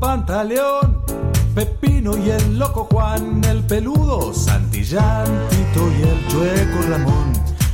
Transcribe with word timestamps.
Pantaleón, 0.00 1.02
Pepino 1.54 2.16
y 2.16 2.30
el 2.30 2.58
loco 2.58 2.86
Juan, 2.90 3.42
el 3.44 3.64
peludo 3.64 4.32
Santillán, 4.32 5.26
Tito 5.50 5.90
y 5.98 6.02
el 6.02 6.28
chueco 6.28 6.82
Ramón. 6.88 7.32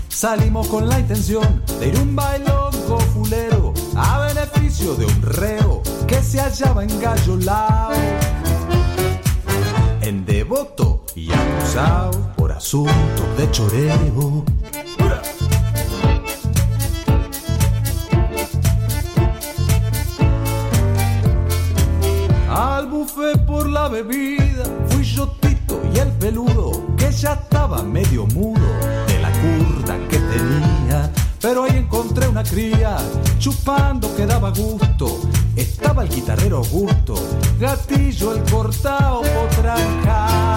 Salimos 0.09 0.69
con 0.69 0.89
la 0.89 1.01
intención 1.01 1.63
de 1.79 1.89
ir 1.89 1.99
un 1.99 2.17
bailongo 2.17 2.99
fulero 3.13 3.75
a 3.95 4.21
beneficio 4.21 4.95
de 4.95 5.05
un 5.05 5.23
reo 5.23 5.83
que 6.07 6.23
se 6.23 6.41
hallaba 6.41 6.83
en 6.83 7.01
Gallolao. 7.01 7.93
En 10.01 10.25
devoto 10.25 11.05
y 11.15 11.31
acusado 11.31 12.33
por 12.37 12.53
asuntos 12.53 13.37
de 13.37 13.51
choreo. 13.51 14.45
La 23.85 23.91
bebida 23.91 24.65
fui 24.89 25.05
yo 25.05 25.29
Tito 25.43 25.79
y 25.95 25.99
el 25.99 26.09
peludo 26.13 26.71
que 26.97 27.13
ya 27.13 27.35
estaba 27.35 27.83
medio 27.83 28.27
mudo 28.29 28.67
de 29.07 29.19
la 29.21 29.31
curda 29.31 29.99
que 30.09 30.19
tenía. 30.19 31.13
Pero 31.39 31.65
ahí 31.65 31.77
encontré 31.77 32.27
una 32.27 32.43
cría 32.43 32.97
chupando 33.39 34.17
que 34.17 34.25
daba 34.25 34.53
gusto. 34.53 35.21
Estaba 35.55 36.03
el 36.05 36.09
guitarrero 36.09 36.59
Augusto, 36.59 37.15
gatillo 37.61 38.35
el 38.35 38.43
cortao 38.51 39.21
potranca. 39.21 40.57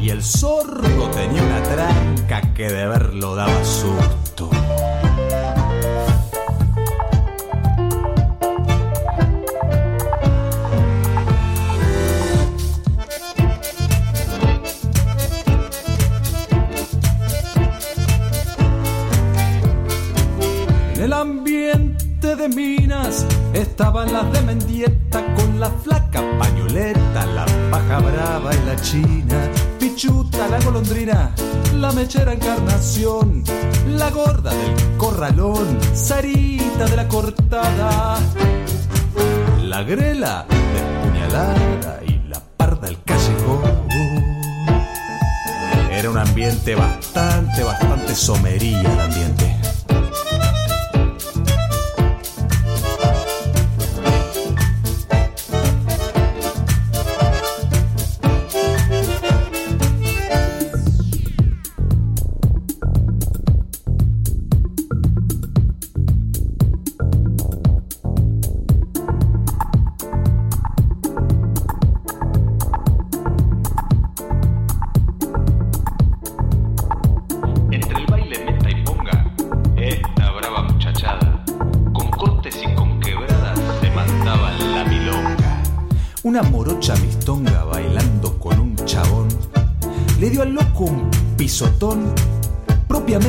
Y 0.00 0.10
el 0.10 0.24
sordo 0.24 1.10
tenía 1.10 1.42
una 1.42 1.62
tranca 1.62 2.54
que 2.54 2.68
de 2.68 2.88
verlo 2.88 3.36
daba 3.36 3.64
susto. 3.64 4.50
De 22.48 22.56
minas 22.56 23.26
estaban 23.52 24.12
las 24.12 24.32
de 24.32 24.40
Mendieta 24.42 25.22
con 25.34 25.60
la 25.60 25.70
flaca 25.70 26.22
pañoleta, 26.38 27.26
la 27.26 27.46
paja 27.70 27.98
brava 28.00 28.54
y 28.54 28.66
la 28.66 28.76
china, 28.80 29.50
Pichuta 29.78 30.48
la 30.48 30.60
golondrina, 30.60 31.32
la 31.74 31.92
mechera 31.92 32.32
encarnación, 32.32 33.44
la 33.88 34.10
gorda 34.10 34.52
del 34.52 34.96
corralón, 34.96 35.78
Sarita 35.94 36.86
de 36.86 36.96
la 36.96 37.08
cortada, 37.08 38.18
la 39.64 39.82
grela 39.82 40.46
despuñalada 40.48 42.00
y 42.06 42.28
la 42.28 42.40
parda 42.56 42.86
del 42.88 43.02
callejón. 43.02 43.88
Era 45.90 46.10
un 46.10 46.18
ambiente 46.18 46.74
bastante, 46.74 47.62
bastante 47.64 48.14
somería 48.14 48.80
el 48.80 49.00
ambiente. 49.00 49.57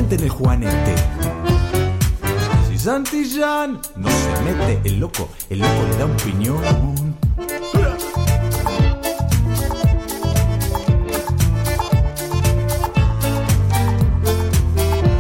Propiamente 0.09 0.15
en 0.15 0.23
el 0.23 0.29
juanete. 0.29 0.95
Si 2.67 2.77
Santillán 2.77 3.79
no 3.95 4.09
se 4.09 4.41
mete 4.43 4.81
el 4.87 4.99
loco, 4.99 5.29
el 5.49 5.59
loco 5.59 5.85
le 5.89 5.97
da 5.97 6.05
un 6.05 6.15
piñón. 6.17 7.15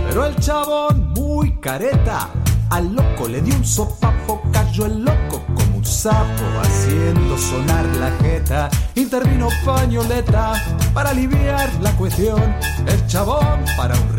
Pero 0.07 0.25
el 0.25 0.35
chabón, 0.37 1.13
muy 1.13 1.57
careta, 1.59 2.29
al 2.69 2.95
loco 2.95 3.27
le 3.27 3.41
dio 3.41 3.55
un 3.55 3.65
sopapo, 3.65 4.41
cayó 4.51 4.85
el 4.85 5.03
loco 5.03 5.43
como 5.55 5.77
un 5.77 5.85
sapo, 5.85 6.43
haciendo 6.63 7.37
sonar 7.37 7.85
la 7.97 8.11
jeta. 8.21 8.69
Intervino 8.95 9.49
pañoleta 9.65 10.53
para 10.93 11.11
aliviar 11.11 11.69
la 11.81 11.91
cuestión. 11.93 12.55
El 12.85 13.07
chabón 13.07 13.63
para 13.77 13.95
un 13.95 14.18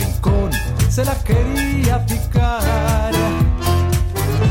se 0.91 1.05
la 1.05 1.15
quería 1.23 2.05
picar, 2.05 3.13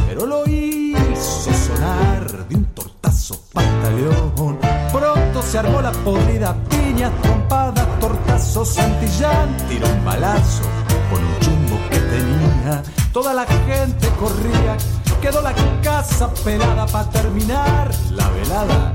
pero 0.07 0.25
lo 0.25 0.47
hizo 0.47 1.51
sonar 1.53 2.47
de 2.47 2.55
un 2.55 2.65
tortazo 2.73 3.41
pantaleón. 3.51 4.57
Pronto 4.91 5.41
se 5.41 5.57
armó 5.57 5.81
la 5.81 5.91
podrida, 5.91 6.55
piñas, 6.69 7.11
trompadas, 7.21 7.85
tortazos, 7.99 8.69
Santillán 8.69 9.57
tiró 9.67 9.87
un 9.87 10.05
balazo 10.05 10.63
con 11.11 11.21
un 11.21 11.39
chumbo 11.41 11.77
que 11.89 11.99
tenía. 11.99 12.83
Toda 13.11 13.33
la 13.33 13.45
gente 13.45 14.07
corría, 14.17 14.77
quedó 15.21 15.41
la 15.41 15.53
casa 15.83 16.33
pelada 16.45 16.85
para 16.87 17.09
terminar 17.09 17.91
la 18.11 18.29
velada. 18.29 18.93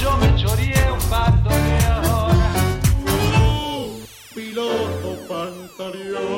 Yo 0.00 0.16
me 0.18 0.36
choreé 0.36 0.92
un 0.92 1.06
piloto 4.36 5.16
pantaleón 5.28 6.35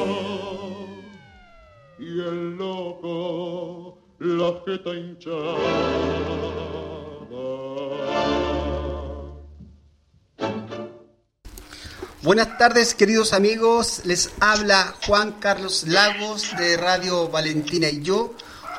y 1.98 2.20
el 2.20 2.56
loco 2.56 3.98
la 4.20 4.60
jeta 4.64 4.94
hinchada. 4.94 5.56
Buenas 12.22 12.58
tardes, 12.58 12.94
queridos 12.94 13.32
amigos. 13.32 14.02
Les 14.04 14.30
habla 14.40 14.94
Juan 15.06 15.32
Carlos 15.40 15.84
Lagos 15.86 16.56
de 16.56 16.76
Radio 16.76 17.28
Valentina 17.28 17.88
y 17.88 18.02
yo. 18.02 18.34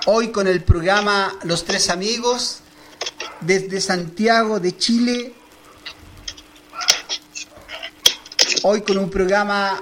Hoy 0.06 0.30
con 0.30 0.48
el 0.48 0.64
programa 0.64 1.38
Los 1.44 1.66
Tres 1.66 1.90
Amigos 1.90 2.60
desde 3.42 3.82
Santiago 3.82 4.60
de 4.60 4.78
Chile. 4.78 5.34
Hoy 8.64 8.82
con 8.82 8.98
un 8.98 9.10
programa 9.10 9.82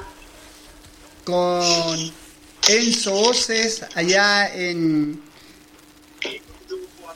con 1.26 2.27
Enzo 2.67 3.13
Oces 3.13 3.85
allá 3.95 4.53
en... 4.53 5.22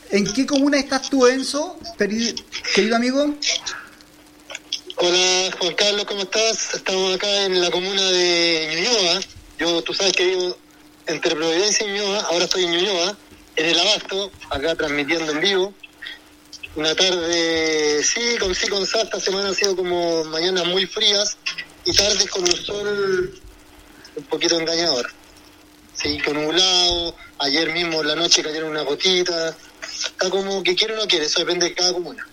¿En 0.09 0.33
qué 0.33 0.45
comuna 0.45 0.80
estás 0.80 1.09
tú, 1.09 1.25
Enzo, 1.27 1.77
querido 2.74 2.95
amigo? 2.95 3.33
Hola 4.98 5.51
Juan 5.57 5.74
Carlos, 5.75 6.06
¿cómo 6.06 6.21
estás? 6.21 6.75
Estamos 6.75 7.15
acá 7.15 7.45
en 7.45 7.62
la 7.62 7.71
comuna 7.71 8.01
de 8.12 8.75
Ñuñoa. 8.75 9.21
Yo, 9.57 9.81
tú 9.83 9.94
sabes 9.94 10.13
que 10.13 10.25
vivo 10.25 10.57
entre 11.07 11.36
Providencia 11.36 11.86
y 11.86 11.92
Ñuñoa, 11.92 12.21
ahora 12.24 12.45
estoy 12.45 12.65
en 12.65 12.71
Ñuñoa, 12.71 13.18
en 13.56 13.65
el 13.65 13.80
Abasto, 13.80 14.31
acá 14.50 14.75
transmitiendo 14.75 15.31
en 15.31 15.39
vivo. 15.42 15.74
Una 16.75 16.95
tarde, 16.95 18.04
sí, 18.04 18.38
con 18.39 18.54
sí, 18.56 18.68
con 18.68 18.86
sa, 18.86 19.01
esta 19.01 19.19
semana 19.19 19.50
ha 19.50 19.54
sido 19.54 19.75
como 19.75 20.24
mañanas 20.25 20.65
muy 20.68 20.86
frías 20.86 21.38
y 21.86 21.94
tardes 21.94 22.30
con 22.30 22.44
un 22.44 22.51
sol 22.51 23.42
un 24.15 24.24
poquito 24.25 24.59
engañador. 24.59 25.20
Sí, 25.94 26.20
con 26.20 26.34
nublado, 26.34 27.16
ayer 27.40 27.72
mismo 27.72 28.02
en 28.02 28.08
la 28.08 28.16
noche 28.16 28.42
cayeron 28.44 28.72
unas 28.72 28.86
gotitas. 28.86 29.56
Está 29.94 30.30
como 30.30 30.64
que 30.64 30.76
quiere 30.76 30.94
o 30.94 30.98
no 30.98 31.08
quiere, 31.08 31.26
eso 31.26 31.40
depende 31.40 31.68
de 31.70 31.76
cada 31.76 31.94
comuna 31.94 32.28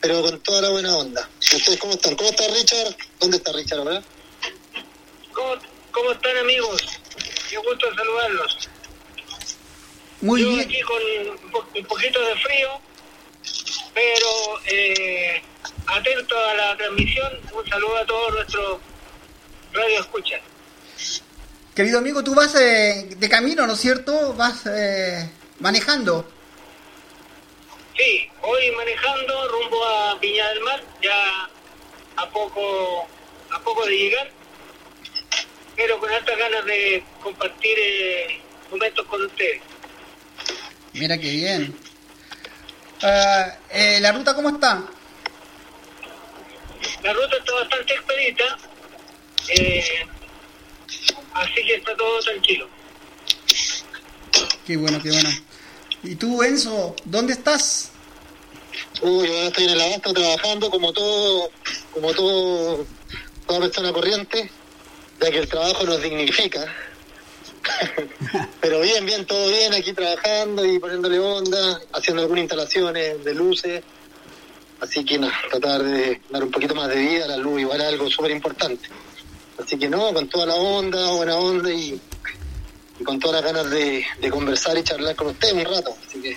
pero 0.00 0.20
con 0.20 0.38
toda 0.40 0.60
la 0.60 0.68
buena 0.68 0.94
onda. 0.98 1.26
¿Y 1.50 1.56
ustedes 1.56 1.78
cómo 1.80 1.94
están? 1.94 2.14
¿Cómo 2.14 2.28
está 2.28 2.46
Richard? 2.48 2.94
¿Dónde 3.18 3.38
está 3.38 3.52
Richard 3.52 3.78
ahora? 3.78 4.02
¿Cómo, 5.32 5.54
cómo 5.92 6.12
están 6.12 6.36
amigos? 6.36 6.82
Qué 7.48 7.56
gusto 7.56 7.86
saludarlos. 7.94 8.68
Muy 10.20 10.42
Yo 10.42 10.48
bien. 10.50 10.60
aquí 10.60 10.78
con 10.82 11.02
un, 11.42 11.50
po- 11.50 11.66
un 11.74 11.84
poquito 11.86 12.20
de 12.20 12.36
frío, 12.36 12.68
pero 13.94 14.60
eh, 14.66 15.42
atento 15.86 16.34
a 16.38 16.54
la 16.54 16.76
transmisión. 16.76 17.40
Un 17.54 17.66
saludo 17.66 17.96
a 17.96 18.04
todos 18.04 18.34
nuestros 18.34 18.80
radio 19.72 20.00
escuchas. 20.00 20.40
Querido 21.74 21.98
amigo, 21.98 22.22
tú 22.22 22.34
vas 22.34 22.54
eh, 22.54 23.08
de 23.16 23.28
camino, 23.28 23.66
¿no 23.66 23.72
es 23.72 23.80
cierto? 23.80 24.32
Vas 24.34 24.64
eh, 24.66 25.28
manejando. 25.58 26.28
Sí, 27.96 28.30
Hoy 28.46 28.70
manejando 28.72 29.48
rumbo 29.48 29.82
a 29.86 30.14
Viña 30.16 30.46
del 30.50 30.60
Mar, 30.60 30.82
ya 31.02 31.48
a 32.16 32.28
poco, 32.28 33.06
a 33.50 33.58
poco 33.60 33.86
de 33.86 33.96
llegar, 33.96 34.30
pero 35.74 35.98
con 35.98 36.10
altas 36.10 36.38
ganas 36.38 36.64
de 36.66 37.02
compartir 37.22 37.78
eh, 37.78 38.40
momentos 38.70 39.06
con 39.06 39.24
ustedes. 39.24 39.62
Mira 40.92 41.16
qué 41.16 41.30
bien. 41.30 41.74
Ah, 43.02 43.56
eh, 43.70 43.98
¿La 44.02 44.12
ruta 44.12 44.34
cómo 44.34 44.50
está? 44.50 44.82
La 47.02 47.12
ruta 47.14 47.36
está 47.38 47.54
bastante 47.54 47.94
expedita, 47.94 48.58
así 51.34 51.64
que 51.66 51.74
está 51.76 51.96
todo 51.96 52.20
tranquilo. 52.20 52.68
Qué 54.66 54.76
bueno, 54.76 55.00
qué 55.02 55.10
bueno. 55.10 55.30
¿Y 56.02 56.16
tú, 56.16 56.42
Enzo, 56.42 56.94
dónde 57.04 57.34
estás? 57.34 57.90
Uy, 59.02 59.26
yo 59.26 59.34
estoy 59.42 59.64
en 59.64 59.70
el 59.70 59.80
abasto 59.80 60.12
trabajando 60.12 60.70
como 60.70 60.92
todo, 60.92 61.50
como 61.92 62.12
todo, 62.12 62.86
toda 63.46 63.60
persona 63.60 63.92
corriente, 63.92 64.50
ya 65.20 65.30
que 65.30 65.38
el 65.38 65.48
trabajo 65.48 65.84
nos 65.84 66.02
dignifica. 66.02 66.66
Pero 68.60 68.80
bien, 68.80 69.06
bien, 69.06 69.26
todo 69.26 69.48
bien, 69.48 69.74
aquí 69.74 69.92
trabajando 69.92 70.64
y 70.64 70.78
poniéndole 70.78 71.18
onda, 71.18 71.80
haciendo 71.92 72.22
algunas 72.22 72.42
instalaciones 72.42 73.24
de 73.24 73.34
luces. 73.34 73.82
Así 74.80 75.04
que 75.04 75.18
nada, 75.18 75.34
tratar 75.50 75.82
de 75.82 76.20
dar 76.30 76.44
un 76.44 76.50
poquito 76.50 76.74
más 76.74 76.88
de 76.88 76.96
vida 76.96 77.24
a 77.24 77.28
la 77.28 77.36
luz, 77.36 77.60
igual 77.60 77.80
es 77.80 77.86
algo 77.86 78.10
súper 78.10 78.30
importante. 78.32 78.88
Así 79.62 79.78
que 79.78 79.88
no, 79.88 80.12
con 80.12 80.28
toda 80.28 80.46
la 80.46 80.54
onda, 80.54 81.12
buena 81.12 81.36
onda 81.36 81.72
y, 81.72 82.00
y 82.98 83.04
con 83.04 83.18
todas 83.18 83.42
las 83.42 83.52
ganas 83.52 83.70
de, 83.70 84.04
de 84.20 84.30
conversar 84.30 84.76
y 84.76 84.82
charlar 84.82 85.14
con 85.14 85.28
ustedes 85.28 85.54
un 85.54 85.64
rato. 85.64 85.96
Así 86.06 86.20
que 86.20 86.36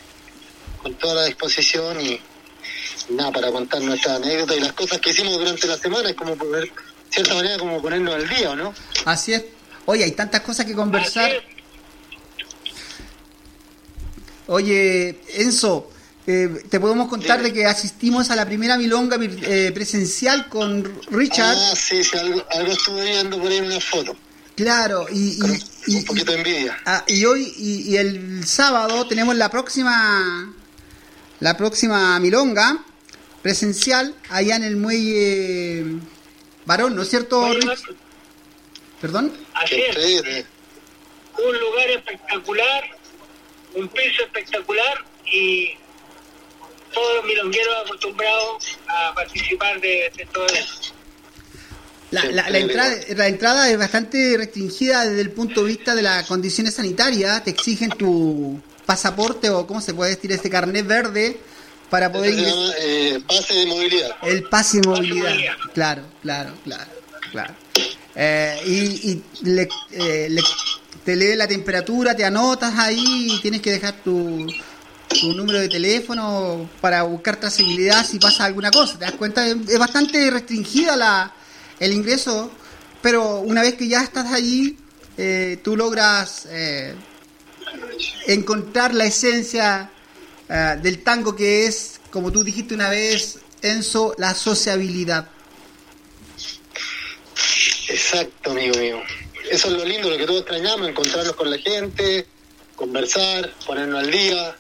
con 0.81 0.94
toda 0.96 1.16
la 1.16 1.25
disposición 1.25 2.00
y, 2.00 2.19
y 3.10 3.14
nada, 3.14 3.31
para 3.31 3.52
contar 3.52 3.81
nuestras 3.81 4.22
anécdotas 4.22 4.58
y 4.58 4.60
las 4.60 4.74
cosas 4.74 5.00
que 5.00 5.10
hicimos 5.10 5.38
durante 5.38 5.68
la 5.68 5.78
semana, 5.78 6.10
es 6.10 6.16
como 6.16 6.36
poner, 6.36 6.64
de 6.64 6.72
cierta 7.10 7.34
manera, 7.34 7.58
como 7.58 7.81
ponernos 7.81 8.16
al 8.16 8.30
día, 8.30 8.52
¿o 8.52 8.56
¿no? 8.56 8.74
Así 9.06 9.34
es. 9.34 9.46
Oye, 9.86 10.04
hay 10.04 10.12
tantas 10.12 10.42
cosas 10.42 10.66
que 10.66 10.74
conversar. 10.74 11.31
Oye, 14.48 15.19
Enzo, 15.34 15.90
eh, 16.27 16.63
te 16.69 16.79
podemos 16.79 17.07
contar 17.07 17.41
de 17.41 17.51
que 17.53 17.65
asistimos 17.65 18.29
a 18.29 18.35
la 18.35 18.45
primera 18.45 18.77
milonga 18.77 19.18
vir- 19.18 19.39
eh, 19.44 19.71
presencial 19.74 20.47
con 20.50 20.83
Richard. 21.09 21.56
Ah, 21.57 21.74
sí, 21.75 22.03
sí, 22.03 22.18
algo, 22.18 22.45
algo 22.51 22.71
estuve 22.74 23.03
viendo 23.06 23.39
por 23.39 23.50
ahí 23.50 23.57
en 23.57 23.65
una 23.65 23.79
foto. 23.79 24.15
Claro, 24.56 25.06
y, 25.12 25.39
Con 25.39 25.51
y, 25.56 25.59
y- 25.88 25.95
un 25.97 26.06
poquito 26.06 26.31
de 26.33 26.38
envidia. 26.39 26.77
ah, 26.85 27.03
y 27.07 27.24
hoy 27.25 27.53
y, 27.57 27.91
y 27.94 27.97
el 27.97 28.45
sábado 28.45 29.07
tenemos 29.07 29.35
la 29.35 29.50
próxima 29.50 30.53
la 31.39 31.56
próxima 31.56 32.19
milonga 32.19 32.83
presencial 33.44 34.15
allá 34.30 34.56
en 34.56 34.63
el 34.63 34.75
muelle 34.75 35.85
varón, 36.65 36.95
¿no 36.95 37.03
es 37.03 37.09
cierto, 37.09 37.39
Oye, 37.39 37.59
Rich? 37.62 37.95
Perdón. 39.00 39.31
Así 39.53 39.75
Que 39.75 40.15
es. 40.39 40.45
un 41.38 41.59
lugar 41.59 41.89
espectacular, 41.91 42.83
un 43.75 43.88
piso 43.89 44.23
espectacular 44.23 45.06
y 45.31 45.69
todos 46.94 47.16
los 47.18 47.25
milongueros 47.25 47.75
acostumbrados 47.86 48.63
a 48.88 49.13
participar 49.13 49.80
de, 49.81 50.12
de 50.16 50.25
todo 50.34 50.45
eso. 50.48 50.94
La, 52.12 52.24
la- 52.25 52.50
la 52.50 52.57
entrada, 52.57 52.95
la 53.16 53.28
entrada 53.28 53.69
es 53.69 53.78
bastante 53.78 54.36
restringida 54.38 55.06
desde 55.06 55.22
el 55.22 55.31
punto 55.31 55.62
de 55.63 55.68
vista 55.68 55.94
de 55.94 56.01
las 56.01 56.25
condiciones 56.25 56.75
sanitarias. 56.75 57.44
Te 57.44 57.50
exigen 57.51 57.89
tu 57.89 58.62
pasaporte 58.86 59.50
o, 59.50 59.68
¿cómo 59.68 59.81
se 59.81 59.94
puede 59.94 60.16
decir? 60.16 60.31
Este 60.31 60.50
carnet 60.50 60.88
verde 60.88 61.38
para 61.89 62.10
poder 62.12 62.34
ingresar. 62.34 62.75
eh, 62.80 63.19
pase 63.28 63.54
de 63.54 63.66
movilidad. 63.66 64.12
El 64.24 64.44
pase 64.44 64.80
de 64.80 64.88
movilidad. 64.88 65.30
movilidad. 65.30 65.56
Claro, 65.74 66.04
claro, 66.22 66.54
claro, 66.63 66.92
claro. 67.31 67.54
Eh, 68.16 68.62
y 68.66 69.12
y 69.12 69.24
le- 69.44 69.69
eh, 69.92 70.28
le- 70.30 70.42
te 71.04 71.16
lee 71.16 71.36
la 71.36 71.48
temperatura, 71.48 72.16
te 72.16 72.24
anotas 72.25 72.74
ahí 72.78 73.33
y 73.33 73.42
tienes 73.42 73.62
que 73.62 73.72
dejar 73.72 73.95
tu, 74.04 74.48
tu 75.07 75.33
número 75.33 75.59
de 75.59 75.69
teléfono 75.69 76.69
para 76.81 77.04
buscar 77.04 77.38
trazabilidad 77.38 78.06
si 78.06 78.19
pasa 78.19 78.45
alguna 78.45 78.71
cosa. 78.71 78.98
¿Te 78.98 79.06
das 79.06 79.13
cuenta? 79.13 79.48
Es, 79.48 79.77
bastante 79.80 80.30
restringida 80.30 80.95
la, 80.95 81.33
el 81.80 81.94
ingreso, 81.94 82.51
pero 83.01 83.39
una 83.39 83.62
vez 83.62 83.75
que 83.75 83.88
ya 83.88 84.04
estás 84.04 84.31
allí, 84.31 84.77
eh, 85.18 85.59
tú 85.63 85.75
logras 85.75 86.48
eh, 86.50 86.94
encontrar 88.27 88.94
la 88.94 89.06
esencia 89.06 89.89
eh, 90.50 90.77
del 90.81 91.04
tango 91.04 91.36
que 91.36 91.65
es, 91.65 92.00
como 92.12 92.31
tú 92.31 92.44
dijiste 92.44 92.74
una 92.74 92.89
vez, 92.89 93.39
Enzo, 93.62 94.13
la 94.18 94.36
sociabilidad. 94.36 95.27
Exacto, 97.89 98.51
amigo 98.51 98.77
mío. 98.77 99.01
Eso 99.50 99.69
es 99.69 99.74
lo 99.74 99.86
lindo, 99.86 100.09
lo 100.09 100.18
que 100.18 100.25
todos 100.25 100.42
extrañamos, 100.42 100.89
encontrarnos 100.89 101.33
con 101.36 101.50
la 101.50 101.57
gente, 101.57 102.27
conversar, 102.75 103.54
ponernos 103.65 104.04
al 104.04 104.12
día, 104.12 104.56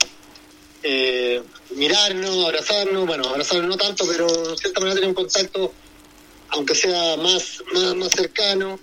eh, 0.89 1.43
mirarnos, 1.71 2.45
abrazarnos, 2.45 3.05
bueno, 3.05 3.27
abrazarnos 3.27 3.67
no 3.67 3.75
tanto, 3.77 4.05
pero 4.07 4.25
de 4.27 4.57
cierta 4.57 4.79
manera 4.79 4.95
tener 4.95 5.09
un 5.09 5.15
contacto, 5.15 5.73
aunque 6.49 6.73
sea 6.75 7.17
más, 7.17 7.61
más, 7.73 7.95
más 7.95 8.11
cercano, 8.13 8.79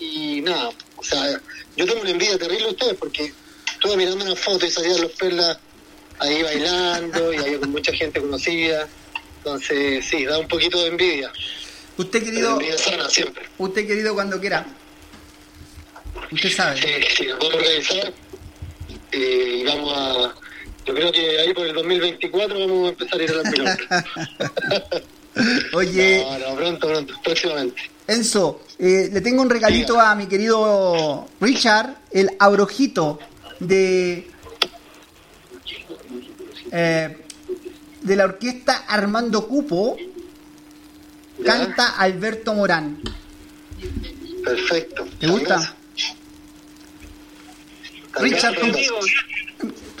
y 0.00 0.40
nada, 0.40 0.70
o 0.96 1.04
sea, 1.04 1.40
yo 1.76 1.86
tengo 1.86 2.00
una 2.00 2.10
envidia 2.10 2.36
terrible 2.36 2.64
de 2.64 2.70
ustedes 2.70 2.94
porque 2.94 3.32
estuve 3.72 3.96
mirando 3.96 4.24
una 4.24 4.34
foto 4.34 4.66
y 4.66 4.70
salían 4.70 5.00
los 5.00 5.12
perlas 5.12 5.58
ahí 6.18 6.42
bailando 6.42 7.32
y 7.32 7.36
había 7.36 7.60
con 7.60 7.70
mucha 7.70 7.92
gente 7.92 8.20
conocida, 8.20 8.88
entonces 9.38 10.04
sí, 10.04 10.24
da 10.24 10.38
un 10.38 10.48
poquito 10.48 10.80
de 10.82 10.88
envidia, 10.88 11.32
Usted 11.96 12.24
querido, 12.24 12.52
envidia 12.54 12.76
sana 12.78 13.08
siempre. 13.08 13.44
usted 13.58 13.86
querido 13.86 14.12
cuando 14.14 14.40
quiera. 14.40 14.66
Usted 16.32 16.50
sabe. 16.50 16.80
Sí, 16.80 17.06
sí, 17.16 17.26
vamos 17.28 17.52
a 17.52 17.56
organizar 17.56 18.12
eh, 19.12 19.60
y 19.60 19.64
vamos 19.64 19.92
a. 19.96 20.34
Yo 20.86 20.94
creo 20.94 21.10
que 21.12 21.38
ahí 21.40 21.54
por 21.54 21.66
el 21.66 21.74
2024 21.74 22.58
vamos 22.58 22.86
a 22.86 22.88
empezar 22.90 23.20
a 23.20 23.24
ir 23.24 23.30
a 23.30 23.34
las 23.34 23.44
milongas. 23.52 23.78
Oye, 25.72 26.24
No, 26.24 26.38
no, 26.50 26.56
pronto, 26.56 26.88
pronto, 26.88 27.14
próximamente. 27.24 27.82
Enzo, 28.06 28.60
eh, 28.78 29.08
le 29.12 29.20
tengo 29.20 29.40
un 29.42 29.48
regalito 29.50 29.94
Diga. 29.94 30.10
a 30.10 30.14
mi 30.14 30.26
querido 30.26 31.26
Richard, 31.40 31.96
el 32.12 32.30
abrojito 32.38 33.18
de 33.60 34.28
eh, 36.70 37.16
de 38.02 38.16
la 38.16 38.24
orquesta 38.24 38.84
Armando 38.88 39.48
Cupo, 39.48 39.96
¿Ya? 41.38 41.44
canta 41.44 41.96
Alberto 41.96 42.52
Morán. 42.52 43.00
Perfecto. 44.44 45.06
¿Te 45.18 45.26
gusta? 45.26 45.74
Richard. 48.16 48.54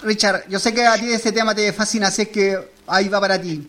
Richard, 0.04 0.44
yo 0.48 0.58
sé 0.58 0.72
que 0.74 0.86
a 0.86 0.98
ti 0.98 1.10
ese 1.12 1.32
tema 1.32 1.54
te 1.54 1.72
fascina, 1.72 2.10
sé 2.10 2.28
que 2.28 2.58
ahí 2.86 3.08
va 3.08 3.20
para 3.20 3.40
ti. 3.40 3.66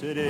Vida 0.00 0.27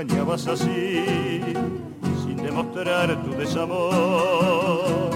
engañabas 0.00 0.46
así 0.46 1.04
sin 2.24 2.36
demostrar 2.36 3.22
tu 3.22 3.32
desamor. 3.32 5.10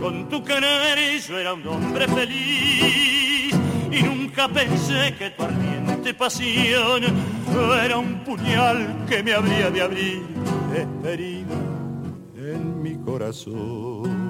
Con 0.00 0.28
tu 0.28 0.44
querer 0.44 1.20
yo 1.20 1.38
era 1.38 1.54
un 1.54 1.66
hombre 1.66 2.06
feliz 2.06 3.54
y 3.90 4.02
nunca 4.02 4.48
pensé 4.48 5.14
que 5.18 5.30
tu 5.30 5.42
ardiente 5.42 6.14
pasión 6.14 7.02
era 7.84 7.98
un 7.98 8.20
puñal 8.24 9.06
que 9.08 9.22
me 9.22 9.34
habría 9.34 9.70
de 9.70 9.82
abrir 9.82 10.22
esta 10.74 11.10
herida 11.10 11.56
en 12.36 12.82
mi 12.82 12.94
corazón. 12.96 14.25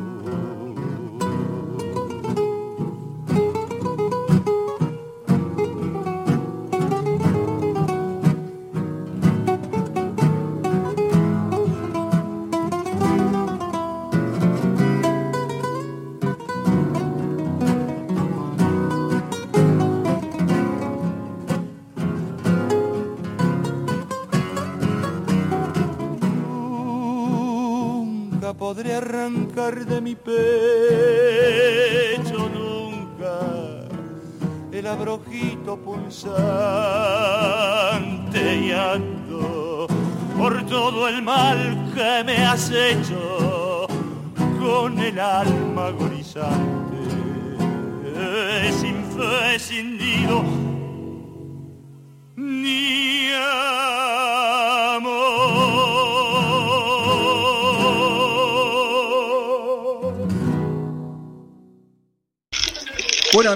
Podré 28.77 28.95
arrancar 28.95 29.87
de 29.87 30.03
mi 30.03 30.15
pecho 30.15 30.37
nunca 32.51 33.41
el 34.71 34.87
abrojito 34.87 35.79
pulsante 35.79 36.37
y 38.55 38.73
ando 38.73 39.87
por 40.37 40.67
todo 40.67 41.09
el 41.09 41.23
mal 41.23 41.91
que 41.95 42.23
me 42.27 42.37
has 42.37 42.71
hecho 42.71 43.87
con 44.61 44.99
el 44.99 45.19
alma 45.21 45.87
agonizante. 45.87 46.97
Sin 48.79 49.03
fe, 49.17 49.59
sin 49.59 49.97
nido 49.97 50.45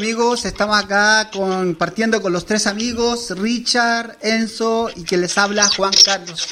amigos, 0.00 0.46
estamos 0.46 0.82
acá 0.82 1.28
compartiendo 1.30 2.22
con 2.22 2.32
los 2.32 2.46
tres 2.46 2.66
amigos, 2.66 3.28
Richard, 3.36 4.16
Enzo 4.22 4.88
y 4.96 5.04
que 5.04 5.18
les 5.18 5.36
habla 5.36 5.68
Juan 5.76 5.92
Carlos. 6.02 6.48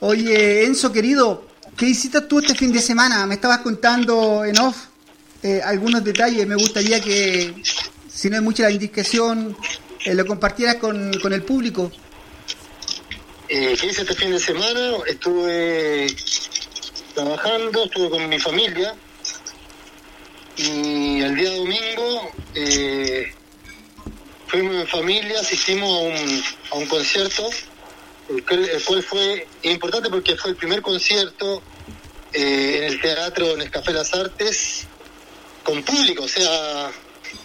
Oye, 0.00 0.64
Enzo 0.64 0.90
querido, 0.90 1.46
¿qué 1.76 1.86
hiciste 1.86 2.20
tú 2.22 2.40
este 2.40 2.56
fin 2.56 2.72
de 2.72 2.80
semana? 2.80 3.24
Me 3.28 3.36
estabas 3.36 3.58
contando 3.58 4.44
en 4.44 4.58
off 4.58 4.76
eh, 5.44 5.60
algunos 5.64 6.02
detalles, 6.02 6.44
me 6.44 6.56
gustaría 6.56 7.00
que, 7.00 7.54
si 8.12 8.28
no 8.28 8.38
es 8.38 8.42
mucha 8.42 8.64
la 8.64 8.72
indiscreción, 8.72 9.56
eh, 10.04 10.12
lo 10.12 10.26
compartieras 10.26 10.76
con, 10.76 11.12
el 11.32 11.42
público. 11.44 11.92
Eh, 13.48 13.76
¿Qué 13.80 13.86
hice 13.86 14.02
este 14.02 14.16
fin 14.16 14.32
de 14.32 14.40
semana? 14.40 14.94
Estuve 15.06 16.08
trabajando, 17.14 17.84
estuve 17.84 18.10
con 18.10 18.28
mi 18.28 18.40
familia, 18.40 18.96
y 20.62 21.20
el 21.22 21.34
día 21.34 21.50
domingo 21.50 22.30
eh, 22.54 23.32
fuimos 24.46 24.76
en 24.76 24.86
familia, 24.86 25.40
asistimos 25.40 25.90
a 25.90 26.02
un, 26.02 26.42
a 26.70 26.74
un 26.76 26.86
concierto, 26.86 27.50
el, 28.28 28.84
cual 28.84 29.02
fue 29.02 29.46
importante 29.62 30.08
porque 30.08 30.36
fue 30.36 30.52
el 30.52 30.56
primer 30.56 30.80
concierto 30.80 31.62
eh, 32.32 32.78
en 32.78 32.84
el 32.84 33.00
teatro 33.00 33.54
en 33.54 33.62
el 33.62 33.70
Café 33.70 33.92
Las 33.92 34.14
Artes 34.14 34.86
con 35.64 35.82
público, 35.82 36.24
o 36.24 36.28
sea, 36.28 36.92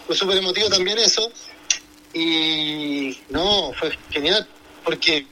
fue 0.06 0.14
súper 0.16 0.38
emotivo 0.38 0.68
también 0.68 0.98
eso. 0.98 1.30
Y 2.14 3.18
no, 3.28 3.72
fue 3.78 3.96
genial 4.10 4.48
porque 4.84 5.26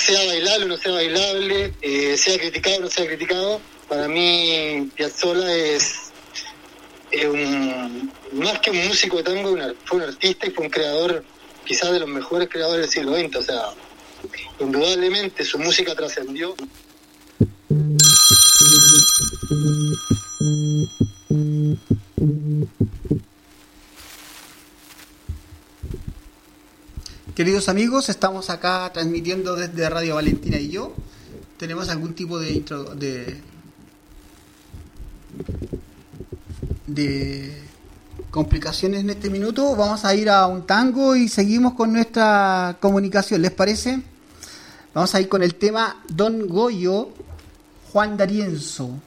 sea 0.00 0.24
bailable 0.26 0.64
o 0.64 0.68
no 0.68 0.76
sea 0.76 0.92
bailable, 0.92 1.74
eh, 1.82 2.16
sea 2.16 2.38
criticado 2.38 2.78
o 2.78 2.80
no 2.80 2.90
sea 2.90 3.06
criticado, 3.06 3.60
para 3.88 4.08
mí 4.08 4.90
Piazzolla 4.94 5.52
es 5.54 6.10
un, 7.28 8.12
más 8.32 8.58
que 8.60 8.70
un 8.70 8.88
músico 8.88 9.18
de 9.18 9.22
tango, 9.24 9.56
fue 9.84 9.98
un 9.98 10.04
artista 10.04 10.46
y 10.46 10.50
fue 10.50 10.64
un 10.64 10.70
creador 10.70 11.24
quizás 11.64 11.92
de 11.92 12.00
los 12.00 12.08
mejores 12.08 12.48
creadores 12.48 12.82
del 12.82 12.90
siglo 12.90 13.16
XX, 13.16 13.36
o 13.36 13.42
sea, 13.42 13.62
indudablemente 14.58 15.44
su 15.44 15.58
música 15.58 15.94
trascendió. 15.94 16.54
Queridos 27.40 27.70
amigos, 27.70 28.10
estamos 28.10 28.50
acá 28.50 28.90
transmitiendo 28.92 29.56
desde 29.56 29.88
Radio 29.88 30.16
Valentina 30.16 30.58
y 30.58 30.68
yo. 30.68 30.92
¿Tenemos 31.56 31.88
algún 31.88 32.12
tipo 32.12 32.38
de 32.38 32.52
intro 32.52 32.94
de, 32.94 33.40
de 36.86 37.62
complicaciones 38.30 39.00
en 39.00 39.08
este 39.08 39.30
minuto? 39.30 39.74
Vamos 39.74 40.04
a 40.04 40.14
ir 40.14 40.28
a 40.28 40.46
un 40.46 40.66
tango 40.66 41.16
y 41.16 41.30
seguimos 41.30 41.72
con 41.72 41.94
nuestra 41.94 42.76
comunicación, 42.78 43.40
¿les 43.40 43.52
parece? 43.52 44.02
Vamos 44.92 45.14
a 45.14 45.20
ir 45.22 45.30
con 45.30 45.42
el 45.42 45.54
tema 45.54 45.96
Don 46.10 46.46
Goyo, 46.46 47.08
Juan 47.90 48.18
D'Arienzo. 48.18 48.98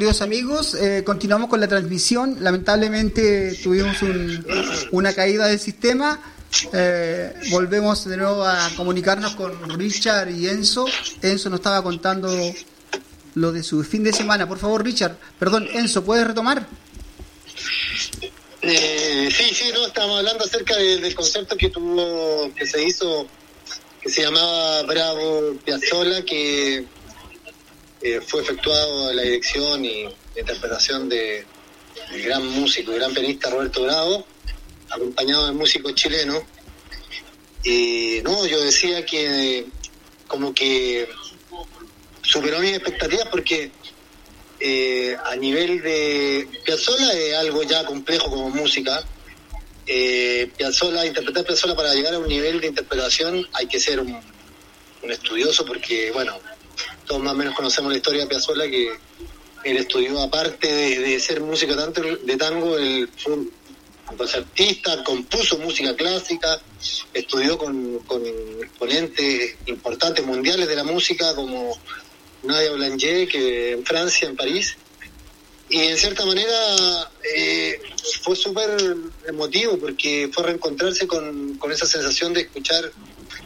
Queridos 0.00 0.22
amigos, 0.22 0.72
eh, 0.76 1.02
continuamos 1.04 1.50
con 1.50 1.60
la 1.60 1.68
transmisión. 1.68 2.38
Lamentablemente 2.40 3.54
tuvimos 3.62 4.00
un- 4.00 4.46
una 4.92 5.12
caída 5.12 5.46
del 5.48 5.60
sistema. 5.60 6.18
Eh, 6.72 7.34
volvemos 7.50 8.08
de 8.08 8.16
nuevo 8.16 8.42
a 8.42 8.70
comunicarnos 8.78 9.34
con 9.34 9.52
Richard 9.78 10.30
y 10.30 10.48
Enzo. 10.48 10.86
Enzo 11.20 11.50
nos 11.50 11.58
estaba 11.60 11.82
contando 11.82 12.30
lo 13.34 13.52
de 13.52 13.62
su 13.62 13.84
fin 13.84 14.02
de 14.02 14.14
semana. 14.14 14.48
Por 14.48 14.56
favor, 14.58 14.82
Richard, 14.82 15.18
perdón, 15.38 15.68
Enzo, 15.70 16.02
¿puedes 16.02 16.26
retomar? 16.26 16.66
Eh, 18.62 19.28
sí, 19.30 19.54
sí, 19.54 19.64
no, 19.74 19.86
estábamos 19.86 20.20
hablando 20.20 20.44
acerca 20.46 20.76
de- 20.78 20.96
del 20.98 21.14
concierto 21.14 21.58
que 21.58 21.68
tuvo, 21.68 22.50
que 22.54 22.66
se 22.66 22.82
hizo, 22.82 23.26
que 24.00 24.08
se 24.08 24.22
llamaba 24.22 24.82
Bravo 24.84 25.56
Piazzolla, 25.62 26.22
que 26.24 26.86
eh, 28.02 28.20
fue 28.26 28.42
efectuado 28.42 29.12
la 29.12 29.22
dirección 29.22 29.84
y 29.84 30.08
interpretación 30.36 31.08
de 31.08 31.44
el 32.12 32.22
gran 32.22 32.46
músico, 32.46 32.92
y 32.92 32.96
gran 32.96 33.12
pianista 33.12 33.50
Roberto 33.50 33.82
Bravo, 33.82 34.26
acompañado 34.88 35.46
de 35.46 35.52
músicos 35.52 35.94
chilenos. 35.94 36.42
Y 37.62 38.20
no, 38.22 38.46
yo 38.46 38.60
decía 38.60 39.04
que 39.04 39.66
como 40.26 40.54
que 40.54 41.08
superó 42.22 42.60
mis 42.60 42.74
expectativas 42.74 43.28
porque 43.28 43.70
eh, 44.60 45.16
a 45.24 45.36
nivel 45.36 45.82
de 45.82 46.48
Piazzolla 46.64 47.12
es 47.12 47.34
algo 47.34 47.62
ya 47.64 47.84
complejo 47.84 48.30
como 48.30 48.50
música. 48.50 49.04
Eh, 49.86 50.50
Piazzolla, 50.56 51.04
interpretar 51.04 51.44
Piazzolla 51.44 51.74
para 51.74 51.94
llegar 51.94 52.14
a 52.14 52.18
un 52.18 52.28
nivel 52.28 52.60
de 52.60 52.68
interpretación 52.68 53.46
hay 53.52 53.66
que 53.66 53.80
ser 53.80 54.00
un, 54.00 54.20
un 55.02 55.10
estudioso 55.10 55.66
porque, 55.66 56.10
bueno, 56.12 56.38
todos 57.06 57.22
más 57.22 57.34
o 57.34 57.36
menos 57.36 57.54
conocemos 57.54 57.90
la 57.90 57.98
historia 57.98 58.22
de 58.22 58.26
Piazzolla 58.28 58.68
que 58.68 58.90
él 59.64 59.76
estudió 59.76 60.20
aparte 60.20 60.68
de, 60.68 61.20
ser 61.20 61.40
músico 61.40 61.76
tanto 61.76 62.02
de 62.02 62.36
tango, 62.36 62.78
él 62.78 63.08
fue 63.16 63.34
un 63.34 63.52
concertista, 64.16 65.04
compuso 65.04 65.58
música 65.58 65.94
clásica, 65.94 66.60
estudió 67.14 67.58
con, 67.58 67.98
con 68.00 68.22
exponentes 68.60 69.56
importantes 69.66 70.24
mundiales 70.24 70.66
de 70.68 70.76
la 70.76 70.84
música 70.84 71.34
como 71.34 71.78
Nadia 72.42 72.70
Boulanger, 72.70 73.28
que 73.28 73.72
en 73.72 73.84
Francia, 73.84 74.28
en 74.28 74.36
París. 74.36 74.76
Y 75.68 75.78
en 75.78 75.96
cierta 75.96 76.24
manera 76.24 77.10
eh, 77.36 77.80
fue 78.22 78.34
súper 78.34 78.96
emotivo 79.28 79.78
porque 79.78 80.28
fue 80.32 80.44
reencontrarse 80.44 81.06
con, 81.06 81.54
con 81.58 81.70
esa 81.70 81.86
sensación 81.86 82.32
de 82.32 82.40
escuchar, 82.40 82.90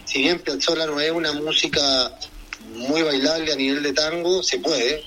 si 0.07 0.21
bien 0.21 0.39
Piazzolla 0.39 0.87
no 0.87 0.99
es 1.01 1.11
una 1.11 1.33
música 1.33 2.19
muy 2.75 3.03
bailable 3.03 3.53
a 3.53 3.57
nivel 3.57 3.83
de 3.83 3.93
tango, 3.93 4.43
se 4.43 4.59
puede, 4.59 5.05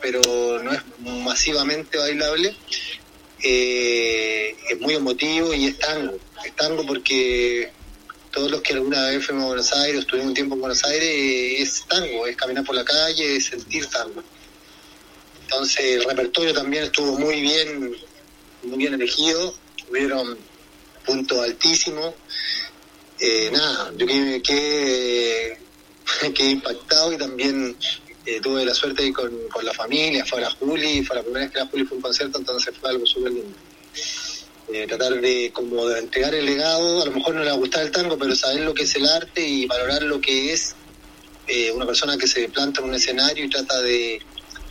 pero 0.00 0.20
no 0.62 0.72
es 0.72 0.80
masivamente 1.00 1.98
bailable, 1.98 2.54
eh, 3.42 4.56
es 4.70 4.80
muy 4.80 4.94
emotivo 4.94 5.52
y 5.54 5.66
es 5.66 5.78
tango. 5.78 6.18
Es 6.44 6.54
tango 6.56 6.84
porque 6.86 7.70
todos 8.30 8.50
los 8.50 8.62
que 8.62 8.72
alguna 8.72 9.08
vez 9.08 9.24
fuimos 9.24 9.44
a 9.44 9.48
Buenos 9.48 9.72
Aires, 9.72 10.00
estuvimos 10.00 10.28
un 10.28 10.34
tiempo 10.34 10.54
en 10.54 10.60
Buenos 10.60 10.84
Aires, 10.84 11.08
eh, 11.08 11.62
es 11.62 11.84
tango, 11.86 12.26
es 12.26 12.36
caminar 12.36 12.64
por 12.64 12.74
la 12.74 12.84
calle, 12.84 13.36
es 13.36 13.46
sentir 13.46 13.86
tango. 13.86 14.22
Entonces 15.42 15.84
el 15.84 16.04
repertorio 16.04 16.52
también 16.52 16.84
estuvo 16.84 17.18
muy 17.18 17.40
bien, 17.40 17.94
muy 18.62 18.78
bien 18.78 18.94
elegido, 18.94 19.54
hubieron 19.88 20.36
puntos 21.04 21.38
altísimos. 21.38 22.14
Eh, 23.20 23.50
nada, 23.52 23.92
yo 23.96 24.06
quedé, 24.06 24.42
quedé, 24.42 25.58
quedé 26.34 26.50
impactado 26.50 27.12
y 27.12 27.18
también 27.18 27.76
eh, 28.26 28.40
tuve 28.40 28.64
la 28.64 28.74
suerte 28.74 29.02
de 29.02 29.08
ir 29.08 29.14
con, 29.14 29.30
con, 29.48 29.64
la 29.64 29.72
familia, 29.72 30.24
fue 30.24 30.40
la 30.40 30.50
Juli, 30.50 31.04
fue 31.04 31.16
la 31.16 31.22
primera 31.22 31.44
vez 31.44 31.52
que 31.52 31.58
la 31.58 31.66
Juli 31.66 31.84
fue 31.84 31.96
un 31.96 32.02
concierto, 32.02 32.38
entonces 32.38 32.74
fue 32.80 32.90
algo 32.90 33.06
súper 33.06 33.32
lindo. 33.32 33.56
Eh, 34.72 34.86
tratar 34.86 35.20
de 35.20 35.50
como 35.52 35.86
de 35.86 35.98
entregar 35.98 36.34
el 36.34 36.46
legado, 36.46 37.02
a 37.02 37.04
lo 37.04 37.12
mejor 37.12 37.34
no 37.34 37.40
le 37.40 37.50
va 37.50 37.52
a 37.52 37.58
gustar 37.58 37.82
el 37.84 37.90
tango, 37.90 38.16
pero 38.16 38.34
saber 38.34 38.62
lo 38.62 38.72
que 38.72 38.84
es 38.84 38.96
el 38.96 39.06
arte 39.06 39.46
y 39.46 39.66
valorar 39.66 40.02
lo 40.04 40.20
que 40.22 40.54
es 40.54 40.74
eh, 41.46 41.70
una 41.70 41.84
persona 41.84 42.16
que 42.16 42.26
se 42.26 42.48
planta 42.48 42.80
en 42.80 42.88
un 42.88 42.94
escenario 42.94 43.44
y 43.44 43.50
trata 43.50 43.82
de, 43.82 44.22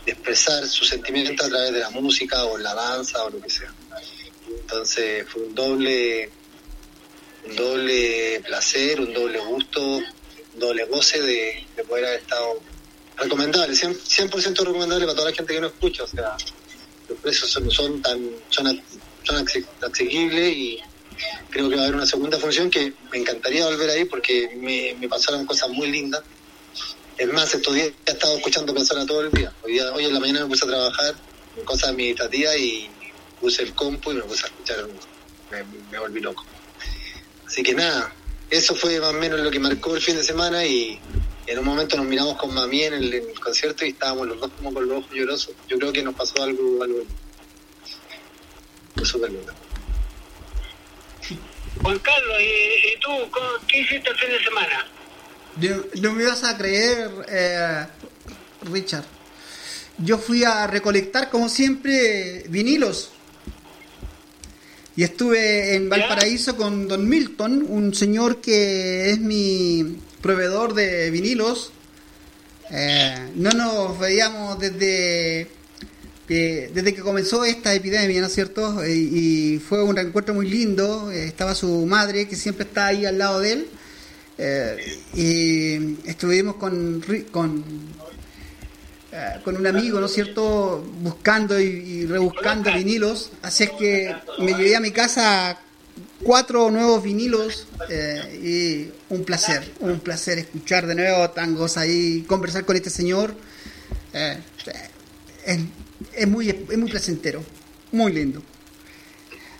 de, 0.04 0.12
expresar 0.12 0.66
sus 0.66 0.88
sentimientos 0.88 1.46
a 1.46 1.48
través 1.48 1.72
de 1.72 1.78
la 1.78 1.90
música 1.90 2.44
o 2.44 2.58
la 2.58 2.74
danza 2.74 3.22
o 3.24 3.30
lo 3.30 3.40
que 3.40 3.48
sea. 3.48 3.72
Entonces 4.48 5.26
fue 5.28 5.42
un 5.42 5.54
doble, 5.54 6.28
un 7.46 7.54
doble 7.54 8.40
placer, 8.44 9.00
un 9.00 9.14
doble 9.14 9.38
gusto, 9.38 10.00
doble 10.56 10.84
goce 10.86 11.20
de, 11.20 11.66
de 11.76 11.84
poder 11.84 12.06
haber 12.06 12.20
estado 12.20 12.60
recomendable, 13.16 13.74
100%, 13.74 14.40
100 14.40 14.56
recomendable 14.56 15.06
para 15.06 15.16
toda 15.16 15.30
la 15.30 15.36
gente 15.36 15.54
que 15.54 15.60
no 15.60 15.66
escucha, 15.68 16.04
o 16.04 16.06
sea, 16.06 16.36
los 17.08 17.18
precios 17.18 17.50
son, 17.50 17.70
son 17.70 18.02
tan 18.02 18.30
son, 18.48 18.82
son 19.22 19.46
asequibles 19.82 20.56
y 20.56 20.80
creo 21.50 21.68
que 21.68 21.76
va 21.76 21.82
a 21.82 21.84
haber 21.84 21.96
una 21.96 22.06
segunda 22.06 22.38
función 22.38 22.70
que 22.70 22.92
me 23.12 23.18
encantaría 23.18 23.66
volver 23.66 23.90
ahí 23.90 24.04
porque 24.04 24.50
me, 24.56 25.08
pasaron 25.08 25.46
cosas 25.46 25.70
muy 25.70 25.90
lindas. 25.90 26.22
Es 27.16 27.32
más, 27.32 27.54
estos 27.54 27.74
días 27.74 27.90
he 28.06 28.10
estado 28.10 28.36
escuchando 28.36 28.74
personas 28.74 29.06
todo 29.06 29.20
el 29.20 29.30
día. 29.30 29.52
Hoy, 29.62 29.78
hoy 29.78 30.06
en 30.06 30.14
la 30.14 30.20
mañana 30.20 30.40
me 30.40 30.46
puse 30.46 30.64
a 30.64 30.68
trabajar 30.68 31.14
en 31.56 31.64
cosas 31.64 31.90
administrativas 31.90 32.56
y 32.58 32.90
puse 33.40 33.62
el 33.62 33.74
compu 33.74 34.10
y 34.10 34.14
me 34.16 34.22
puse 34.22 34.44
a 34.44 34.48
escuchar, 34.48 34.88
me, 35.50 35.64
me 35.92 35.98
volví 35.98 36.20
loco. 36.20 36.44
Así 37.46 37.62
que 37.62 37.74
nada, 37.74 38.12
eso 38.50 38.74
fue 38.74 39.00
más 39.00 39.10
o 39.10 39.18
menos 39.18 39.40
lo 39.40 39.50
que 39.50 39.58
marcó 39.58 39.94
el 39.94 40.02
fin 40.02 40.16
de 40.16 40.22
semana 40.22 40.64
y 40.64 41.00
en 41.46 41.58
un 41.58 41.64
momento 41.64 41.96
nos 41.96 42.06
miramos 42.06 42.36
con 42.36 42.54
mami 42.54 42.82
en 42.82 42.94
el, 42.94 43.14
en 43.14 43.28
el, 43.30 43.40
concierto 43.40 43.84
y 43.84 43.90
estábamos 43.90 44.26
los 44.28 44.40
dos 44.40 44.50
como 44.56 44.72
con 44.72 44.88
los 44.88 44.98
ojos 44.98 45.10
llorosos. 45.12 45.54
Yo 45.68 45.78
creo 45.78 45.92
que 45.92 46.02
nos 46.02 46.14
pasó 46.14 46.42
algo, 46.42 46.82
algo 46.82 47.02
fue 48.94 49.04
súper 49.04 49.30
lindo. 49.30 49.52
Juan 51.82 51.98
Carlos, 51.98 52.36
¿y, 52.40 52.94
y 52.94 53.00
tú 53.00 53.10
qué 53.66 53.80
hiciste 53.80 54.10
el 54.10 54.16
fin 54.16 54.30
de 54.30 54.44
semana? 54.44 54.86
No, 55.56 55.84
no 56.00 56.12
me 56.12 56.24
vas 56.24 56.44
a 56.44 56.56
creer, 56.56 57.10
eh, 57.28 57.86
Richard. 58.62 59.04
Yo 59.98 60.18
fui 60.18 60.44
a 60.44 60.66
recolectar, 60.66 61.30
como 61.30 61.48
siempre, 61.48 62.44
vinilos. 62.48 63.10
Y 64.96 65.02
estuve 65.02 65.74
en 65.74 65.88
Valparaíso 65.88 66.56
con 66.56 66.86
Don 66.86 67.08
Milton, 67.08 67.66
un 67.68 67.94
señor 67.94 68.40
que 68.40 69.10
es 69.10 69.18
mi 69.18 69.98
proveedor 70.20 70.72
de 70.74 71.10
vinilos. 71.10 71.72
Eh, 72.70 73.30
no 73.34 73.50
nos 73.50 73.98
veíamos 73.98 74.58
desde, 74.60 75.48
eh, 76.28 76.70
desde 76.72 76.94
que 76.94 77.00
comenzó 77.02 77.44
esta 77.44 77.74
epidemia, 77.74 78.20
¿no 78.20 78.28
es 78.28 78.34
cierto? 78.34 78.86
Y, 78.86 78.92
y 78.92 79.58
fue 79.58 79.82
un 79.82 79.96
reencuentro 79.96 80.32
muy 80.32 80.48
lindo. 80.48 81.10
Eh, 81.10 81.26
estaba 81.26 81.56
su 81.56 81.84
madre, 81.86 82.28
que 82.28 82.36
siempre 82.36 82.64
está 82.64 82.86
ahí 82.86 83.04
al 83.04 83.18
lado 83.18 83.40
de 83.40 83.52
él. 83.52 83.68
y 85.14 86.08
estuvimos 86.08 86.54
con, 86.56 87.04
con, 87.32 87.64
con 89.44 89.56
un 89.56 89.66
amigo, 89.66 90.00
¿no 90.00 90.06
es 90.06 90.12
cierto? 90.12 90.84
Buscando 91.00 91.60
y, 91.60 91.64
y 91.64 92.06
rebuscando 92.06 92.72
vinilos. 92.72 93.30
Así 93.42 93.64
es 93.64 93.70
que 93.70 94.14
me 94.38 94.52
llevé 94.52 94.76
a 94.76 94.80
mi 94.80 94.90
casa 94.90 95.58
cuatro 96.22 96.70
nuevos 96.70 97.02
vinilos 97.02 97.66
eh, 97.88 98.40
y 98.42 99.14
un 99.14 99.24
placer, 99.24 99.72
un 99.80 100.00
placer 100.00 100.38
escuchar 100.38 100.86
de 100.86 100.94
nuevo 100.94 101.30
tangos 101.30 101.76
ahí, 101.76 102.24
conversar 102.26 102.64
con 102.64 102.76
este 102.76 102.90
señor. 102.90 103.34
Eh, 104.12 104.38
es, 105.46 105.60
es, 106.14 106.28
muy, 106.28 106.48
es 106.48 106.78
muy 106.78 106.90
placentero, 106.90 107.44
muy 107.92 108.12
lindo. 108.12 108.42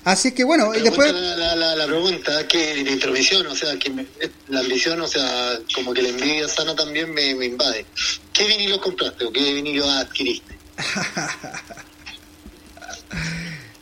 Así 0.05 0.33
que 0.33 0.45
bueno, 0.45 0.75
y 0.75 0.83
después... 0.83 1.12
La, 1.12 1.37
la, 1.37 1.57
la, 1.57 1.77
la, 1.77 1.87
pregunta, 1.87 2.47
que 2.47 2.83
la 2.83 2.90
intromisión, 2.90 3.47
o 3.47 3.55
sea, 3.55 3.79
que 3.79 3.88
me, 3.88 4.07
la 4.49 4.61
ambición, 4.61 5.01
o 5.01 5.07
sea, 5.07 5.59
como 5.75 5.95
que 5.95 6.03
la 6.03 6.11
envidia 6.11 6.47
sana 6.47 6.77
también 6.77 7.12
me, 7.12 7.35
me 7.35 7.47
invade. 7.47 7.87
¿Qué 8.35 8.44
vinilo 8.47 8.81
compraste 8.81 9.25
o 9.25 9.33
qué 9.33 9.55
vinilo 9.55 9.88
adquiriste? 9.88 10.55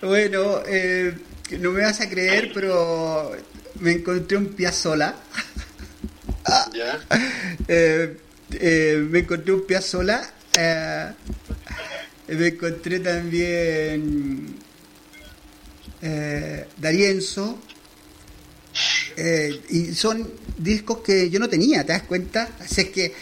Bueno, 0.03 0.61
eh, 0.67 1.15
no 1.61 1.71
me 1.71 1.83
vas 1.83 2.01
a 2.01 2.09
creer, 2.09 2.51
pero 2.53 3.31
me 3.79 3.93
encontré 3.93 4.37
un 4.37 4.49
Piazzola. 4.49 5.15
¿Ya? 6.75 7.01
Eh, 7.69 8.17
eh, 8.55 9.07
me 9.09 9.21
encontré 9.21 9.53
un 9.55 9.65
Piazzola. 9.65 10.29
eh, 10.59 11.13
me 12.29 12.49
encontré 12.49 12.99
también 12.99 14.57
Darienzo. 16.79 17.61
y 19.71 19.95
son 19.95 20.29
discos 20.59 20.99
que 20.99 21.31
yo 21.31 21.39
no 21.39 21.49
tenía, 21.49 21.87
¿te 21.87 21.93
das 21.93 22.03
cuenta? 22.03 22.49
Así 22.59 22.81
es 22.81 22.89
que, 22.89 23.15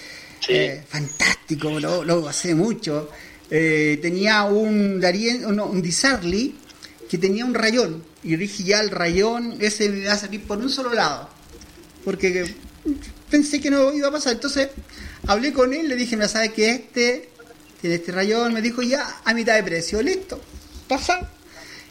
Eh, 0.49 0.83
fantástico, 0.89 1.79
lo, 1.79 2.05
lo 2.05 2.29
hace 2.29 2.55
mucho. 2.55 3.11
Eh, 3.51 3.99
tenía 4.01 4.45
un 4.45 5.01
Darien, 5.01 5.55
no, 5.55 5.67
un 5.67 5.83
Disarli 5.83 6.57
que 7.09 7.19
tenía 7.19 7.45
un 7.45 7.55
rayón. 7.55 8.05
Y 8.23 8.37
dije, 8.37 8.63
ya 8.63 8.81
el 8.81 8.91
rayón, 8.91 9.57
ese 9.61 9.89
me 9.89 10.07
va 10.07 10.13
a 10.13 10.19
salir 10.19 10.43
por 10.43 10.59
un 10.59 10.71
solo 10.71 10.95
lado. 10.95 11.29
Porque 12.05 12.55
pensé 13.31 13.61
que 13.61 13.71
no 13.71 13.93
iba 13.93 14.09
a 14.09 14.13
pasar. 14.13 14.35
Entonces 14.35 14.69
hablé 15.27 15.53
con 15.53 15.75
él, 15.75 15.89
le 15.89 15.97
dije, 15.97 16.17
me 16.17 16.29
sabe 16.29 16.53
que 16.53 16.71
este 16.71 17.29
tiene 17.81 17.97
este 17.97 18.13
rayón, 18.13 18.53
me 18.53 18.61
dijo 18.61 18.83
ya 18.83 19.23
a 19.25 19.33
mitad 19.33 19.57
de 19.57 19.63
precio, 19.63 20.03
listo, 20.03 20.41
pasa. 20.87 21.31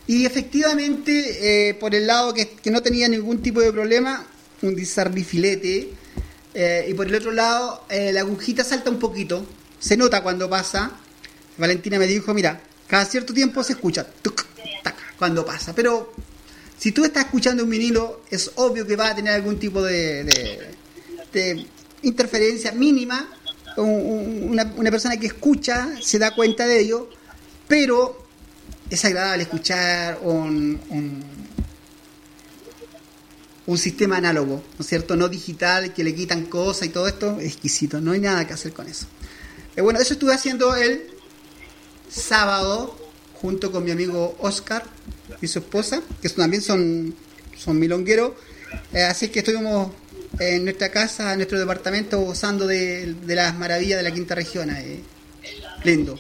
Y 0.06 0.26
efectivamente, 0.26 1.70
eh, 1.70 1.74
por 1.74 1.94
el 1.94 2.08
lado 2.08 2.34
que, 2.34 2.50
que 2.50 2.72
no 2.72 2.82
tenía 2.82 3.08
ningún 3.08 3.42
tipo 3.42 3.60
de 3.62 3.72
problema, 3.72 4.26
un 4.62 4.76
Disarli 4.76 5.24
filete. 5.24 5.90
Eh, 6.54 6.86
y 6.90 6.94
por 6.94 7.08
el 7.08 7.16
otro 7.16 7.32
lado, 7.32 7.86
eh, 7.90 8.12
la 8.12 8.22
agujita 8.22 8.64
salta 8.64 8.90
un 8.90 9.00
poquito, 9.00 9.46
se 9.80 9.96
nota 9.98 10.22
cuando 10.24 10.50
pasa. 10.50 10.92
Valentina 11.58 12.00
me 12.00 12.08
dijo, 12.08 12.34
mira, 12.34 12.60
cada 12.88 13.06
cierto 13.06 13.34
tiempo 13.34 13.64
se 13.64 13.74
escucha 13.74 14.06
tuc, 14.22 14.46
tac, 14.84 14.96
cuando 15.18 15.46
pasa. 15.46 15.74
Pero 15.76 16.14
si 16.78 16.92
tú 16.92 17.04
estás 17.06 17.26
escuchando 17.26 17.64
un 17.64 17.70
vinilo, 17.70 18.22
es 18.32 18.52
obvio 18.56 18.86
que 18.88 18.96
va 18.96 19.10
a 19.10 19.16
tener 19.16 19.34
algún 19.34 19.60
tipo 19.60 19.82
de, 19.84 20.70
interferencia 22.02 22.72
mínima. 22.72 23.28
Un- 23.78 24.50
un- 24.50 24.60
Una, 24.78 24.92
persona 24.92 25.18
que 25.18 25.28
escucha 25.28 25.90
se 26.02 26.18
da 26.20 26.34
cuenta 26.34 26.66
de 26.66 26.80
ello, 26.80 27.10
pero 27.68 28.26
es 28.90 29.06
agradable 29.06 29.44
escuchar 29.44 30.20
un, 30.24 30.80
un 33.70 33.78
sistema 33.78 34.18
análogo, 34.18 34.64
¿no 34.80 34.82
es 34.82 34.88
cierto? 34.88 35.16
No 35.16 35.30
digital, 35.30 35.94
que 35.94 36.04
le 36.04 36.16
quitan 36.16 36.46
cosas 36.46 36.88
y 36.88 36.90
todo 36.90 37.08
esto, 37.08 37.40
exquisito, 37.40 38.02
no 38.02 38.14
hay 38.14 38.20
nada 38.20 38.48
que 38.48 38.54
hacer 38.54 38.74
con 38.74 38.88
eso. 38.88 39.06
Eh, 39.76 39.82
bueno, 39.82 40.00
eso 40.00 40.14
estuve 40.14 40.34
haciendo 40.34 40.76
el 40.76 41.04
sábado 42.10 42.98
junto 43.36 43.72
con 43.72 43.84
mi 43.84 43.92
amigo 43.92 44.36
Oscar 44.40 44.84
y 45.40 45.48
su 45.48 45.60
esposa, 45.60 46.02
que 46.20 46.30
también 46.30 46.64
son, 46.64 47.14
son 47.56 47.78
milongueros. 47.78 48.32
Eh, 48.92 49.04
así 49.04 49.28
que 49.28 49.40
estuvimos 49.40 49.92
en 50.40 50.64
nuestra 50.64 50.90
casa, 50.90 51.32
en 51.34 51.38
nuestro 51.38 51.60
departamento, 51.60 52.20
gozando 52.22 52.66
de, 52.66 53.14
de 53.14 53.36
las 53.36 53.56
maravillas 53.56 54.00
de 54.00 54.04
la 54.04 54.12
quinta 54.12 54.34
región. 54.34 54.76
Lindo. 55.84 56.18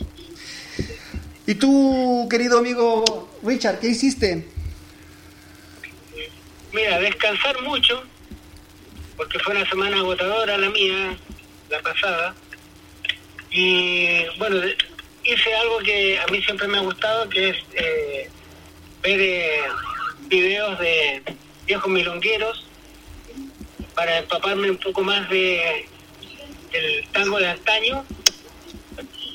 ¿Y 1.47 1.55
tú, 1.55 2.27
querido 2.29 2.59
amigo 2.59 3.27
Richard, 3.41 3.79
qué 3.79 3.88
hiciste? 3.88 4.59
Mira, 6.71 6.99
descansar 6.99 7.62
mucho, 7.63 8.03
porque 9.17 9.39
fue 9.39 9.55
una 9.55 9.67
semana 9.67 9.97
agotadora 9.97 10.58
la 10.58 10.69
mía, 10.69 11.17
la 11.69 11.82
pasada. 11.82 12.36
Y 13.49 14.25
bueno, 14.38 14.62
hice 15.23 15.55
algo 15.55 15.79
que 15.79 16.19
a 16.19 16.27
mí 16.27 16.41
siempre 16.43 16.67
me 16.67 16.77
ha 16.77 16.82
gustado, 16.82 17.27
que 17.29 17.49
es 17.49 17.58
eh, 17.73 18.29
ver 19.01 19.19
eh, 19.19 19.62
videos 20.27 20.77
de 20.79 21.23
viejos 21.65 21.91
milongueros 21.91 22.65
para 23.95 24.19
empaparme 24.19 24.69
un 24.69 24.77
poco 24.77 25.01
más 25.01 25.29
de 25.29 25.88
del 26.71 27.08
tango 27.12 27.39
de 27.39 27.47
antaño 27.47 28.05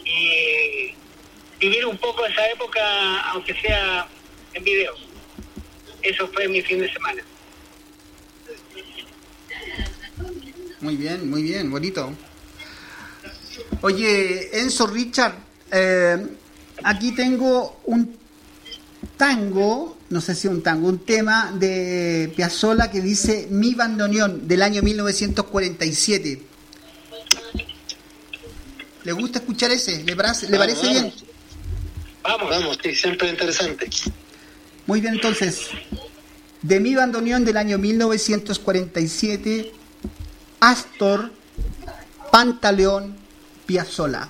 y 0.05 0.95
vivir 1.59 1.85
un 1.85 1.99
poco 1.99 2.25
esa 2.27 2.49
época, 2.51 3.21
aunque 3.31 3.55
sea 3.55 4.07
en 4.53 4.63
videos. 4.63 5.14
Eso 6.05 6.29
fue 6.29 6.47
mi 6.49 6.61
fin 6.63 6.81
de 6.81 6.93
semana. 6.93 7.23
Muy 10.81 10.97
bien, 10.97 11.29
muy 11.31 11.43
bien, 11.43 11.71
bonito. 11.71 12.13
Oye, 13.81 14.61
Enzo 14.61 14.87
Richard, 14.87 15.35
eh, 15.73 16.27
aquí 16.83 17.13
tengo 17.13 17.81
un 17.87 18.17
tango, 19.17 19.97
no 20.11 20.21
sé 20.21 20.35
si 20.35 20.47
un 20.49 20.63
tango, 20.63 20.89
un 20.89 20.99
tema 21.05 21.53
de 21.55 22.31
Piazzolla 22.37 22.91
que 22.91 23.01
dice 23.01 23.49
Mi 23.51 23.75
bandoneón 23.75 24.47
del 24.47 24.63
año 24.63 24.83
1947. 24.83 26.43
¿Le 29.05 29.13
gusta 29.13 29.39
escuchar 29.39 29.71
ese? 29.71 30.03
¿Le, 30.05 30.17
parece- 30.17 30.49
le 30.49 30.59
Vamos, 30.59 30.75
parece 30.75 30.89
bien? 30.93 31.03
vamos. 31.05 31.25
Vamos. 32.23 32.51
Vamos, 32.51 32.79
sí, 32.83 32.95
siempre 32.95 33.29
interesante. 33.29 33.89
Muy 34.87 35.01
bien, 35.01 35.15
entonces, 35.15 35.69
de 36.63 36.81
Mi 36.81 36.95
bandoneón 36.95 37.45
del 37.45 37.57
año 37.57 37.79
1947, 37.79 39.73
Astor, 40.61 41.31
Pantaleón, 42.31 43.17
Piazzolla. 43.67 44.29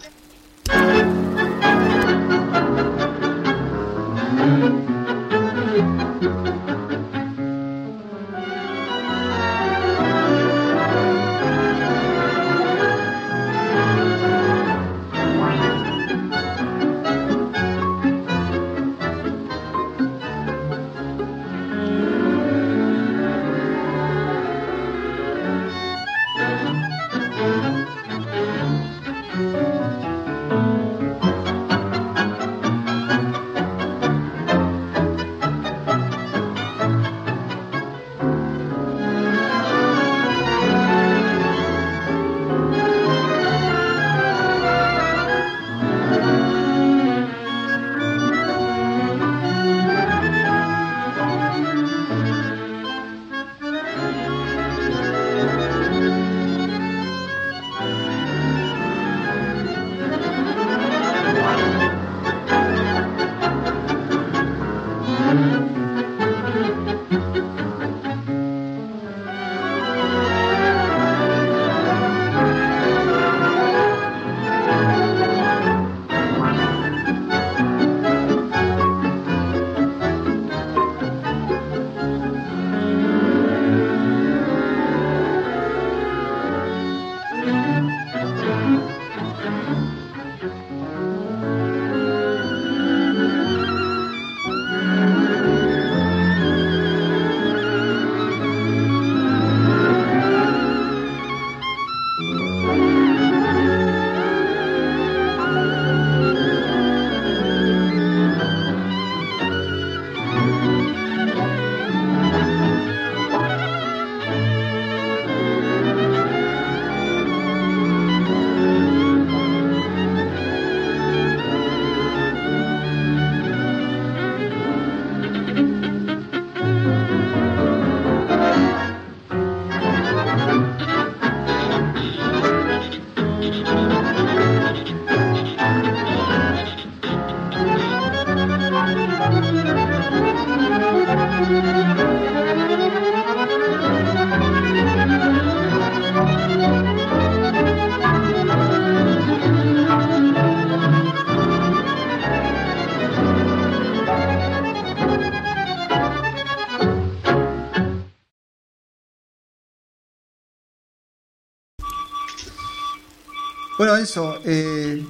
Bueno, 163.95 164.07
eso, 164.07 164.41
eh, 164.45 165.07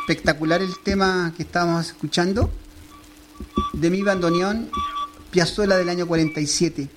espectacular 0.00 0.62
el 0.62 0.78
tema 0.78 1.34
que 1.36 1.42
estábamos 1.42 1.88
escuchando 1.88 2.50
de 3.74 3.90
mi 3.90 4.00
bandoneón 4.00 4.70
Piazzolla 5.30 5.76
del 5.76 5.90
año 5.90 6.06
47. 6.06 6.88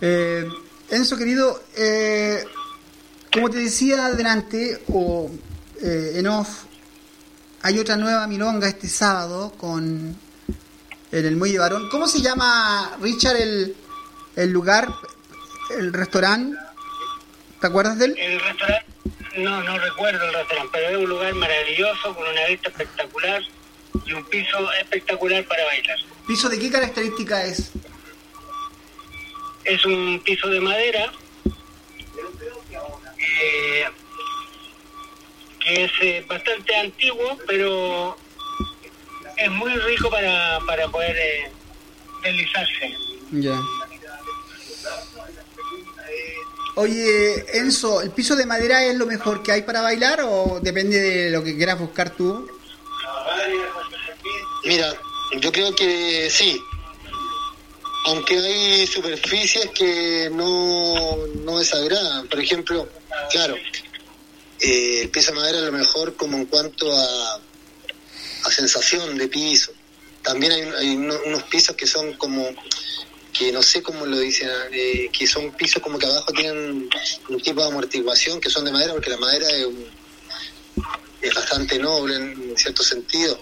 Eh, 0.00 0.48
Enzo, 0.88 1.16
querido, 1.16 1.64
eh, 1.76 2.44
como 3.32 3.50
te 3.50 3.58
decía 3.58 4.06
adelante, 4.06 4.80
o 4.92 5.28
eh, 5.82 6.12
en 6.14 6.28
off, 6.28 6.66
hay 7.62 7.80
otra 7.80 7.96
nueva 7.96 8.28
milonga 8.28 8.68
este 8.68 8.88
sábado 8.88 9.52
con 9.58 10.16
en 11.10 11.26
el 11.26 11.34
Muelle 11.34 11.58
Barón. 11.58 11.88
¿Cómo 11.88 12.06
se 12.06 12.20
llama, 12.20 12.96
Richard, 13.00 13.34
el, 13.38 13.74
el 14.36 14.50
lugar, 14.52 14.94
el 15.76 15.92
restaurante? 15.92 16.56
¿Te 17.60 17.66
acuerdas 17.66 17.98
de 17.98 18.04
él? 18.04 18.14
El 18.16 18.40
restaurante, 18.40 18.94
no, 19.36 19.62
no 19.62 19.78
recuerdo 19.78 20.24
el 20.24 20.34
restaurante, 20.34 20.70
pero 20.72 20.88
es 20.90 20.96
un 20.96 21.08
lugar 21.08 21.34
maravilloso, 21.34 22.14
con 22.14 22.26
una 22.28 22.46
vista 22.46 22.68
espectacular 22.68 23.42
y 24.06 24.12
un 24.12 24.24
piso 24.24 24.72
espectacular 24.72 25.44
para 25.44 25.64
bailar. 25.64 25.98
¿Piso 26.26 26.48
de 26.48 26.58
qué 26.58 26.70
característica 26.70 27.44
es? 27.44 27.70
Es 29.64 29.84
un 29.86 30.20
piso 30.24 30.48
de 30.48 30.60
madera 30.60 31.12
eh, 33.18 33.86
que 35.60 35.84
es 35.84 35.92
eh, 36.02 36.24
bastante 36.28 36.76
antiguo, 36.76 37.38
pero 37.46 38.16
es 39.36 39.50
muy 39.50 39.74
rico 39.74 40.10
para, 40.10 40.60
para 40.66 40.88
poder 40.88 41.16
eh, 41.16 41.50
deslizarse. 42.22 42.96
Ya. 43.32 43.58
Oye, 46.76 47.58
Enzo, 47.58 48.00
¿el 48.02 48.10
piso 48.10 48.34
de 48.34 48.46
madera 48.46 48.84
es 48.84 48.96
lo 48.96 49.06
mejor 49.06 49.42
que 49.42 49.52
hay 49.52 49.62
para 49.62 49.80
bailar 49.80 50.20
o 50.22 50.58
depende 50.60 51.00
de 51.00 51.30
lo 51.30 51.42
que 51.44 51.56
quieras 51.56 51.78
buscar 51.78 52.10
tú? 52.10 52.48
Mira, 54.64 54.92
yo 55.40 55.52
creo 55.52 55.74
que 55.74 56.28
sí. 56.30 56.60
Aunque 58.06 58.36
hay 58.38 58.86
superficies 58.86 59.70
que 59.70 60.28
no, 60.32 61.16
no 61.44 61.58
desagradan. 61.58 62.26
Por 62.28 62.40
ejemplo, 62.40 62.88
claro, 63.30 63.54
eh, 64.60 65.02
el 65.02 65.10
piso 65.10 65.30
de 65.32 65.38
madera 65.38 65.58
es 65.58 65.64
lo 65.64 65.72
mejor 65.72 66.16
como 66.16 66.36
en 66.36 66.46
cuanto 66.46 66.90
a, 66.92 67.40
a 68.44 68.50
sensación 68.50 69.16
de 69.16 69.28
piso. 69.28 69.72
También 70.22 70.52
hay, 70.52 70.62
hay 70.78 70.96
uno- 70.96 71.18
unos 71.26 71.42
pisos 71.44 71.76
que 71.76 71.86
son 71.86 72.14
como, 72.14 72.48
que 73.36 73.52
no 73.52 73.62
sé 73.62 73.82
cómo 73.82 74.06
lo 74.06 74.18
dicen, 74.18 74.48
eh, 74.72 75.10
que 75.12 75.26
son 75.26 75.52
pisos 75.52 75.82
como 75.82 75.98
que 75.98 76.06
abajo 76.06 76.32
tienen 76.32 76.88
un 77.28 77.40
tipo 77.40 77.60
de 77.60 77.68
amortiguación 77.68 78.40
que 78.40 78.48
son 78.48 78.64
de 78.64 78.72
madera, 78.72 78.94
porque 78.94 79.10
la 79.10 79.18
madera 79.18 79.50
es, 79.50 79.66
es 81.20 81.34
bastante 81.34 81.78
noble 81.78 82.16
en 82.16 82.56
cierto 82.56 82.82
sentido 82.82 83.38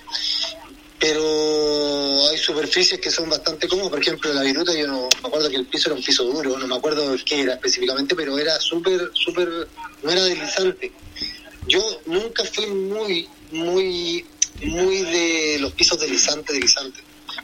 pero 1.03 2.29
hay 2.29 2.39
superficies 2.39 3.01
que 3.01 3.11
son 3.11 3.29
bastante 3.29 3.67
cómodas. 3.67 3.91
Por 3.91 4.01
ejemplo, 4.01 4.33
la 4.33 4.43
viruta, 4.43 4.73
yo 4.73 4.87
no 4.87 5.09
me 5.21 5.29
acuerdo 5.29 5.51
que 5.51 5.57
el 5.57 5.67
piso 5.67 5.89
era 5.89 5.97
un 5.97 6.05
piso 6.05 6.23
duro, 6.23 6.57
no 6.57 6.69
me 6.69 6.77
acuerdo 6.77 7.17
qué 7.27 7.41
era 7.41 7.55
específicamente, 7.55 8.15
pero 8.15 8.39
era 8.39 8.61
súper, 8.61 9.11
súper, 9.13 9.49
no 10.01 10.11
era 10.13 10.23
deslizante. 10.23 10.93
Yo 11.67 11.83
nunca 12.07 12.45
fui 12.45 12.67
muy, 12.67 13.29
muy, 13.51 14.25
muy 14.63 14.99
de 14.99 15.57
los 15.59 15.73
pisos 15.73 15.99
deslizantes, 15.99 16.55
deslizantes, 16.55 17.03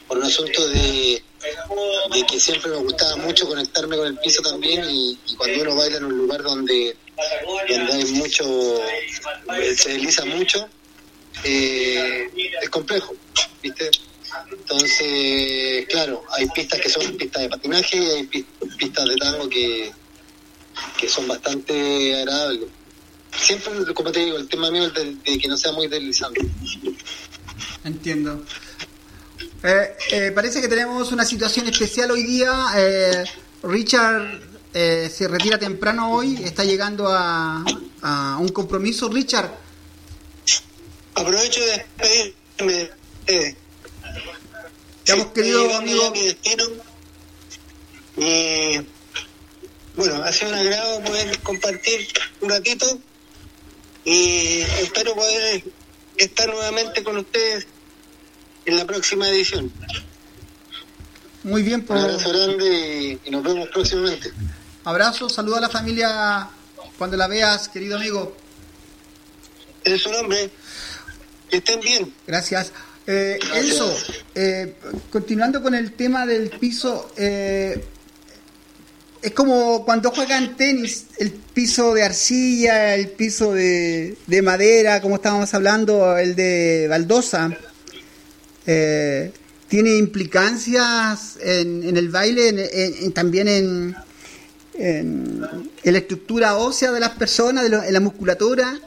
por 0.08 0.18
un 0.18 0.24
asunto 0.24 0.66
de, 0.68 1.22
que 2.28 2.40
siempre 2.40 2.70
me 2.70 2.78
gustaba 2.78 3.16
mucho 3.16 3.46
conectarme 3.46 3.96
con 3.96 4.06
el 4.06 4.18
piso 4.18 4.42
también 4.42 4.84
y, 4.88 5.18
cuando 5.36 5.60
uno 5.62 5.76
baila 5.76 5.98
en 5.98 6.04
un 6.04 6.18
lugar 6.18 6.42
donde, 6.42 6.96
donde 7.68 7.92
hay 7.92 8.04
mucho, 8.12 8.44
eh, 8.84 9.74
se 9.76 9.92
desliza 9.92 10.24
mucho, 10.24 10.66
eh, 11.44 12.28
es 12.62 12.70
complejo, 12.70 13.14
¿viste? 13.62 13.90
Entonces, 14.50 15.86
claro, 15.88 16.24
hay 16.30 16.46
pistas 16.48 16.80
que 16.80 16.88
son 16.88 17.16
pistas 17.16 17.42
de 17.42 17.48
patinaje 17.48 17.96
y 17.96 18.10
hay 18.10 18.22
pi- 18.24 18.46
pistas 18.78 19.08
de 19.08 19.16
tango 19.16 19.48
que, 19.48 19.92
que 20.98 21.08
son 21.08 21.28
bastante 21.28 22.16
agradables. 22.16 22.68
Siempre, 23.40 23.72
como 23.94 24.10
te 24.10 24.20
digo, 24.20 24.38
el 24.38 24.48
tema 24.48 24.70
mío 24.70 24.86
es 24.86 24.94
de, 24.94 25.14
de 25.14 25.38
que 25.38 25.48
no 25.48 25.56
sea 25.56 25.72
muy 25.72 25.86
deslizante. 25.86 26.40
Entiendo. 27.84 28.42
Eh, 29.62 29.96
eh, 30.12 30.32
parece 30.34 30.60
que 30.60 30.68
tenemos 30.68 31.10
una 31.10 31.24
situación 31.24 31.66
especial 31.68 32.10
hoy 32.10 32.22
día. 32.22 32.66
Eh, 32.76 33.24
Richard 33.62 34.40
eh, 34.72 35.10
se 35.12 35.26
retira 35.26 35.58
temprano 35.58 36.12
hoy, 36.12 36.40
está 36.44 36.64
llegando 36.64 37.08
a, 37.08 37.64
a 38.02 38.36
un 38.38 38.48
compromiso. 38.48 39.08
Richard, 39.08 39.50
Aprovecho 41.14 41.60
de 41.60 41.84
despedirme. 41.96 42.90
Estamos, 43.26 43.56
Sí, 45.26 45.32
querido 45.34 45.74
amigo. 45.74 46.10
mi 46.12 46.22
destino. 46.22 46.64
Y 48.16 48.80
bueno, 49.96 50.22
ha 50.22 50.32
sido 50.32 50.52
un 50.52 50.58
agrado 50.58 51.02
poder 51.02 51.38
compartir 51.40 52.06
un 52.40 52.50
ratito 52.50 52.98
y 54.04 54.60
espero 54.80 55.14
poder 55.14 55.64
estar 56.16 56.48
nuevamente 56.48 57.02
con 57.02 57.16
ustedes 57.16 57.66
en 58.68 58.76
la 58.76 58.84
próxima 58.84 59.28
edición. 59.28 59.72
muy 61.42 61.62
bien, 61.62 61.80
Un 61.80 61.86
por 61.86 61.96
abrazo 61.98 62.28
grande 62.30 63.18
y, 63.24 63.28
y 63.28 63.30
nos 63.30 63.42
vemos 63.42 63.68
próximamente. 63.70 64.30
abrazo, 64.84 65.28
saluda 65.28 65.58
a 65.58 65.60
la 65.62 65.68
familia 65.70 66.48
cuando 66.98 67.16
la 67.16 67.26
veas, 67.28 67.68
querido 67.68 67.96
amigo. 67.96 68.36
Es 69.84 70.02
su 70.02 70.10
nombre. 70.12 70.50
Que 71.48 71.56
estén 71.58 71.80
bien. 71.80 72.12
Gracias. 72.26 72.72
Eh, 73.06 73.38
Gracias. 73.40 73.64
Enzo, 73.64 73.96
eh, 74.34 74.74
continuando 75.10 75.62
con 75.62 75.74
el 75.74 75.92
tema 75.92 76.26
del 76.26 76.50
piso, 76.50 77.10
eh, 77.16 77.82
es 79.22 79.32
como 79.32 79.82
cuando 79.86 80.10
juegan 80.10 80.56
tenis, 80.58 81.06
el 81.16 81.32
piso 81.32 81.94
de 81.94 82.02
arcilla, 82.02 82.94
el 82.94 83.08
piso 83.08 83.54
de, 83.54 84.18
de 84.26 84.42
madera, 84.42 85.00
como 85.00 85.14
estábamos 85.16 85.54
hablando, 85.54 86.18
el 86.18 86.36
de 86.36 86.86
baldosa, 86.90 87.56
eh, 88.70 89.32
tiene 89.66 89.96
implicancias 89.96 91.38
en, 91.40 91.82
en 91.88 91.96
el 91.96 92.10
baile, 92.10 92.48
en- 92.48 93.12
también 93.12 93.48
en 93.48 93.96
la 95.84 95.98
estructura 95.98 96.56
ósea 96.56 96.92
de 96.92 97.00
las 97.00 97.10
personas, 97.16 97.64
de 97.64 97.70
lo- 97.70 97.82
en 97.82 97.92
la 97.94 98.00
musculatura. 98.00 98.78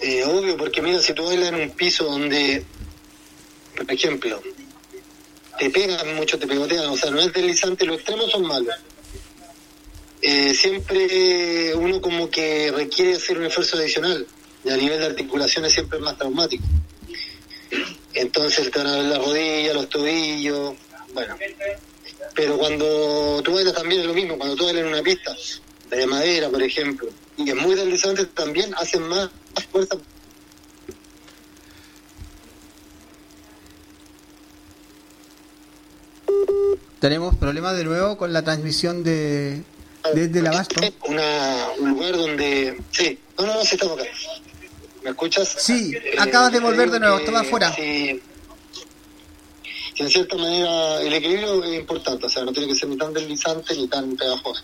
Eh, 0.00 0.24
obvio, 0.24 0.56
porque 0.56 0.80
mira, 0.80 1.00
si 1.02 1.12
tú 1.12 1.24
bailas 1.26 1.48
en 1.50 1.56
un 1.56 1.70
piso 1.70 2.04
donde, 2.04 2.64
por 3.76 3.92
ejemplo, 3.92 4.40
te 5.58 5.68
pegan 5.70 6.14
mucho, 6.14 6.38
te 6.38 6.46
pegotean, 6.46 6.86
o 6.86 6.96
sea, 6.96 7.10
no 7.10 7.18
es 7.20 7.32
deslizante, 7.32 7.84
los 7.84 7.96
extremos 7.96 8.30
son 8.30 8.46
malos. 8.46 8.74
Eh, 10.22 10.54
siempre 10.54 11.74
uno 11.74 12.00
como 12.00 12.30
que 12.30 12.70
requiere 12.70 13.14
hacer 13.16 13.38
un 13.38 13.44
esfuerzo 13.46 13.76
adicional 13.78 14.26
y 14.64 14.70
a 14.70 14.76
nivel 14.76 15.00
de 15.00 15.06
articulaciones 15.06 15.72
siempre 15.72 15.98
es 15.98 16.04
más 16.04 16.16
traumático. 16.16 16.64
Entonces 18.14 18.70
te 18.70 18.78
van 18.78 18.86
a 18.86 18.96
ver 18.96 19.04
la 19.04 19.18
rodilla, 19.18 19.74
los 19.74 19.88
tobillos, 19.88 20.74
bueno. 21.14 21.36
Pero 22.34 22.58
cuando 22.58 23.42
tú 23.42 23.54
bailas 23.54 23.74
también 23.74 24.02
es 24.02 24.06
lo 24.06 24.14
mismo, 24.14 24.36
cuando 24.36 24.56
tú 24.56 24.64
bailas 24.64 24.82
en 24.82 24.88
una 24.88 25.02
pista 25.02 25.34
de 25.90 26.06
madera, 26.06 26.48
por 26.48 26.62
ejemplo, 26.62 27.08
y 27.36 27.48
es 27.48 27.56
muy 27.56 27.74
deslizante 27.74 28.26
también, 28.26 28.74
hacen 28.74 29.02
más 29.08 29.30
fuerza. 29.70 29.96
Tenemos 37.00 37.34
problemas 37.36 37.76
de 37.76 37.84
nuevo 37.84 38.18
con 38.18 38.32
la 38.32 38.44
transmisión 38.44 39.02
de 39.02 39.62
desde 40.14 40.38
el 40.40 40.46
abasto. 40.46 40.80
Una, 41.06 41.68
un 41.78 41.90
lugar 41.90 42.16
donde... 42.16 42.78
Sí, 42.90 43.18
no, 43.38 43.46
no, 43.46 43.54
no, 43.54 43.64
sí 43.64 43.74
estamos 43.74 43.98
acá. 43.98 44.08
¿Me 45.02 45.10
escuchas? 45.10 45.56
Sí, 45.58 45.92
Eh, 45.94 46.14
acabas 46.18 46.52
de 46.52 46.60
volver 46.60 46.90
de 46.90 47.00
nuevo, 47.00 47.16
que 47.16 47.24
estaba 47.24 47.40
afuera. 47.40 47.72
Sí, 47.74 48.20
en 50.00 50.08
cierta 50.08 50.36
manera 50.36 51.02
el 51.02 51.12
equilibrio 51.12 51.62
es 51.62 51.78
importante, 51.78 52.26
o 52.26 52.28
sea, 52.28 52.44
no 52.44 52.52
tiene 52.52 52.68
que 52.68 52.74
ser 52.74 52.88
ni 52.88 52.96
tan 52.96 53.12
deslizante 53.12 53.74
ni 53.74 53.86
tan 53.86 54.16
pegajoso. 54.16 54.62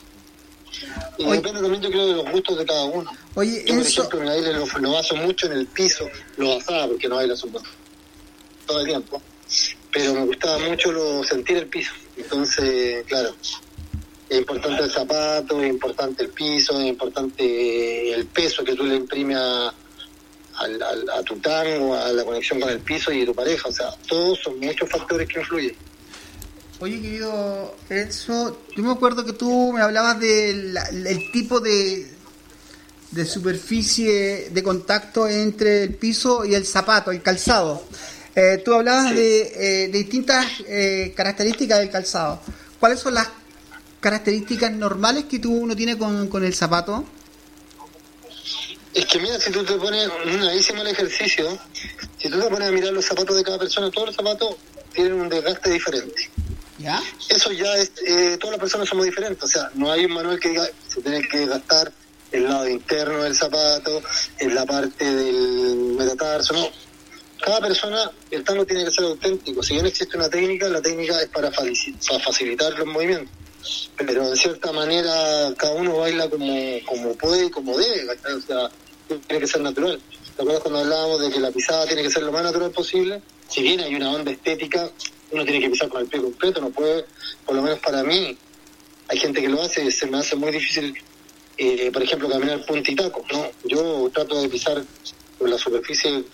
Y 1.19 1.25
Oye. 1.25 1.37
depende 1.37 1.61
también, 1.61 1.83
yo 1.83 1.91
creo, 1.91 2.07
de 2.07 2.15
los 2.15 2.31
gustos 2.33 2.59
de 2.59 2.65
cada 2.65 2.85
uno. 2.85 3.11
Oye, 3.35 3.65
Yo, 3.67 3.75
por 3.75 3.87
ejemplo, 3.87 4.21
me 4.21 4.27
bailo 4.27 4.53
lo, 4.53 4.79
lo 4.79 4.93
baso 4.93 5.17
mucho 5.17 5.47
en 5.47 5.53
el 5.53 5.67
piso, 5.67 6.09
lo 6.37 6.57
basaba 6.57 6.87
porque 6.89 7.09
no 7.09 7.17
bailo 7.17 7.37
su 7.37 7.51
todo 8.67 8.81
el 8.81 8.87
tiempo, 8.87 9.23
pero 9.93 10.15
me 10.15 10.25
gustaba 10.27 10.59
mucho 10.59 10.93
lo, 10.93 11.23
sentir 11.25 11.59
el 11.59 11.67
piso. 11.67 11.93
Entonces, 12.17 13.05
claro, 13.07 13.35
es 14.29 14.39
importante 14.39 14.83
el 14.85 14.91
zapato, 14.91 15.63
es 15.63 15.71
importante 15.71 16.25
el 16.25 16.31
piso, 16.31 16.81
es 16.81 16.87
importante 16.87 18.13
el 18.13 18.27
peso 18.27 18.65
que 18.65 18.75
tú 18.75 18.85
le 18.85 18.97
imprimes 18.97 19.37
a, 19.37 19.73
al- 20.59 20.83
al- 20.83 21.11
a 21.11 21.23
tu 21.23 21.37
tango, 21.39 21.95
a 21.95 22.13
la 22.13 22.25
conexión 22.25 22.61
con 22.61 22.71
el 22.71 22.81
piso 22.81 23.13
y 23.13 23.25
tu 23.27 23.35
pareja. 23.35 23.69
O 23.69 23.73
sea, 23.73 23.91
todos 24.09 24.39
son 24.43 24.59
muchos 24.61 24.89
factores 24.91 25.29
que 25.29 25.41
influyen. 25.41 25.75
Oye, 26.79 27.01
querido 27.01 27.75
Enzo, 27.89 28.61
yo 28.77 28.83
me 28.83 28.93
acuerdo 28.93 29.25
que 29.25 29.33
tú 29.33 29.73
me 29.73 29.81
hablabas 29.81 30.21
del 30.21 30.77
el 31.07 31.33
tipo 31.33 31.59
de, 31.61 32.07
de 33.13 33.25
superficie 33.25 34.51
de 34.51 34.63
contacto 34.63 35.27
entre 35.27 35.85
el 35.85 35.95
piso 35.95 36.45
y 36.45 36.55
el 36.55 36.67
zapato, 36.67 37.11
el 37.11 37.23
calzado. 37.23 37.83
Eh, 38.35 38.61
tú 38.63 38.75
hablabas 38.75 39.09
Sí. 39.11 39.15
de, 39.15 39.41
eh, 39.85 39.89
de 39.89 39.99
distintas 39.99 40.47
eh, 40.69 41.15
características 41.17 41.79
del 41.79 41.89
calzado. 41.91 42.41
¿Cuáles 42.79 43.01
son 43.01 43.15
las 43.15 43.29
características 44.01 44.71
normales 44.73 45.25
que 45.25 45.39
tú 45.39 45.55
uno 45.57 45.75
tiene 45.75 45.97
con, 45.97 46.29
con 46.29 46.45
el 46.45 46.55
zapato? 46.55 47.05
Es 48.97 49.05
que 49.05 49.19
mira, 49.19 49.39
si 49.39 49.51
tú 49.53 49.63
te 49.63 49.75
pones, 49.75 50.09
una 50.25 50.47
vez 50.47 50.61
hicimos 50.61 50.81
el 50.81 50.93
ejercicio, 50.93 51.59
si 52.17 52.31
tú 52.31 52.41
te 52.41 52.49
pones 52.49 52.69
a 52.69 52.73
mirar 52.73 52.95
los 52.95 53.05
zapatos 53.05 53.37
de 53.37 53.45
cada 53.45 53.59
persona, 53.59 53.91
todos 53.91 54.07
los 54.07 54.17
zapatos 54.17 54.57
tienen 54.95 55.21
un 55.21 55.29
desgaste 55.29 55.69
diferente. 55.69 56.31
¿Ya? 56.79 57.03
Eso 57.29 57.53
ya 57.53 57.75
es, 57.75 57.93
eh, 58.07 58.39
todas 58.41 58.53
las 58.53 58.61
personas 58.61 58.89
somos 58.89 59.05
diferentes, 59.05 59.45
o 59.45 59.47
sea, 59.47 59.71
no 59.75 59.93
hay 59.93 60.07
un 60.07 60.15
manual 60.15 60.41
que 60.41 60.49
diga 60.49 60.67
se 60.89 61.03
tiene 61.03 61.21
que 61.29 61.41
desgastar 61.41 61.93
el 62.33 62.45
lado 62.45 62.67
interno 62.71 63.23
del 63.23 63.37
zapato, 63.37 64.03
en 64.39 64.55
la 64.55 64.65
parte 64.65 65.05
del 65.05 65.95
metatarso, 65.99 66.55
no. 66.55 66.71
Cada 67.45 67.61
persona, 67.61 68.11
el 68.31 68.43
tango 68.45 68.65
tiene 68.65 68.87
que 68.87 68.91
ser 68.91 69.05
auténtico. 69.05 69.63
Si 69.63 69.75
bien 69.75 69.85
existe 69.85 70.17
una 70.17 70.31
técnica, 70.31 70.71
la 70.71 70.81
técnica 70.81 71.21
es 71.21 71.29
para, 71.29 71.51
facilitar 71.53 72.73
los 72.79 72.87
movimientos. 72.87 73.31
Pero 73.95 74.31
de 74.31 74.37
cierta 74.37 74.73
manera, 74.73 75.53
cada 75.59 75.75
uno 75.75 75.99
baila 75.99 76.31
como, 76.31 76.55
como 76.87 77.15
puede 77.15 77.47
y 77.47 77.51
como 77.51 77.77
debe, 77.77 78.07
¿cachai? 78.07 78.33
O 78.33 78.41
sea, 78.41 78.71
tiene 79.09 79.41
que 79.41 79.47
ser 79.47 79.61
natural. 79.61 80.01
¿Te 80.37 80.43
acuerdas 80.43 80.63
cuando 80.63 80.81
hablábamos 80.81 81.21
de 81.21 81.31
que 81.31 81.41
la 81.41 81.51
pisada 81.51 81.87
tiene 81.87 82.03
que 82.03 82.11
ser 82.11 82.23
lo 82.23 82.33
más 82.33 82.43
natural 82.43 82.71
posible? 82.71 83.23
Si 83.49 83.63
bien 83.63 83.81
hay 83.81 83.95
una 83.95 84.11
onda 84.11 84.31
estética, 84.31 84.91
uno 85.31 85.45
tiene 85.45 85.61
que 85.61 85.71
pisar 85.71 85.89
con 85.89 86.03
el 86.03 86.09
pie 86.09 86.21
completo, 86.21 86.61
no 86.61 86.71
puede, 86.71 87.05
por 87.45 87.55
lo 87.55 87.63
menos 87.63 87.79
para 87.79 88.03
mí, 88.03 88.37
hay 89.09 89.19
gente 89.19 89.41
que 89.41 89.49
lo 89.49 89.63
hace, 89.63 89.91
se 89.91 90.07
me 90.07 90.19
hace 90.19 90.37
muy 90.37 90.51
difícil, 90.51 90.95
eh, 91.59 91.91
por 91.93 92.03
ejemplo, 92.03 92.29
caminar 92.29 92.65
puntitaco, 92.67 93.25
¿no? 93.33 93.51
Yo 93.65 94.11
trato 94.13 94.41
de 94.41 94.49
pisar 94.49 94.85
con 95.39 95.51
la 95.51 95.59
superficie 95.59 96.25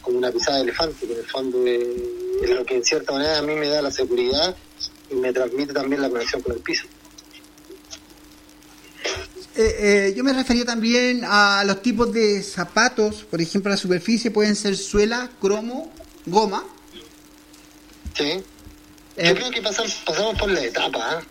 como 0.00 0.18
una 0.18 0.30
pisada 0.30 0.58
de 0.58 0.64
elefante, 0.64 1.06
que 1.06 1.12
en 1.12 1.18
el 1.18 1.26
fondo 1.26 1.66
es 1.66 2.50
lo 2.50 2.64
que 2.64 2.76
en 2.76 2.84
cierta 2.84 3.12
manera 3.12 3.38
a 3.38 3.42
mí 3.42 3.54
me 3.54 3.68
da 3.68 3.82
la 3.82 3.90
seguridad 3.90 4.56
y 5.10 5.14
me 5.14 5.32
transmite 5.32 5.72
también 5.72 6.02
la 6.02 6.08
conexión 6.08 6.42
con 6.42 6.52
el 6.54 6.60
piso. 6.60 6.84
Eh, 9.56 9.76
eh, 9.78 10.14
yo 10.16 10.24
me 10.24 10.32
refería 10.32 10.64
también 10.64 11.22
a 11.24 11.62
los 11.64 11.80
tipos 11.80 12.12
de 12.12 12.42
zapatos, 12.42 13.24
por 13.24 13.40
ejemplo, 13.40 13.70
la 13.70 13.76
superficie 13.76 14.32
pueden 14.32 14.56
ser 14.56 14.76
suela, 14.76 15.30
cromo, 15.40 15.92
goma. 16.26 16.64
¿Sí? 18.14 18.42
Eh, 19.16 19.28
Yo 19.28 19.34
creo 19.34 19.50
que 19.50 19.62
pasan, 19.62 19.86
pasamos 20.04 20.36
por 20.36 20.50
la 20.50 20.60
etapa, 20.60 21.20
¿eh? 21.20 21.24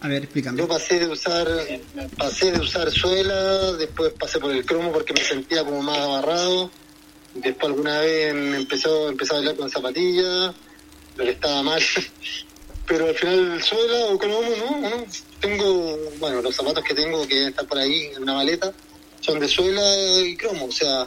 a 0.00 0.08
ver, 0.08 0.24
explícame. 0.24 0.58
Yo 0.58 0.68
pasé 0.68 0.98
de 0.98 1.06
usar 1.06 1.48
pasé 2.18 2.52
de 2.52 2.60
usar 2.60 2.90
suela, 2.90 3.72
después 3.72 4.12
pasé 4.18 4.38
por 4.38 4.52
el 4.52 4.66
cromo 4.66 4.92
porque 4.92 5.14
me 5.14 5.22
sentía 5.22 5.64
como 5.64 5.82
más 5.82 5.98
abarrado. 5.98 6.70
Después 7.34 7.72
alguna 7.72 8.00
vez 8.00 8.34
me 8.34 8.56
empezó, 8.58 9.08
empecé 9.08 9.32
a 9.32 9.36
bailar 9.36 9.56
con 9.56 9.70
zapatillas, 9.70 10.54
lo 11.16 11.24
que 11.24 11.30
estaba 11.30 11.62
mal. 11.62 11.82
Pero 12.86 13.06
al 13.06 13.14
final 13.14 13.62
suela 13.62 14.06
o 14.06 14.18
cromo, 14.18 14.42
no, 14.58 14.80
no. 14.90 15.06
Tengo, 15.40 15.96
bueno, 16.18 16.42
los 16.42 16.54
zapatos 16.54 16.84
que 16.84 16.94
tengo 16.94 17.26
que 17.26 17.46
están 17.48 17.66
por 17.66 17.78
ahí 17.78 18.06
en 18.14 18.22
una 18.22 18.34
maleta 18.34 18.72
son 19.20 19.38
de 19.40 19.48
suela 19.48 19.82
y 20.20 20.36
cromo. 20.36 20.66
O 20.66 20.72
sea, 20.72 21.06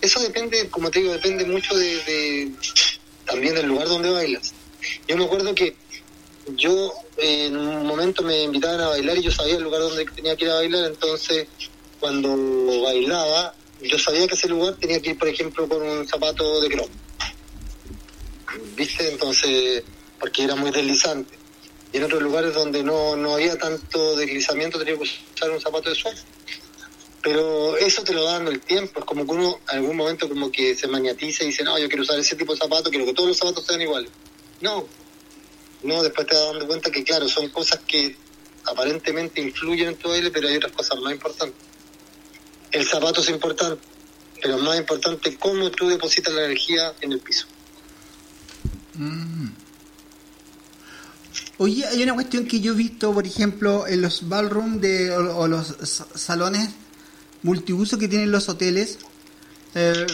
eso 0.00 0.20
depende, 0.20 0.68
como 0.70 0.90
te 0.90 1.00
digo, 1.00 1.12
depende 1.12 1.44
mucho 1.44 1.76
de, 1.76 1.86
de- 2.04 2.50
también 3.26 3.54
del 3.54 3.66
lugar 3.66 3.86
donde 3.88 4.10
bailas. 4.10 4.54
Yo 5.06 5.16
me 5.16 5.24
acuerdo 5.24 5.54
que 5.54 5.76
yo 6.56 6.92
eh, 7.18 7.46
en 7.46 7.56
un 7.56 7.86
momento 7.86 8.22
me 8.22 8.42
invitaban 8.42 8.80
a 8.80 8.88
bailar 8.88 9.18
y 9.18 9.22
yo 9.22 9.30
sabía 9.30 9.56
el 9.56 9.62
lugar 9.62 9.82
donde 9.82 10.04
tenía 10.06 10.34
que 10.36 10.46
ir 10.46 10.50
a 10.50 10.54
bailar, 10.56 10.86
entonces 10.86 11.46
cuando 12.00 12.34
bailaba, 12.82 13.54
yo 13.82 13.98
sabía 13.98 14.26
que 14.26 14.34
ese 14.34 14.48
lugar 14.48 14.74
tenía 14.80 15.00
que 15.00 15.10
ir, 15.10 15.18
por 15.18 15.28
ejemplo, 15.28 15.68
con 15.68 15.82
un 15.82 16.08
zapato 16.08 16.60
de 16.62 16.70
cromo. 16.70 16.88
¿Viste? 18.74 19.10
Entonces, 19.12 19.84
porque 20.20 20.44
era 20.44 20.54
muy 20.54 20.70
deslizante. 20.70 21.38
Y 21.92 21.96
en 21.96 22.04
otros 22.04 22.22
lugares 22.22 22.54
donde 22.54 22.84
no, 22.84 23.16
no 23.16 23.34
había 23.34 23.58
tanto 23.58 24.14
deslizamiento 24.16 24.78
tenía 24.78 24.94
que 24.96 25.02
usar 25.02 25.50
un 25.50 25.60
zapato 25.60 25.88
de 25.88 25.96
suela. 25.96 26.20
Pero 27.22 27.76
eso 27.76 28.02
te 28.04 28.14
lo 28.14 28.24
da 28.24 28.34
dando 28.34 28.50
el 28.50 28.60
tiempo, 28.60 29.00
es 29.00 29.04
como 29.04 29.26
que 29.26 29.32
uno 29.32 29.58
en 29.70 29.78
algún 29.78 29.96
momento 29.96 30.28
como 30.28 30.50
que 30.50 30.74
se 30.74 30.86
magnetiza 30.86 31.44
y 31.44 31.48
dice, 31.48 31.64
no, 31.64 31.78
yo 31.78 31.88
quiero 31.88 32.02
usar 32.02 32.18
ese 32.18 32.36
tipo 32.36 32.52
de 32.52 32.58
zapato, 32.58 32.90
quiero 32.90 33.04
que 33.04 33.12
todos 33.12 33.28
los 33.28 33.36
zapatos 33.36 33.66
sean 33.66 33.80
iguales. 33.82 34.10
No, 34.60 34.86
no, 35.82 36.02
después 36.02 36.26
te 36.26 36.34
vas 36.34 36.46
dando 36.46 36.66
cuenta 36.66 36.90
que, 36.90 37.04
claro, 37.04 37.28
son 37.28 37.48
cosas 37.48 37.80
que 37.86 38.16
aparentemente 38.64 39.40
influyen 39.40 39.88
en 39.88 39.96
tu 39.96 40.08
baile, 40.08 40.30
pero 40.30 40.48
hay 40.48 40.56
otras 40.56 40.72
cosas 40.72 40.98
más 41.00 41.12
importantes. 41.12 41.56
El 42.70 42.86
zapato 42.86 43.20
es 43.20 43.28
importante, 43.28 43.82
pero 44.40 44.58
más 44.58 44.78
importante 44.78 45.36
cómo 45.36 45.70
tú 45.70 45.88
depositas 45.88 46.32
la 46.32 46.44
energía 46.44 46.94
en 47.00 47.12
el 47.12 47.20
piso. 47.20 47.46
Oye, 51.62 51.84
hay 51.86 52.02
una 52.02 52.14
cuestión 52.14 52.46
que 52.46 52.58
yo 52.60 52.72
he 52.72 52.74
visto, 52.74 53.12
por 53.12 53.26
ejemplo, 53.26 53.86
en 53.86 54.00
los 54.00 54.26
ballroom 54.30 54.80
de, 54.80 55.10
o, 55.10 55.46
los 55.46 55.76
sa- 55.82 56.06
salones 56.14 56.70
multiuso 57.42 57.98
que 57.98 58.08
tienen 58.08 58.30
los 58.32 58.48
hoteles. 58.48 58.98
Eh, 59.74 60.06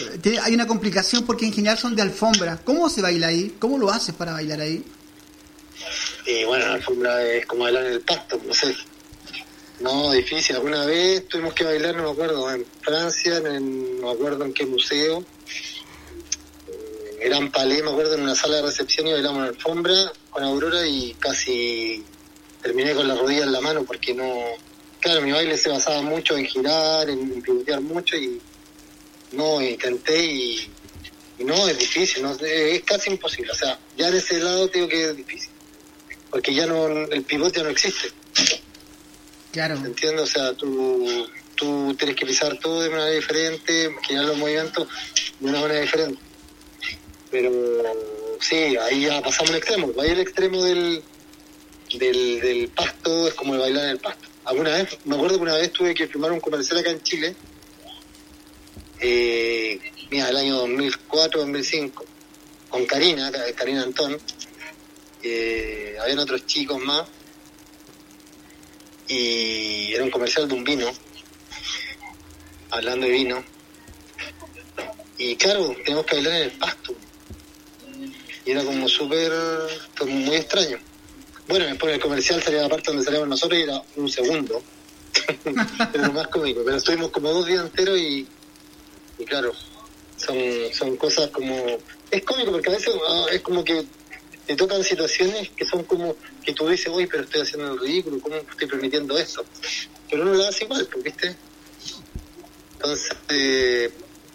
hay 0.43 0.53
una 0.53 0.67
complicación 0.67 1.25
porque 1.25 1.45
en 1.45 1.53
general 1.53 1.77
son 1.77 1.95
de 1.95 2.01
alfombra. 2.01 2.57
¿Cómo 2.65 2.89
se 2.89 3.01
baila 3.01 3.27
ahí? 3.27 3.55
¿Cómo 3.59 3.77
lo 3.77 3.89
haces 3.89 4.13
para 4.13 4.33
bailar 4.33 4.59
ahí? 4.59 4.83
Y 6.25 6.43
bueno, 6.43 6.65
la 6.67 6.73
alfombra 6.73 7.23
es 7.23 7.45
como 7.45 7.63
bailar 7.63 7.85
en 7.85 7.93
el 7.93 8.01
pasto, 8.01 8.41
no 8.45 8.53
sé. 8.53 8.75
No, 9.79 10.11
difícil. 10.11 10.57
Alguna 10.57 10.85
vez 10.85 11.29
tuvimos 11.29 11.53
que 11.53 11.63
bailar, 11.63 11.95
no 11.95 12.03
me 12.03 12.11
acuerdo, 12.11 12.51
en 12.51 12.65
Francia, 12.81 13.39
no 13.39 14.07
me 14.07 14.11
acuerdo 14.11 14.43
en 14.43 14.53
qué 14.53 14.65
museo. 14.65 15.23
Gran 17.19 17.51
Palais, 17.51 17.83
me 17.83 17.89
acuerdo, 17.89 18.15
en 18.15 18.21
una 18.21 18.35
sala 18.35 18.57
de 18.57 18.61
recepción 18.63 19.07
y 19.07 19.13
bailamos 19.13 19.39
en 19.39 19.47
alfombra 19.49 20.11
con 20.29 20.43
Aurora 20.43 20.85
y 20.85 21.13
casi 21.19 22.03
terminé 22.61 22.93
con 22.93 23.07
la 23.07 23.15
rodilla 23.15 23.43
en 23.43 23.51
la 23.51 23.61
mano 23.61 23.83
porque 23.83 24.13
no... 24.13 24.33
Claro, 24.99 25.21
mi 25.21 25.31
baile 25.31 25.57
se 25.57 25.69
basaba 25.69 26.01
mucho 26.01 26.35
en 26.37 26.45
girar, 26.45 27.09
en 27.09 27.41
pivotear 27.41 27.81
mucho 27.81 28.17
y 28.17 28.41
no, 29.31 29.61
intenté 29.61 30.25
y, 30.25 30.69
y 31.37 31.43
no, 31.43 31.67
es 31.67 31.77
difícil, 31.77 32.23
no, 32.23 32.33
es 32.33 32.83
casi 32.83 33.11
imposible. 33.11 33.51
O 33.51 33.55
sea, 33.55 33.79
ya 33.95 34.09
de 34.09 34.17
ese 34.17 34.39
lado 34.39 34.67
tengo 34.69 34.87
que 34.87 35.03
es 35.03 35.15
difícil 35.15 35.51
porque 36.29 36.53
ya 36.53 36.65
no 36.65 36.87
el 36.87 37.23
pivote 37.23 37.57
ya 37.57 37.63
no 37.63 37.69
existe 37.69 38.11
Claro. 39.51 39.75
¿entiendes? 39.75 40.21
o 40.21 40.27
sea 40.27 40.53
tú 40.53 41.27
tú 41.55 41.95
tienes 41.97 42.15
que 42.15 42.25
pisar 42.25 42.59
todo 42.59 42.81
de 42.81 42.89
manera 42.89 43.09
diferente 43.09 43.95
girar 44.07 44.25
los 44.25 44.37
movimientos 44.37 44.87
de 45.39 45.49
una 45.49 45.61
manera 45.61 45.81
diferente 45.81 46.19
pero 47.31 47.51
sí 48.39 48.75
ahí 48.77 49.01
ya 49.01 49.21
pasamos 49.21 49.51
el 49.51 49.57
extremo. 49.57 49.91
Ahí 49.99 50.11
el 50.11 50.19
extremo 50.19 50.63
del 50.63 51.03
del, 51.97 52.41
del 52.41 52.67
pasto 52.69 53.27
es 53.27 53.33
como 53.33 53.53
el 53.53 53.59
bailar 53.59 53.85
en 53.85 53.89
el 53.91 53.99
pasto. 53.99 54.27
Alguna 54.45 54.71
vez 54.71 54.97
me 55.05 55.15
acuerdo 55.15 55.37
que 55.37 55.43
una 55.43 55.55
vez 55.55 55.71
tuve 55.71 55.93
que 55.93 56.07
filmar 56.07 56.31
un 56.31 56.39
comercial 56.39 56.79
acá 56.79 56.91
en 56.91 57.01
Chile 57.01 57.35
eh, 58.99 59.79
mira 60.09 60.29
el 60.29 60.37
año 60.37 60.55
2004 60.55 61.41
2005 61.41 62.05
con 62.69 62.85
Karina 62.85 63.31
Karina 63.55 63.83
Antón. 63.83 64.17
Eh, 65.23 65.95
habían 66.01 66.19
otros 66.19 66.45
chicos 66.45 66.79
más. 66.79 67.07
Y 69.07 69.93
era 69.93 70.03
un 70.03 70.11
comercial 70.11 70.47
de 70.47 70.53
un 70.53 70.63
vino 70.63 70.91
hablando 72.71 73.05
de 73.05 73.11
vino. 73.11 73.43
Y 75.17 75.35
claro 75.35 75.75
tenemos 75.83 76.05
que 76.05 76.15
bailar 76.15 76.33
en 76.33 76.43
el 76.43 76.51
pasto 76.51 76.95
y 78.47 78.51
era 78.51 78.63
como 78.63 78.87
súper 78.87 79.31
muy 80.07 80.35
extraño 80.35 80.79
bueno 81.47 81.65
después 81.65 81.93
el 81.93 81.99
comercial 81.99 82.41
salía 82.41 82.61
la 82.63 82.69
parte 82.69 82.91
donde 82.91 83.03
salíamos 83.03 83.27
nosotros 83.27 83.59
y 83.59 83.63
era 83.63 83.81
un 83.97 84.09
segundo 84.09 84.63
era 85.93 86.07
lo 86.07 86.13
más 86.13 86.27
cómico 86.29 86.61
pero 86.65 86.77
estuvimos 86.77 87.11
como 87.11 87.31
dos 87.31 87.45
días 87.45 87.63
enteros 87.63 87.99
y, 87.99 88.27
y 89.19 89.25
claro 89.25 89.51
son, 90.15 90.37
son 90.73 90.95
cosas 90.95 91.29
como 91.29 91.77
es 92.09 92.23
cómico 92.23 92.51
porque 92.51 92.69
a 92.69 92.73
veces 92.73 92.95
ah, 93.07 93.25
es 93.31 93.41
como 93.41 93.63
que 93.63 93.85
te 94.47 94.55
tocan 94.55 94.81
situaciones 94.81 95.49
que 95.49 95.65
son 95.65 95.83
como 95.83 96.15
que 96.43 96.53
tú 96.53 96.69
dices, 96.69 96.87
uy, 96.87 97.05
pero 97.05 97.23
estoy 97.23 97.41
haciendo 97.41 97.73
el 97.73 97.79
ridículo, 97.79 98.21
¿cómo 98.21 98.37
estoy 98.37 98.65
permitiendo 98.65 99.17
esto? 99.17 99.45
Pero 100.09 100.23
uno 100.23 100.35
lo 100.35 100.47
hace 100.47 100.63
igual, 100.63 100.87
pues, 100.89 101.03
¿viste? 101.03 101.35
Entonces, 102.71 103.17
eh, 103.27 103.91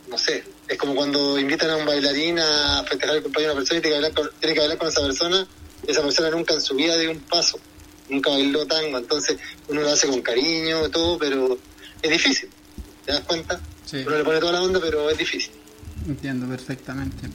no 0.08 0.18
sé, 0.18 0.44
Es 0.72 0.78
como 0.78 0.94
cuando 0.94 1.38
invitan 1.38 1.68
a 1.68 1.76
un 1.76 1.84
bailarín 1.84 2.38
a 2.38 2.82
festejar 2.88 3.16
el 3.16 3.22
cumpleaños 3.22 3.50
de 3.50 3.52
una 3.52 3.60
persona 3.60 3.78
y 3.78 3.82
tiene 3.82 3.92
que, 3.92 3.96
hablar 3.96 4.14
con, 4.14 4.30
tiene 4.40 4.54
que 4.54 4.60
hablar 4.62 4.78
con 4.78 4.88
esa 4.88 5.02
persona. 5.02 5.46
Esa 5.86 6.00
persona 6.02 6.30
nunca 6.30 6.54
en 6.54 6.62
su 6.62 6.74
vida 6.74 6.96
dio 6.96 7.10
un 7.10 7.20
paso, 7.20 7.60
nunca 8.08 8.30
bailó 8.30 8.66
tango. 8.66 8.96
Entonces 8.96 9.36
uno 9.68 9.82
lo 9.82 9.90
hace 9.90 10.08
con 10.08 10.22
cariño, 10.22 10.88
todo, 10.88 11.18
pero 11.18 11.58
es 12.00 12.10
difícil. 12.10 12.48
¿Te 13.04 13.12
das 13.12 13.20
cuenta? 13.20 13.60
Sí. 13.84 13.98
Uno 14.06 14.16
le 14.16 14.24
pone 14.24 14.40
toda 14.40 14.52
la 14.52 14.62
onda, 14.62 14.80
pero 14.80 15.10
es 15.10 15.18
difícil. 15.18 15.52
Entiendo 16.08 16.48
perfectamente. 16.48 17.28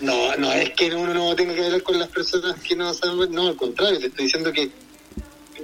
No, 0.00 0.34
no 0.34 0.52
es 0.52 0.70
que 0.70 0.92
uno 0.92 1.14
no 1.14 1.36
tenga 1.36 1.54
que 1.54 1.66
hablar 1.66 1.84
con 1.84 2.00
las 2.00 2.08
personas 2.08 2.60
que 2.62 2.74
no 2.74 2.92
saben, 2.92 3.30
no, 3.30 3.46
al 3.46 3.56
contrario, 3.56 4.00
te 4.00 4.06
estoy 4.08 4.24
diciendo 4.24 4.52
que 4.52 4.72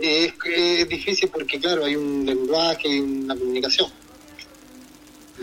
es, 0.01 0.33
es 0.45 0.89
difícil 0.89 1.29
porque, 1.31 1.59
claro, 1.59 1.85
hay 1.85 1.97
un 1.97 2.25
lenguaje 2.25 2.87
y 2.87 3.01
una 3.01 3.35
comunicación. 3.35 3.91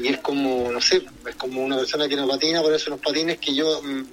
Y 0.02 0.08
es 0.08 0.20
como, 0.20 0.72
no 0.72 0.82
sé, 0.82 1.04
es 1.28 1.36
como 1.36 1.64
una 1.64 1.78
persona 1.78 2.08
que 2.08 2.16
no 2.16 2.28
patina, 2.28 2.62
por 2.62 2.74
eso 2.74 2.92
unos 2.92 3.04
patines 3.04 3.38
que 3.38 3.54
yo 3.54 3.82
mm, 3.82 4.06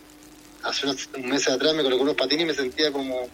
hace 0.62 0.86
unos 0.86 1.08
meses 1.18 1.48
atrás 1.48 1.74
me 1.74 1.82
colocó 1.82 2.02
unos 2.02 2.16
patines 2.16 2.44
y 2.44 2.48
me 2.48 2.54
sentía 2.54 2.90
como, 2.92 3.28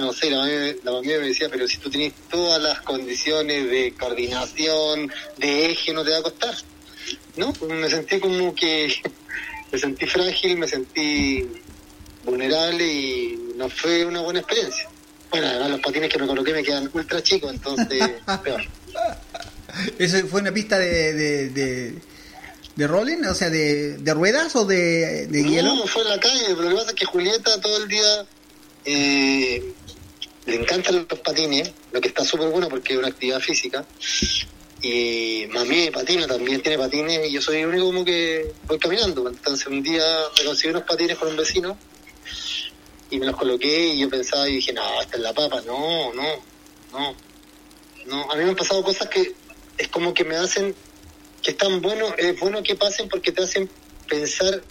no 0.00 0.12
sé, 0.12 0.30
la 0.30 0.38
mamá, 0.38 0.50
la 0.82 0.92
mamá 0.92 1.02
me 1.02 1.28
decía, 1.28 1.48
pero 1.50 1.66
si 1.68 1.78
tú 1.78 1.90
tienes 1.90 2.14
todas 2.30 2.62
las 2.62 2.80
condiciones 2.80 3.70
de 3.70 3.94
coordinación, 3.98 5.12
de 5.36 5.70
eje, 5.70 5.92
no 5.92 6.04
te 6.04 6.10
va 6.10 6.18
a 6.18 6.22
costar. 6.22 6.54
¿No? 7.36 7.52
Me 7.68 7.90
sentí 7.90 8.18
como 8.20 8.54
que 8.54 8.94
me 9.72 9.78
sentí 9.78 10.06
frágil, 10.06 10.56
me 10.56 10.68
sentí 10.68 11.46
vulnerable 12.24 12.86
y 12.86 13.52
no 13.56 13.68
fue 13.68 14.04
una 14.04 14.20
buena 14.20 14.40
experiencia. 14.40 14.88
Bueno, 15.30 15.48
además 15.48 15.70
los 15.70 15.80
patines 15.80 16.10
que 16.10 16.18
me 16.18 16.26
coloqué 16.26 16.52
me 16.52 16.62
quedan 16.62 16.88
ultra 16.92 17.22
chicos, 17.22 17.52
entonces 17.52 18.12
peor. 18.44 18.64
¿Eso 19.98 20.26
fue 20.26 20.40
una 20.40 20.52
pista 20.52 20.78
de, 20.78 21.12
de, 21.12 21.48
de, 21.50 21.94
de 22.76 22.86
rolling? 22.86 23.24
O 23.24 23.34
sea, 23.34 23.50
de, 23.50 23.98
de 23.98 24.14
ruedas 24.14 24.54
o 24.56 24.64
de, 24.64 25.26
de 25.26 25.42
hielo? 25.42 25.74
No, 25.74 25.86
fue 25.86 26.02
en 26.02 26.08
la 26.08 26.20
calle, 26.20 26.44
pero 26.48 26.62
lo 26.62 26.68
que 26.70 26.74
pasa 26.76 26.90
es 26.90 26.94
que 26.94 27.06
Julieta 27.06 27.60
todo 27.60 27.82
el 27.82 27.88
día 27.88 28.26
eh, 28.84 29.72
le 30.46 30.54
encantan 30.56 31.06
los 31.08 31.18
patines, 31.20 31.72
lo 31.92 32.00
que 32.00 32.08
está 32.08 32.24
súper 32.24 32.48
bueno 32.48 32.68
porque 32.68 32.94
es 32.94 32.98
una 32.98 33.08
actividad 33.08 33.40
física. 33.40 33.84
Y 34.82 35.46
mami 35.50 35.90
patina 35.90 36.26
también, 36.26 36.60
tiene 36.60 36.76
patines 36.76 37.26
y 37.26 37.32
yo 37.32 37.40
soy 37.40 37.58
el 37.58 37.68
único 37.68 37.86
como 37.86 38.04
que 38.04 38.52
voy 38.66 38.78
caminando. 38.78 39.28
Entonces 39.28 39.66
un 39.66 39.82
día 39.82 40.04
me 40.38 40.44
conseguí 40.44 40.70
unos 40.70 40.82
patines 40.82 41.16
con 41.16 41.28
un 41.28 41.36
vecino 41.36 41.78
y 43.10 43.18
me 43.18 43.26
los 43.26 43.36
coloqué 43.36 43.94
y 43.94 44.00
yo 44.00 44.10
pensaba 44.10 44.46
y 44.48 44.56
dije, 44.56 44.74
no, 44.74 45.00
esta 45.00 45.16
es 45.16 45.22
la 45.22 45.32
papa, 45.32 45.62
no, 45.66 46.12
no, 46.12 46.22
no. 46.92 47.16
No, 48.06 48.30
a 48.30 48.36
mí 48.36 48.44
me 48.44 48.50
han 48.50 48.56
pasado 48.56 48.82
cosas 48.82 49.08
que 49.08 49.32
es 49.78 49.88
como 49.88 50.14
que 50.14 50.24
me 50.24 50.36
hacen, 50.36 50.74
que 51.42 51.50
están 51.52 51.80
buenos, 51.80 52.14
es 52.18 52.38
bueno 52.38 52.62
que 52.62 52.74
pasen 52.76 53.08
porque 53.08 53.32
te 53.32 53.42
hacen 53.42 53.68
pensar 54.08 54.62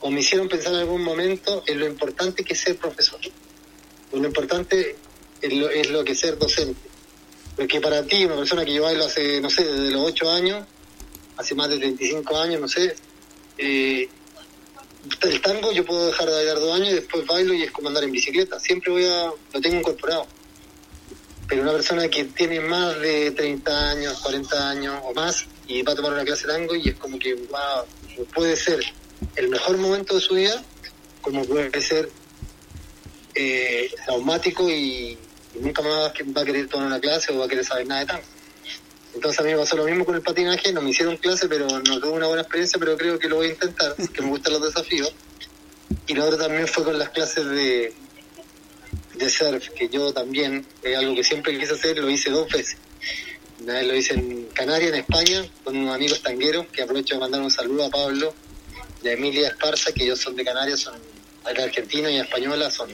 o 0.00 0.10
me 0.10 0.20
hicieron 0.20 0.48
pensar 0.48 0.72
en 0.74 0.80
algún 0.80 1.02
momento 1.02 1.62
en 1.66 1.80
lo 1.80 1.86
importante 1.86 2.44
que 2.44 2.54
es 2.54 2.60
ser 2.60 2.76
profesor. 2.76 3.20
Lo 4.12 4.26
importante 4.26 4.96
es 5.42 5.52
lo, 5.52 5.68
es 5.70 5.90
lo 5.90 6.04
que 6.04 6.12
es 6.12 6.20
ser 6.20 6.38
docente. 6.38 6.88
Porque 7.56 7.80
para 7.80 8.04
ti, 8.04 8.24
una 8.24 8.36
persona 8.36 8.64
que 8.64 8.72
yo 8.72 8.84
bailo 8.84 9.04
hace, 9.04 9.40
no 9.40 9.50
sé, 9.50 9.64
desde 9.64 9.90
los 9.90 10.02
8 10.02 10.30
años, 10.30 10.64
hace 11.36 11.54
más 11.54 11.68
de 11.68 11.78
35 11.78 12.36
años, 12.38 12.60
no 12.60 12.68
sé, 12.68 12.94
eh, 13.58 14.08
el 15.22 15.40
tango 15.40 15.72
yo 15.72 15.84
puedo 15.84 16.06
dejar 16.06 16.28
de 16.28 16.34
bailar 16.34 16.60
dos 16.60 16.74
años 16.74 16.90
y 16.90 16.94
después 16.94 17.26
bailo 17.26 17.54
y 17.54 17.62
es 17.62 17.70
como 17.70 17.88
andar 17.88 18.04
en 18.04 18.12
bicicleta. 18.12 18.60
Siempre 18.60 18.92
voy 18.92 19.04
a, 19.04 19.32
lo 19.52 19.60
tengo 19.60 19.76
incorporado. 19.76 20.26
Pero 21.48 21.62
una 21.62 21.72
persona 21.72 22.08
que 22.08 22.24
tiene 22.24 22.60
más 22.60 23.00
de 23.00 23.30
30 23.30 23.90
años, 23.90 24.20
40 24.20 24.70
años 24.70 25.00
o 25.02 25.14
más 25.14 25.46
y 25.66 25.82
va 25.82 25.92
a 25.92 25.96
tomar 25.96 26.12
una 26.12 26.24
clase 26.24 26.46
de 26.46 26.52
tango 26.52 26.76
y 26.76 26.90
es 26.90 26.94
como 26.96 27.18
que 27.18 27.34
va, 27.46 27.86
puede 28.34 28.54
ser 28.54 28.80
el 29.34 29.48
mejor 29.48 29.78
momento 29.78 30.14
de 30.14 30.20
su 30.20 30.34
vida, 30.34 30.62
como 31.22 31.44
puede 31.46 31.80
ser 31.80 32.10
eh, 33.34 33.90
traumático 34.04 34.68
y, 34.68 35.16
nunca 35.60 35.82
más 35.82 36.12
va 36.36 36.42
a 36.42 36.44
querer 36.44 36.68
tomar 36.68 36.86
una 36.86 37.00
clase 37.00 37.32
o 37.32 37.38
va 37.38 37.46
a 37.46 37.48
querer 37.48 37.64
saber 37.64 37.86
nada 37.86 38.00
de 38.00 38.06
tango. 38.06 38.24
Entonces 39.14 39.40
a 39.40 39.42
mí 39.42 39.50
me 39.50 39.56
pasó 39.56 39.76
lo 39.76 39.84
mismo 39.84 40.04
con 40.04 40.14
el 40.14 40.22
patinaje, 40.22 40.72
no 40.72 40.82
me 40.82 40.90
hicieron 40.90 41.16
clase, 41.16 41.48
pero 41.48 41.66
no 41.66 41.98
tuve 41.98 42.10
una 42.10 42.26
buena 42.26 42.42
experiencia, 42.42 42.78
pero 42.78 42.96
creo 42.96 43.18
que 43.18 43.28
lo 43.28 43.36
voy 43.36 43.46
a 43.46 43.50
intentar, 43.50 43.96
que 43.96 44.22
me 44.22 44.28
gustan 44.28 44.52
los 44.52 44.62
desafíos. 44.62 45.12
Y 46.06 46.14
lo 46.14 46.26
otro 46.26 46.36
también 46.36 46.68
fue 46.68 46.84
con 46.84 46.98
las 46.98 47.08
clases 47.10 47.46
de, 47.46 47.94
de 49.14 49.30
surf, 49.30 49.68
que 49.70 49.88
yo 49.88 50.12
también, 50.12 50.64
es 50.82 50.96
algo 50.96 51.14
que 51.14 51.24
siempre 51.24 51.58
quise 51.58 51.74
hacer, 51.74 51.98
lo 51.98 52.08
hice 52.08 52.30
dos 52.30 52.48
veces. 52.50 52.76
Una 53.60 53.74
vez 53.74 53.86
lo 53.86 53.96
hice 53.96 54.14
en 54.14 54.46
Canarias, 54.54 54.92
en 54.92 55.00
España, 55.00 55.46
con 55.64 55.76
unos 55.76 55.94
amigos 55.94 56.22
tangueros, 56.22 56.66
que 56.68 56.82
aprovecho 56.82 57.14
de 57.14 57.20
mandar 57.20 57.40
un 57.40 57.50
saludo 57.50 57.86
a 57.86 57.90
Pablo 57.90 58.34
y 59.02 59.08
a 59.08 59.12
Emilia 59.12 59.48
Esparza, 59.48 59.92
que 59.92 60.04
ellos 60.04 60.20
son 60.20 60.36
de 60.36 60.44
Canarias, 60.44 60.80
son 60.80 60.94
argentinos 61.44 62.12
y 62.12 62.18
españolas, 62.18 62.74
son 62.74 62.90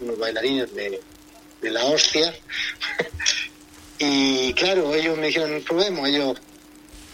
unos 0.00 0.18
bailarines 0.18 0.74
de, 0.74 1.00
de 1.60 1.70
la 1.70 1.84
hostia. 1.84 2.34
y 3.98 4.52
claro, 4.54 4.94
ellos 4.94 5.16
me 5.16 5.28
dijeron, 5.28 5.62
probemos, 5.66 6.08
ellos 6.08 6.40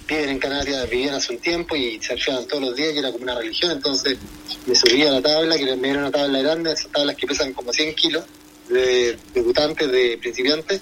viven 0.07 0.29
en 0.29 0.39
Canarias, 0.39 0.89
vivían 0.89 1.15
hace 1.15 1.33
un 1.33 1.39
tiempo 1.41 1.75
y 1.77 2.01
surfeaban 2.01 2.47
todos 2.47 2.63
los 2.63 2.77
días 2.77 2.95
y 2.95 2.99
era 2.99 3.11
como 3.11 3.25
una 3.25 3.35
religión, 3.35 3.73
entonces 3.73 4.19
me 4.67 4.75
subí 4.75 5.03
a 5.03 5.11
la 5.11 5.23
tabla, 5.23 5.57
que 5.57 5.65
me 5.77 5.89
dieron 5.89 6.05
una 6.05 6.13
tabla 6.13 6.41
grande, 6.41 6.73
esas 6.73 6.91
tablas 6.93 7.17
que 7.17 7.27
pesan 7.27 7.53
como 7.53 7.73
100 7.73 7.95
kilos, 7.95 8.25
de 8.69 9.19
debutantes, 9.35 9.91
de 9.91 10.19
principiantes, 10.19 10.81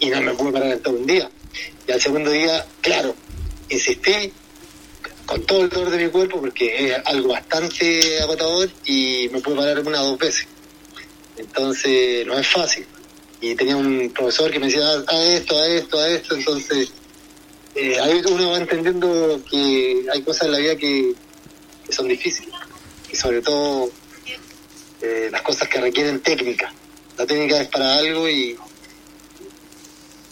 y 0.00 0.10
no 0.10 0.20
me 0.20 0.34
pude 0.34 0.52
parar 0.52 0.72
en 0.72 0.80
todo 0.80 0.94
un 0.94 1.06
día. 1.06 1.30
Y 1.86 1.92
al 1.92 2.00
segundo 2.00 2.30
día, 2.30 2.64
claro, 2.80 3.14
insistí 3.68 4.32
con 5.26 5.42
todo 5.44 5.62
el 5.62 5.68
dolor 5.68 5.90
de 5.90 6.04
mi 6.04 6.10
cuerpo 6.10 6.40
porque 6.40 6.88
es 6.88 6.96
algo 7.04 7.28
bastante 7.28 8.20
agotador 8.20 8.70
y 8.84 9.28
me 9.32 9.40
pude 9.40 9.56
parar 9.56 9.80
una 9.80 10.02
o 10.02 10.08
dos 10.08 10.18
veces. 10.18 10.46
Entonces 11.36 12.26
no 12.26 12.38
es 12.38 12.46
fácil. 12.46 12.86
Y 13.40 13.54
tenía 13.54 13.76
un 13.76 14.10
profesor 14.10 14.50
que 14.50 14.58
me 14.58 14.66
decía, 14.66 14.82
a 15.06 15.22
esto, 15.24 15.58
a 15.58 15.66
esto, 15.66 15.98
a 15.98 16.08
esto, 16.08 16.36
entonces 16.36 16.92
eh, 17.74 17.98
ahí 18.00 18.22
uno 18.30 18.50
va 18.50 18.58
entendiendo 18.58 19.40
que 19.50 20.04
hay 20.12 20.22
cosas 20.22 20.42
en 20.42 20.52
la 20.52 20.58
vida 20.58 20.76
que, 20.76 21.14
que 21.86 21.92
son 21.92 22.08
difíciles. 22.08 22.54
Y 23.10 23.16
sobre 23.16 23.40
todo 23.40 23.90
eh, 25.00 25.28
las 25.32 25.42
cosas 25.42 25.68
que 25.68 25.80
requieren 25.80 26.20
técnica. 26.20 26.72
La 27.18 27.26
técnica 27.26 27.60
es 27.60 27.68
para 27.68 27.96
algo 27.96 28.28
y, 28.28 28.56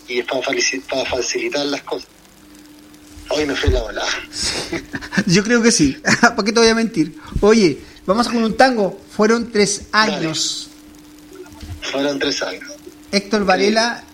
y 0.09 0.19
es 0.19 0.27
para, 0.27 1.05
facilitar 1.05 1.67
las 1.67 1.83
cosas. 1.83 2.09
Hoy 3.31 3.47
me 3.47 3.57
fui 3.57 3.71
la 3.71 3.83
volada. 3.83 4.09
Yo 5.27 5.43
creo 5.43 5.63
que 5.63 5.73
sí. 5.73 5.97
¿Para 6.21 6.45
qué 6.45 6.53
te 6.53 6.61
voy 6.61 6.69
a 6.69 6.75
mentir? 6.75 7.17
Oye, 7.41 7.79
vamos 8.07 8.29
con 8.29 8.43
un 8.43 8.57
tango. 8.57 9.01
Fueron 9.11 9.51
tres 9.51 9.83
años. 9.93 10.71
Fueron 11.83 12.19
tres 12.19 12.43
años. 12.43 12.71
Héctor 13.13 13.45
Varela 13.45 14.05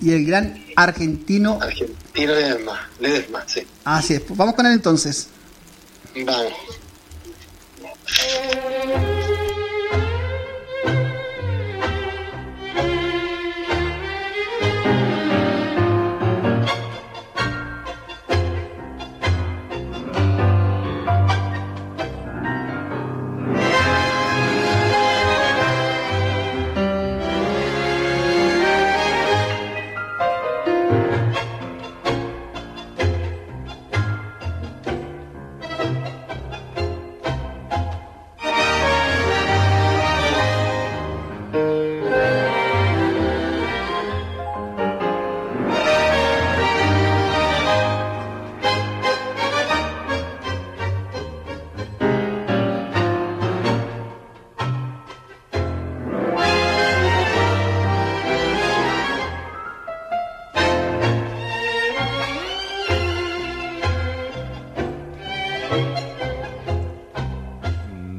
y 0.00 0.12
el 0.12 0.26
gran 0.26 0.64
argentino. 0.76 1.58
Argentino 1.60 2.34
Ledesma, 2.34 2.88
Ledesma, 2.98 3.44
sí. 3.46 3.66
Así 3.84 4.14
es. 4.14 4.22
Vamos 4.28 4.54
con 4.54 4.66
él 4.66 4.72
entonces. 4.72 5.28
Vamos. 6.24 6.52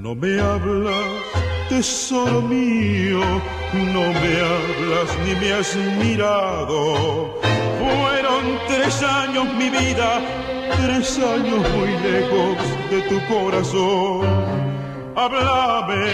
No 0.03 0.15
me 0.15 0.39
hablas, 0.39 1.05
tesoro 1.69 2.41
mío, 2.41 3.21
no 3.73 4.03
me 4.21 4.31
hablas 4.49 5.09
ni 5.25 5.35
me 5.35 5.53
has 5.53 5.75
mirado. 6.03 7.39
Fueron 7.79 8.59
tres 8.67 9.01
años 9.03 9.45
mi 9.55 9.69
vida 9.69 10.21
tres 10.77 11.19
años 11.19 11.61
muy 11.75 11.89
lejos 12.11 12.57
de 12.89 13.01
tu 13.09 13.19
corazón. 13.27 14.21
Háblame, 15.15 16.05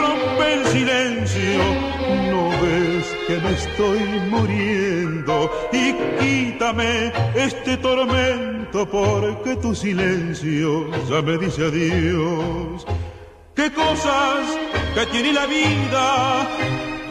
rompe 0.00 0.54
el 0.54 0.66
silencio, 0.66 1.60
ves 2.68 3.16
que 3.26 3.36
me 3.44 3.52
estoy 3.52 4.00
muriendo 4.30 5.50
y 5.72 5.92
quítame 6.20 7.12
este 7.34 7.76
tormento 7.78 8.88
porque 8.88 9.56
tu 9.56 9.74
silencio 9.74 10.90
ya 11.08 11.22
me 11.22 11.38
dice 11.38 11.66
adiós. 11.66 12.86
Qué 13.54 13.72
cosas 13.72 14.40
que 14.94 15.06
tiene 15.06 15.32
la 15.32 15.46
vida, 15.46 16.48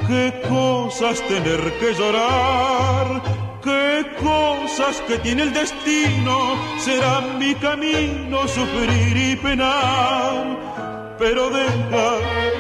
qué 0.07 0.41
cosas 0.47 1.21
tener 1.27 1.61
que 1.79 1.93
llorar, 1.93 3.21
qué 3.63 4.05
cosas 4.21 5.01
que 5.07 5.17
tiene 5.19 5.43
el 5.43 5.53
destino, 5.53 6.35
será 6.79 7.21
mi 7.39 7.53
camino 7.55 8.47
sufrir 8.47 9.17
y 9.17 9.35
penar. 9.35 11.15
Pero 11.19 11.49
deja 11.49 12.07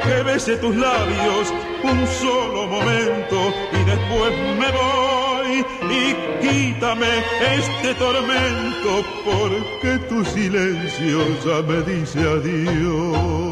que 0.03 0.23
bese 0.23 0.57
tus 0.57 0.75
labios 0.75 1.53
un 1.83 2.07
solo 2.07 2.67
momento 2.67 3.53
y 3.71 3.83
después 3.83 4.33
me 4.59 4.71
voy 4.71 5.65
y 5.91 6.15
quítame 6.41 7.07
este 7.55 7.93
tormento 7.95 9.03
porque 9.25 9.97
tu 10.09 10.23
silencio 10.25 11.19
ya 11.45 11.61
me 11.61 11.81
dice 11.83 12.19
adiós. 12.19 13.46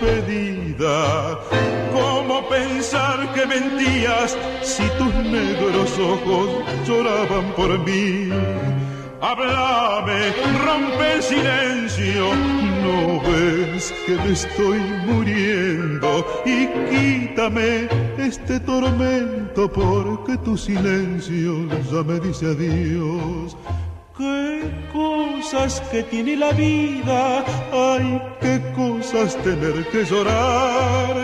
Despedida. 0.00 1.38
¿Cómo 1.92 2.48
pensar 2.48 3.32
que 3.32 3.46
mentías 3.46 4.36
si 4.62 4.84
tus 4.98 5.14
negros 5.14 5.98
ojos 5.98 6.48
lloraban 6.86 7.52
por 7.54 7.78
mí? 7.80 8.28
Háblame, 9.20 10.32
rompe 10.64 11.14
el 11.14 11.22
silencio, 11.22 12.34
no 12.84 13.20
ves 13.22 13.92
que 14.06 14.14
me 14.14 14.32
estoy 14.32 14.78
muriendo 15.06 16.24
y 16.46 16.68
quítame 16.88 17.88
este 18.16 18.60
tormento 18.60 19.70
porque 19.72 20.36
tu 20.38 20.56
silencio 20.56 21.66
ya 21.90 22.02
me 22.04 22.20
dice 22.20 22.46
adiós. 22.46 23.56
Qué 24.18 24.68
cosas 24.92 25.80
que 25.92 26.02
tiene 26.02 26.34
la 26.34 26.50
vida, 26.50 27.44
ay, 27.72 28.20
qué 28.40 28.60
cosas 28.74 29.36
tener 29.44 29.86
que 29.92 30.04
llorar. 30.04 31.14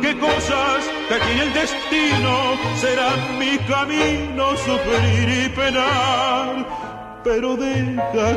Qué 0.00 0.16
cosas 0.16 0.84
que 1.08 1.16
tiene 1.26 1.42
el 1.42 1.52
destino, 1.52 2.54
será 2.76 3.10
mi 3.36 3.58
camino 3.66 4.56
sufrir 4.58 5.28
y 5.28 5.48
penar. 5.48 7.20
Pero 7.24 7.56
deja 7.56 8.28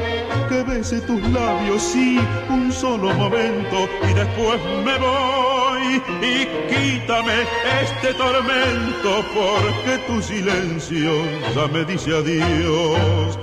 que 0.50 0.64
bese 0.64 1.00
tus 1.02 1.22
labios, 1.30 1.84
sí, 1.84 2.20
un 2.50 2.72
solo 2.72 3.14
momento 3.14 3.88
y 4.10 4.14
después 4.16 4.60
me 4.84 4.98
voy 4.98 6.02
y 6.20 6.48
quítame 6.74 7.44
este 7.84 8.12
tormento 8.16 9.24
porque 9.36 10.00
tu 10.08 10.20
silencio 10.20 11.12
ya 11.56 11.68
me 11.68 11.86
dice 11.86 12.18
adiós. 12.18 13.38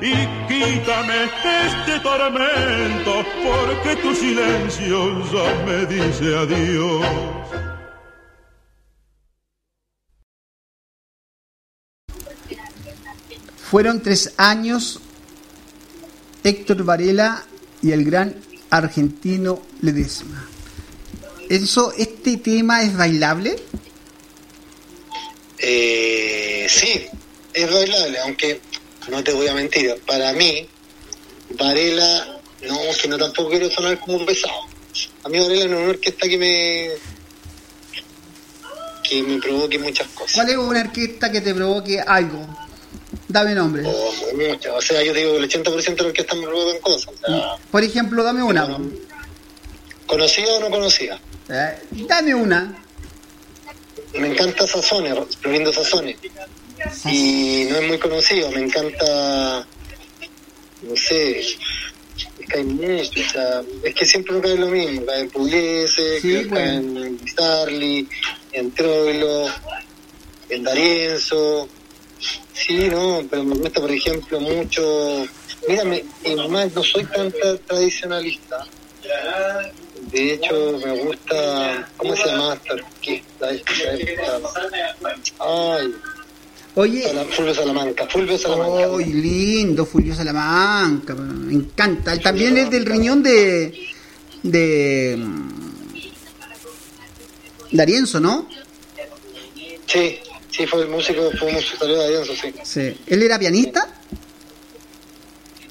Y 0.00 0.12
quítame 0.46 1.24
este 1.24 2.00
tormento 2.02 3.24
porque 3.42 3.96
tu 4.02 4.14
silencio 4.14 5.24
ya 5.32 5.64
me 5.64 5.86
dice 5.86 6.36
adiós. 6.36 7.06
Fueron 13.70 14.00
tres 14.00 14.34
años 14.36 15.00
Héctor 16.44 16.84
Varela 16.84 17.44
y 17.82 17.90
el 17.90 18.04
gran 18.04 18.36
argentino 18.70 19.62
Ledesma. 19.80 20.48
Eso, 21.48 21.92
¿Este 21.96 22.36
tema 22.36 22.82
es 22.82 22.96
bailable? 22.96 23.56
Eh, 25.58 26.66
sí, 26.68 27.06
es 27.54 27.72
bailable, 27.72 28.18
aunque 28.20 28.60
no 29.08 29.22
te 29.22 29.32
voy 29.32 29.48
a 29.48 29.54
mentir, 29.54 29.94
para 30.06 30.32
mí, 30.32 30.68
Varela, 31.50 32.40
no, 32.62 32.78
que 33.00 33.08
no 33.08 33.18
tampoco 33.18 33.50
quiero 33.50 33.70
sonar 33.70 33.98
como 34.00 34.18
un 34.18 34.26
pesado. 34.26 34.54
A 35.24 35.28
mí 35.28 35.38
Varela 35.38 35.66
no 35.66 35.76
es 35.76 35.82
una 35.82 35.90
orquesta 35.90 36.28
que 36.28 36.38
me 36.38 36.90
que 39.08 39.22
me 39.22 39.40
provoque 39.40 39.78
muchas 39.78 40.08
cosas. 40.08 40.34
¿Cuál 40.34 40.50
es 40.50 40.56
una 40.56 40.80
orquesta 40.80 41.30
que 41.30 41.40
te 41.40 41.54
provoque 41.54 42.00
algo? 42.00 42.46
Dame 43.28 43.54
nombre. 43.54 43.82
O, 43.86 44.12
muchas. 44.36 44.72
o 44.72 44.80
sea, 44.80 45.02
yo 45.02 45.12
digo 45.12 45.32
que 45.32 45.38
el 45.38 45.48
80% 45.48 45.96
de 45.96 46.02
la 46.02 46.08
orquesta 46.08 46.34
me 46.34 46.46
provocan 46.46 46.80
cosas. 46.80 47.14
O 47.14 47.26
sea, 47.26 47.56
Por 47.70 47.84
ejemplo, 47.84 48.22
dame 48.22 48.42
una. 48.42 48.78
¿Conocida 50.06 50.54
o 50.54 50.60
no 50.60 50.70
conocida? 50.70 51.20
Eh, 51.48 51.78
dame 52.08 52.34
una. 52.34 52.82
Me 54.14 54.28
encanta 54.28 54.66
Sazones, 54.66 55.36
Florindo 55.40 55.72
Sazones. 55.72 56.16
Y 57.06 57.66
no 57.70 57.76
es 57.78 57.88
muy 57.88 57.98
conocido, 57.98 58.50
me 58.52 58.62
encanta, 58.62 59.66
no 60.82 60.96
sé, 60.96 61.40
es 61.40 61.56
que 62.48 62.58
hay 62.58 62.64
mucho, 62.64 63.20
o 63.20 63.28
sea, 63.30 63.62
es 63.82 63.94
que 63.94 64.04
siempre 64.04 64.34
no 64.34 64.40
cae 64.40 64.56
lo 64.56 64.68
mismo, 64.68 65.04
cae 65.06 65.20
en 65.20 65.30
Pugliese, 65.30 66.20
Sí, 66.20 66.32
cae 66.34 66.80
bueno. 66.80 67.04
en 67.04 67.18
Bizarli, 67.24 68.08
en 68.52 68.70
Troilo, 68.72 69.46
en 70.48 70.62
Darienzo, 70.62 71.68
sí, 72.52 72.88
no, 72.88 73.24
pero 73.30 73.44
me 73.44 73.56
gusta, 73.56 73.80
por 73.80 73.90
ejemplo, 73.92 74.40
mucho, 74.40 75.26
mírame, 75.68 76.04
y 76.24 76.34
más 76.48 76.72
no 76.72 76.82
soy 76.82 77.04
tan 77.06 77.32
tra- 77.32 77.60
tradicionalista, 77.66 78.66
de 80.12 80.32
hecho 80.34 80.78
me 80.84 80.92
gusta, 81.02 81.88
¿cómo 81.96 82.14
se 82.16 82.26
llama 82.26 82.54
esta 82.54 82.74
orquesta? 82.74 83.50
Esta, 83.50 83.72
esta? 83.94 84.40
Ay, 85.40 85.94
Oye, 86.78 87.02
Fulvio 87.30 87.54
Salamanca, 87.54 88.06
Fulvio 88.06 88.36
Salamanca. 88.36 88.88
¡ay, 88.98 89.12
lindo! 89.12 89.86
Fulvio 89.86 90.14
Salamanca, 90.14 91.14
me 91.14 91.54
encanta. 91.54 92.12
Él 92.12 92.20
también 92.20 92.56
es 92.58 92.70
del 92.70 92.84
riñón 92.84 93.22
de. 93.22 93.72
de. 94.42 95.18
Darienzo, 97.72 98.20
¿no? 98.20 98.46
Sí, 99.86 100.18
sí, 100.50 100.66
fue 100.66 100.82
el 100.82 100.88
músico, 100.88 101.30
fue 101.38 101.60
salió 101.62 101.96
de 101.98 102.04
Alianza, 102.04 102.32
sí. 102.40 102.52
Sí. 102.62 102.96
¿Él 103.06 103.22
era 103.22 103.38
pianista? 103.38 103.88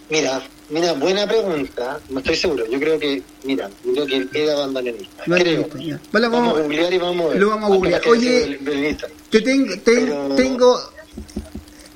Mira, 0.10 0.42
mira, 0.70 0.94
buena 0.94 1.28
pregunta, 1.28 2.00
no 2.10 2.20
estoy 2.20 2.36
seguro, 2.36 2.66
yo 2.70 2.80
creo 2.80 3.00
que, 3.00 3.22
mira, 3.44 3.70
yo 3.84 3.94
creo 3.94 4.06
que 4.08 4.16
él 4.18 4.30
era 4.34 4.56
bandoneonista, 4.56 5.24
Vale, 5.28 5.44
creo. 5.44 5.68
Vale, 6.12 6.28
Vamos 6.28 6.50
a 6.50 6.54
vamos- 6.54 6.62
googlear 6.64 6.94
y 6.94 6.98
vamos 6.98 7.26
a 7.26 7.30
ver. 7.30 7.40
lo 7.42 7.50
vamos 7.50 7.72
a 7.72 7.76
googlear. 7.76 8.02
Oye. 8.08 8.60
Te 9.30 9.42
tengo, 9.42 9.74
te- 9.74 9.80
Pero- 9.84 10.36
tengo 10.36 10.80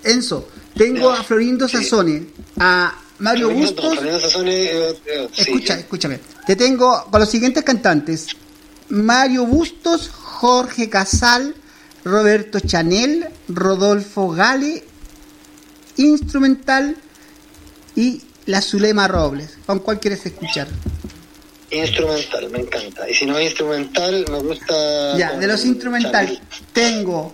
Enzo, 0.04 0.48
tengo 0.76 1.10
a 1.12 1.24
Florindo 1.24 1.68
Sí. 1.68 1.78
Sassone, 1.78 2.28
a 2.60 2.96
Mario 3.20 3.50
Bustos. 3.50 3.98
Eh, 4.04 4.96
eh, 5.06 5.28
Escucha, 5.36 5.76
escúchame. 5.76 6.20
Te 6.48 6.56
tengo 6.56 7.06
con 7.12 7.20
los 7.20 7.30
siguientes 7.30 7.64
cantantes: 7.64 8.28
Mario 8.90 9.46
Bustos, 9.46 10.10
Jorge 10.10 10.90
Casal, 10.90 11.54
Roberto 12.06 12.60
Chanel, 12.62 13.28
Rodolfo 13.50 14.30
Gale, 14.30 14.84
instrumental 15.98 16.96
y 17.96 18.22
la 18.46 18.62
Zulema 18.62 19.08
Robles. 19.08 19.58
¿Con 19.66 19.80
cuál 19.80 20.00
quieres 20.00 20.26
escuchar? 20.26 20.68
Instrumental, 21.72 22.50
me 22.50 22.60
encanta. 22.62 23.08
Y 23.08 23.14
si 23.14 23.26
no 23.26 23.38
es 23.38 23.48
instrumental, 23.50 24.26
me 24.32 24.40
gusta. 24.40 25.18
Ya, 25.18 25.34
de 25.38 25.46
los 25.46 25.66
instrumental 25.66 26.26
Chanel. 26.26 26.42
tengo 26.74 27.34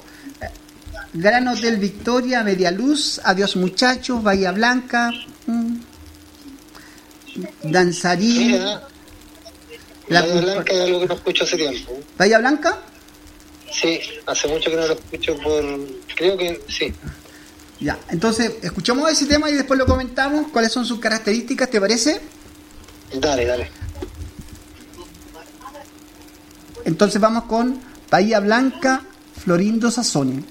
Gran 1.17 1.47
Hotel 1.47 1.77
Victoria, 1.77 2.43
Media 2.43 2.71
Luz, 2.71 3.21
Adiós 3.23 3.55
Muchachos, 3.55 4.21
Bahía 4.21 4.51
Blanca, 4.51 5.11
mm, 5.47 5.75
Danzarín, 7.63 8.51
Mira, 8.51 8.81
La 10.09 10.21
culpa- 10.23 10.41
Blanca 10.41 10.73
es 10.73 10.81
algo 10.81 10.99
que 10.99 11.07
no 11.07 11.13
escucho 11.15 11.43
hace 11.45 11.55
tiempo. 11.57 11.99
Bahía 12.17 12.37
Blanca. 12.39 12.79
Sí, 13.71 13.99
hace 14.25 14.47
mucho 14.49 14.69
que 14.69 14.75
no 14.75 14.87
lo 14.87 14.93
escucho 14.93 15.35
por. 15.37 15.63
Creo 16.15 16.37
que 16.37 16.61
sí. 16.67 16.93
Ya, 17.79 17.97
entonces 18.09 18.53
escuchamos 18.61 19.09
ese 19.11 19.25
tema 19.25 19.49
y 19.49 19.53
después 19.53 19.77
lo 19.77 19.85
comentamos. 19.85 20.47
¿Cuáles 20.51 20.71
son 20.71 20.85
sus 20.85 20.99
características? 20.99 21.69
¿Te 21.69 21.79
parece? 21.81 22.21
Dale, 23.19 23.45
dale. 23.45 23.69
Entonces 26.85 27.19
vamos 27.19 27.45
con 27.45 27.79
Bahía 28.11 28.39
Blanca, 28.39 29.01
Florindo 29.43 29.89
Sassone. 29.91 30.43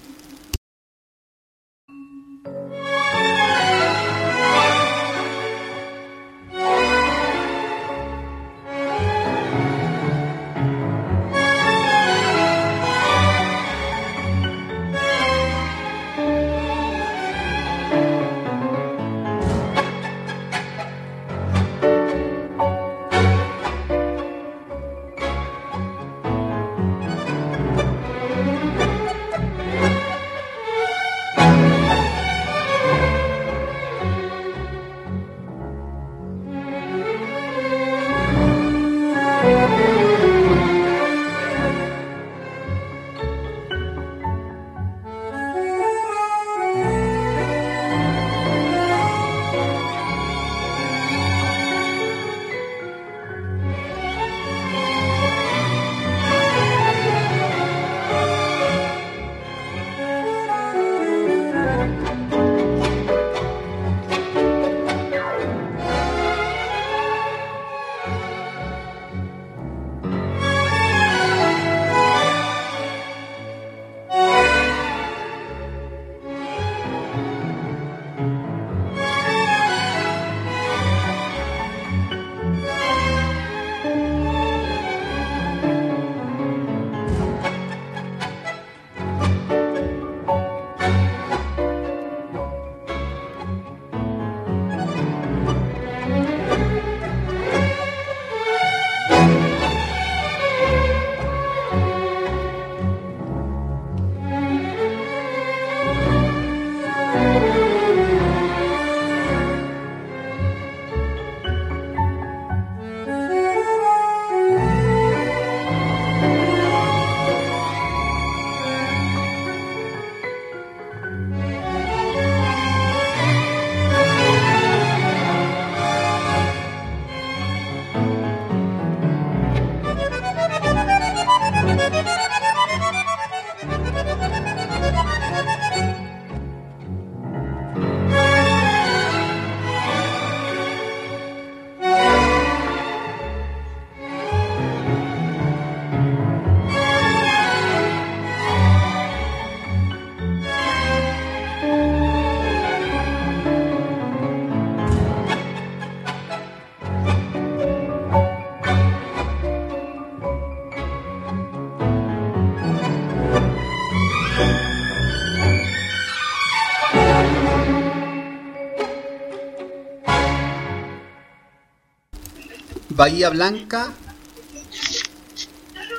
Bahía 173.04 173.28
Blanca, 173.28 173.92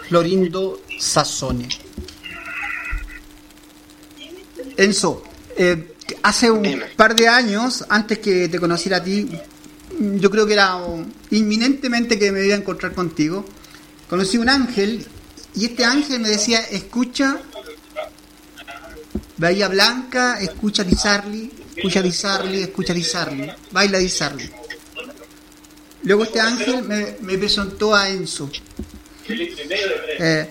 Florindo 0.09 0.81
Sassone. 0.99 1.69
Enzo, 4.75 5.21
eh, 5.55 5.93
hace 6.23 6.49
un 6.49 6.63
Dime. 6.63 6.85
par 6.95 7.13
de 7.13 7.27
años, 7.27 7.85
antes 7.89 8.17
que 8.17 8.49
te 8.49 8.59
conociera 8.59 8.97
a 8.97 9.03
ti, 9.03 9.29
yo 9.99 10.31
creo 10.31 10.47
que 10.47 10.53
era 10.53 10.77
um, 10.77 11.05
inminentemente 11.29 12.17
que 12.17 12.31
me 12.31 12.43
iba 12.43 12.55
a 12.55 12.57
encontrar 12.57 12.93
contigo. 12.95 13.45
Conocí 14.09 14.39
un 14.39 14.49
ángel 14.49 15.05
y 15.53 15.65
este 15.65 15.85
ángel 15.85 16.21
me 16.21 16.29
decía, 16.29 16.61
escucha 16.61 17.39
Bahía 19.37 19.67
Blanca, 19.67 20.39
escucha 20.41 20.83
Di 20.83 20.95
Sarli, 20.95 21.51
escucha 21.75 22.01
Di 22.01 22.11
Sarli, 22.11 22.63
escucha 22.63 22.95
Di 22.95 23.03
Sarli, 23.03 23.51
baila 23.69 23.99
Di 23.99 24.09
Sarli. 24.09 24.64
Luego 26.05 26.23
este 26.23 26.39
ángel 26.39 26.83
me, 26.83 27.17
me 27.21 27.37
presentó 27.37 27.93
a 27.95 28.09
Enzo. 28.09 28.49
Eh, 29.27 30.49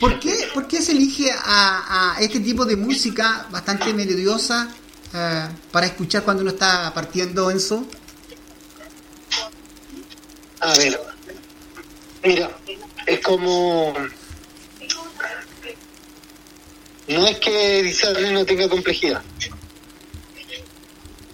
¿por, 0.00 0.18
qué, 0.18 0.48
por 0.52 0.66
qué 0.66 0.82
se 0.82 0.92
elige 0.92 1.30
a, 1.32 2.16
este 2.20 2.40
tipo 2.40 2.64
de 2.64 2.76
música 2.76 3.46
bastante 3.50 3.94
melodiosa 3.94 4.68
eh, 5.14 5.48
para 5.70 5.86
escuchar 5.86 6.24
cuando 6.24 6.42
uno 6.42 6.50
está 6.50 6.92
partiendo, 6.92 7.48
Enzo? 7.48 7.86
A 10.60 10.74
ver, 10.76 11.00
mira, 12.24 12.50
es 13.06 13.20
como... 13.20 13.94
No 17.06 17.26
es 17.26 17.38
que 17.38 17.82
Disarle 17.84 18.32
no 18.32 18.44
tenga 18.44 18.68
complejidad. 18.68 19.22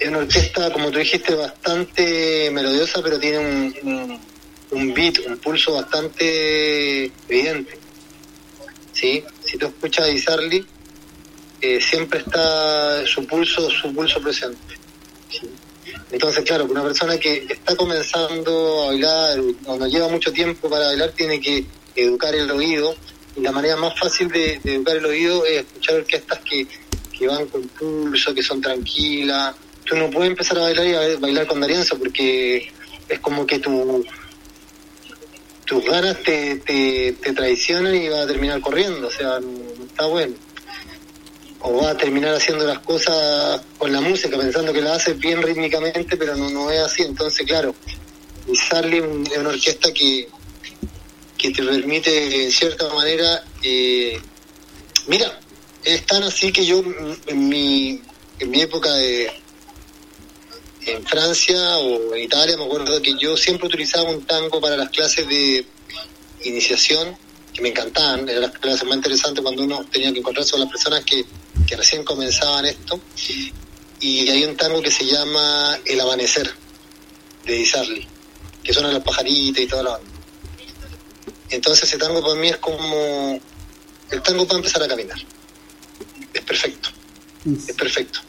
Es 0.05 0.11
una 0.11 0.19
orquesta, 0.19 0.71
como 0.71 0.91
tú 0.91 0.99
dijiste, 0.99 1.35
bastante 1.35 2.51
melodiosa, 2.53 3.01
pero 3.03 3.19
tiene 3.19 3.39
un, 3.39 4.21
un, 4.73 4.93
beat, 4.93 5.21
un 5.27 5.39
pulso 5.39 5.73
bastante 5.73 7.11
evidente. 7.27 7.79
¿Sí? 8.93 9.25
Si 9.47 9.57
tú 9.57 9.65
escuchas 9.65 10.05
a 10.05 10.09
Disarli, 10.09 10.67
eh, 11.59 11.81
siempre 11.81 12.19
está 12.19 13.07
su 13.07 13.27
pulso, 13.27 13.71
su 13.71 13.95
pulso 13.95 14.21
presente. 14.21 14.75
Entonces, 16.11 16.45
claro, 16.45 16.67
una 16.67 16.83
persona 16.83 17.17
que 17.17 17.47
está 17.49 17.75
comenzando 17.75 18.83
a 18.83 18.87
bailar 18.89 19.39
o 19.65 19.79
no 19.79 19.87
lleva 19.87 20.09
mucho 20.09 20.31
tiempo 20.31 20.69
para 20.69 20.89
bailar 20.89 21.13
tiene 21.13 21.41
que 21.41 21.65
educar 21.97 22.35
el 22.35 22.51
oído 22.51 22.95
y 23.37 23.41
la 23.41 23.53
manera 23.53 23.77
más 23.77 23.99
fácil 23.99 24.29
de, 24.29 24.61
de 24.63 24.75
educar 24.75 24.99
el 24.99 25.07
oído 25.07 25.47
es 25.47 25.63
escuchar 25.63 25.95
orquestas 25.95 26.41
que, 26.41 26.69
que 27.19 27.27
van 27.27 27.47
con 27.47 27.63
pulso, 27.69 28.35
que 28.35 28.43
son 28.43 28.61
tranquilas. 28.61 29.55
Tú 29.85 29.97
no 29.97 30.11
puedes 30.11 30.31
empezar 30.31 30.59
a 30.59 30.63
bailar 30.63 30.87
y 30.87 30.95
a 30.95 31.19
bailar 31.19 31.47
con 31.47 31.61
Darienzo 31.61 31.99
porque 31.99 32.73
es 33.09 33.19
como 33.21 33.47
que 33.47 33.59
tu, 33.59 34.05
tus 35.67 35.85
ganas 35.85 36.23
te, 36.23 36.57
te, 36.57 37.13
te 37.21 37.33
traicionan 37.33 37.95
y 37.95 38.09
vas 38.09 38.21
a 38.21 38.27
terminar 38.27 38.61
corriendo, 38.61 39.09
o 39.09 39.11
sea, 39.11 39.41
no, 39.41 39.85
está 39.85 40.07
bueno. 40.07 40.35
O 41.61 41.83
va 41.83 41.91
a 41.91 41.97
terminar 41.97 42.35
haciendo 42.35 42.67
las 42.67 42.79
cosas 42.81 43.63
con 43.79 43.91
la 43.93 44.01
música 44.03 44.37
pensando 44.37 44.73
que 44.73 44.83
la 44.83 44.95
hace 44.97 45.15
bien 45.15 45.43
rítmicamente 45.43 46.15
pero 46.17 46.37
no, 46.37 46.51
no 46.51 46.71
es 46.71 46.81
así. 46.81 47.03
Entonces 47.03 47.47
claro 47.47 47.75
Sarli 48.69 48.99
es 48.99 49.03
un- 49.03 49.27
es 49.27 49.39
una 49.39 49.49
orquesta 49.49 49.91
que 49.93 50.29
que 51.39 51.51
te 51.51 51.63
permite 51.63 52.45
en 52.45 52.51
cierta 52.53 52.93
manera 52.93 53.43
eh, 53.63 54.21
mira 55.09 55.41
es 55.85 56.05
tan 56.05 56.23
así 56.25 56.53
que 56.53 56.67
yo 56.67 56.83
en 57.27 57.49
mi 57.49 58.03
en 58.41 58.51
mi 58.51 58.61
época 58.61 58.93
de 58.93 59.31
en 60.87 61.05
Francia 61.07 61.79
o 61.79 62.15
en 62.15 62.23
Italia 62.23 62.57
me 62.57 62.65
acuerdo 62.65 63.01
que 63.01 63.15
yo 63.19 63.37
siempre 63.37 63.67
utilizaba 63.67 64.11
un 64.11 64.25
tango 64.25 64.61
para 64.61 64.77
las 64.77 64.91
clases 64.91 65.27
de 65.29 65.67
iniciación 66.45 67.17
que 67.53 67.63
me 67.63 67.69
encantaban, 67.69 68.29
eran 68.29 68.43
las 68.43 68.59
clases 68.59 68.85
más 68.85 68.97
interesantes 68.97 69.43
cuando 69.43 69.63
uno 69.63 69.85
tenía 69.91 70.13
que 70.13 70.19
encontrarse 70.19 70.51
con 70.51 70.61
las 70.61 70.69
personas 70.69 71.05
que, 71.05 71.25
que 71.67 71.77
recién 71.77 72.05
comenzaban 72.05 72.67
esto. 72.67 73.01
Y 74.01 74.29
hay 74.29 74.45
un 74.45 74.57
tango 74.57 74.83
que 74.83 74.91
se 74.91 75.07
llama 75.07 75.79
El 75.85 76.01
Amanecer, 76.01 76.51
de 77.47 77.53
Di 77.53 77.65
Sarli, 77.65 78.07
que 78.63 78.75
suena 78.75 78.91
los 78.91 79.03
pajaritos 79.05 79.63
y 79.63 79.67
toda 79.67 79.85
la 79.85 79.91
banda. 79.91 80.11
Entonces 81.51 81.89
ese 81.89 81.97
tango 81.97 82.21
para 82.21 82.35
mí 82.35 82.49
es 82.49 82.57
como 82.57 83.41
el 84.11 84.23
tango 84.23 84.47
para 84.47 84.59
empezar 84.59 84.83
a 84.83 84.89
caminar. 84.89 85.19
Es 86.33 86.43
perfecto, 86.43 86.89
es 87.47 87.75
perfecto. 87.75 88.21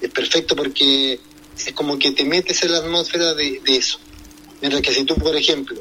Es 0.00 0.10
perfecto 0.10 0.56
porque 0.56 1.20
es 1.56 1.72
como 1.72 1.98
que 1.98 2.12
te 2.12 2.24
metes 2.24 2.62
en 2.62 2.72
la 2.72 2.78
atmósfera 2.78 3.34
de, 3.34 3.60
de 3.64 3.76
eso. 3.76 3.98
Mientras 4.60 4.82
que 4.82 4.92
si 4.92 5.04
tú, 5.04 5.14
por 5.16 5.34
ejemplo, 5.36 5.80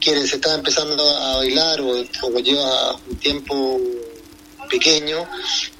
quieres, 0.00 0.32
estás 0.32 0.54
empezando 0.54 1.08
a 1.08 1.36
bailar 1.36 1.80
o, 1.80 2.04
o 2.22 2.38
llevas 2.40 2.96
un 3.08 3.16
tiempo 3.16 3.80
pequeño 4.68 5.26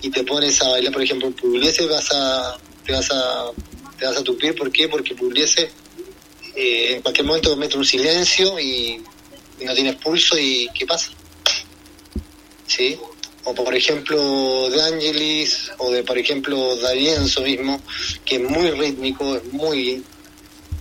y 0.02 0.10
te 0.10 0.24
pones 0.24 0.60
a 0.62 0.68
bailar, 0.68 0.92
por 0.92 1.02
ejemplo, 1.02 1.30
Pugliese, 1.30 1.86
vas 1.86 2.10
a, 2.12 2.56
te 2.84 2.92
vas 2.92 3.10
a, 3.10 3.50
te 3.98 4.06
vas 4.06 4.16
a 4.16 4.22
tupir. 4.22 4.54
¿Por 4.54 4.70
qué? 4.70 4.88
Porque 4.88 5.14
Pugliese 5.14 5.70
eh, 6.54 6.94
en 6.94 7.02
cualquier 7.02 7.26
momento 7.26 7.56
mete 7.56 7.76
un 7.76 7.84
silencio 7.84 8.58
y, 8.58 9.02
y 9.60 9.64
no 9.64 9.74
tienes 9.74 9.96
pulso 9.96 10.38
y 10.38 10.68
¿qué 10.74 10.86
pasa? 10.86 11.10
¿Sí? 12.66 12.98
O 13.46 13.54
por 13.54 13.74
ejemplo 13.74 14.70
de 14.70 14.80
Angelis 14.82 15.70
o 15.78 15.90
de 15.90 16.02
por 16.02 16.16
ejemplo 16.16 16.76
D'Arienzo 16.76 17.42
mismo, 17.42 17.80
que 18.24 18.36
es 18.36 18.42
muy 18.42 18.70
rítmico, 18.70 19.36
es 19.36 19.44
muy, 19.52 20.02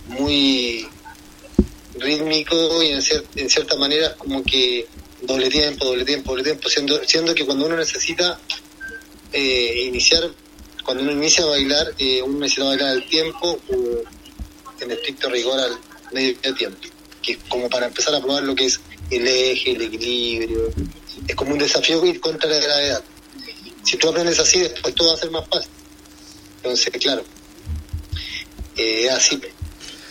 muy 0.08 0.86
rítmico 1.98 2.82
y 2.82 2.88
en, 2.88 3.00
cier- 3.00 3.24
en 3.36 3.50
cierta 3.50 3.76
manera 3.76 4.14
como 4.16 4.42
que 4.42 4.86
doble 5.22 5.48
tiempo, 5.50 5.84
doble 5.84 6.04
tiempo, 6.04 6.30
doble 6.30 6.42
tiempo, 6.44 6.68
siendo, 6.68 7.04
siendo 7.04 7.34
que 7.34 7.44
cuando 7.44 7.66
uno 7.66 7.76
necesita 7.76 8.40
eh, 9.32 9.84
iniciar, 9.86 10.30
cuando 10.84 11.02
uno 11.02 11.12
inicia 11.12 11.44
a 11.44 11.48
bailar, 11.48 11.94
eh, 11.98 12.22
uno 12.22 12.38
necesita 12.38 12.64
bailar 12.64 12.88
al 12.90 13.08
tiempo 13.08 13.58
o 13.68 14.82
en 14.82 14.90
estricto 14.90 15.28
rigor 15.30 15.58
al 15.58 15.78
medio 16.12 16.34
tiempo, 16.54 16.78
que 17.22 17.32
es 17.32 17.38
como 17.48 17.68
para 17.68 17.86
empezar 17.86 18.14
a 18.14 18.20
probar 18.20 18.42
lo 18.42 18.54
que 18.54 18.66
es 18.66 18.80
el 19.10 19.26
eje, 19.26 19.72
el 19.72 19.82
equilibrio, 19.82 20.70
es 21.26 21.34
como 21.34 21.52
un 21.52 21.58
desafío 21.58 22.04
ir 22.04 22.20
contra 22.20 22.48
la 22.48 22.58
gravedad. 22.58 23.04
Si 23.82 23.96
tú 23.96 24.08
aprendes 24.08 24.38
así, 24.38 24.60
después 24.60 24.94
todo 24.94 25.08
va 25.08 25.14
a 25.14 25.18
ser 25.18 25.30
más 25.30 25.44
fácil. 25.48 25.70
Entonces, 26.56 26.92
claro, 27.00 27.24
eh, 28.76 29.10
así. 29.10 29.40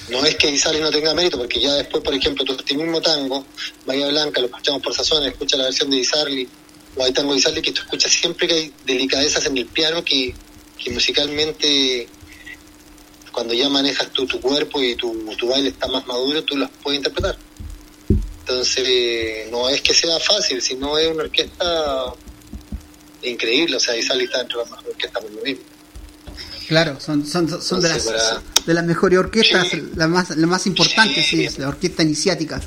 No 0.10 0.24
es 0.26 0.36
que 0.36 0.50
Isali 0.50 0.80
no 0.80 0.92
tenga 0.92 1.14
mérito, 1.14 1.38
porque 1.38 1.60
ya 1.60 1.74
después, 1.76 2.04
por 2.04 2.14
ejemplo, 2.14 2.44
tu 2.44 2.54
este 2.54 2.76
mismo 2.76 3.02
tango, 3.02 3.46
Bahía 3.86 4.08
Blanca, 4.08 4.42
lo 4.42 4.48
escuchamos 4.48 4.82
por 4.82 4.94
Sazón, 4.94 5.24
escucha 5.24 5.58
la 5.58 5.66
versión 5.66 5.90
de 5.90 5.98
Isarli, 5.98 6.48
o 6.96 7.04
hay 7.04 7.14
tango 7.14 7.34
de 7.34 7.40
Isarli 7.40 7.62
que 7.62 7.72
tú 7.72 7.82
escuchas 7.82 8.12
siempre 8.12 8.48
que 8.48 8.54
hay 8.54 8.74
delicadezas 8.86 9.46
en 9.46 9.58
el 9.58 9.66
piano 9.66 10.04
que, 10.04 10.36
que 10.78 10.92
musicalmente, 10.92 12.08
cuando 13.32 13.54
ya 13.54 13.70
manejas 13.70 14.12
tu 14.12 14.28
cuerpo 14.42 14.82
y 14.84 14.96
tu, 14.96 15.34
tu 15.38 15.48
baile 15.48 15.70
está 15.70 15.88
más 15.88 16.06
maduro, 16.06 16.44
tú 16.44 16.58
las 16.58 16.70
puedes 16.82 16.98
interpretar. 16.98 17.38
Entonces, 18.48 19.50
no 19.52 19.70
es 19.70 19.82
que 19.82 19.94
sea 19.94 20.20
fácil, 20.20 20.62
sino 20.62 20.98
es 20.98 21.08
una 21.08 21.24
orquesta 21.24 21.66
increíble, 23.22 23.78
o 23.78 23.80
sea, 23.80 23.96
Isarli 23.96 24.26
está 24.26 24.42
entre 24.42 24.58
las 24.58 24.70
mejores 24.70 24.92
orquestas 24.92 25.24
por 25.24 25.32
lo 25.32 25.42
mismo. 25.42 25.64
Claro, 26.68 27.00
son, 27.00 27.26
son, 27.26 27.62
son 27.62 27.82
de, 27.82 27.90
las, 27.90 28.04
para- 28.04 28.42
de 28.66 28.74
las 28.74 28.84
mejores 28.86 29.20
orquestas, 29.20 29.68
Sí. 29.70 29.82
la 29.96 30.08
más, 30.08 30.30
la 30.32 30.48
más 30.48 30.66
importante, 30.68 31.16
sí, 31.24 31.38
Sí. 31.38 31.46
es 31.46 31.58
la 31.60 31.70
orquesta 31.70 32.04
iniciática. 32.04 32.60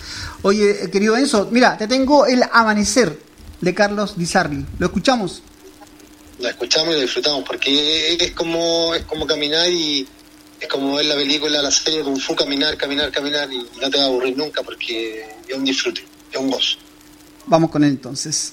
Oye, 0.43 0.85
eh, 0.85 0.91
querido 0.91 1.16
Enzo, 1.16 1.49
mira, 1.51 1.77
te 1.77 1.87
tengo 1.89 2.27
El 2.27 2.43
Amanecer 2.53 3.18
de 3.61 3.74
Carlos 3.74 4.16
Di 4.16 4.27
Sarli. 4.27 4.64
¿Lo 4.79 4.87
escuchamos? 4.87 5.43
la 6.39 6.51
escuchamos 6.51 6.89
y 6.91 6.97
la 6.97 7.01
disfrutamos 7.01 7.45
porque 7.47 8.12
es 8.12 8.33
como 8.33 8.95
es 8.95 9.07
como 9.07 9.27
caminar 9.27 9.70
y 9.70 10.07
es 10.61 10.69
como 10.69 10.97
ver 10.97 11.07
la 11.07 11.15
película, 11.15 11.63
la 11.63 11.71
serie 11.71 12.03
Kung 12.03 12.19
Fu, 12.19 12.35
caminar, 12.35 12.77
caminar, 12.77 13.11
caminar 13.11 13.53
y 13.53 13.67
no 13.81 13.91
te 13.91 13.99
va 13.99 14.05
a 14.05 14.07
aburrir 14.07 14.37
nunca 14.37 14.63
porque 14.63 15.25
es 15.47 15.55
un 15.55 15.65
disfrute, 15.65 16.05
es 16.31 16.39
un 16.39 16.51
gozo. 16.51 16.79
Vamos 17.47 17.71
con 17.71 17.85
él 17.85 17.91
entonces. 17.91 18.53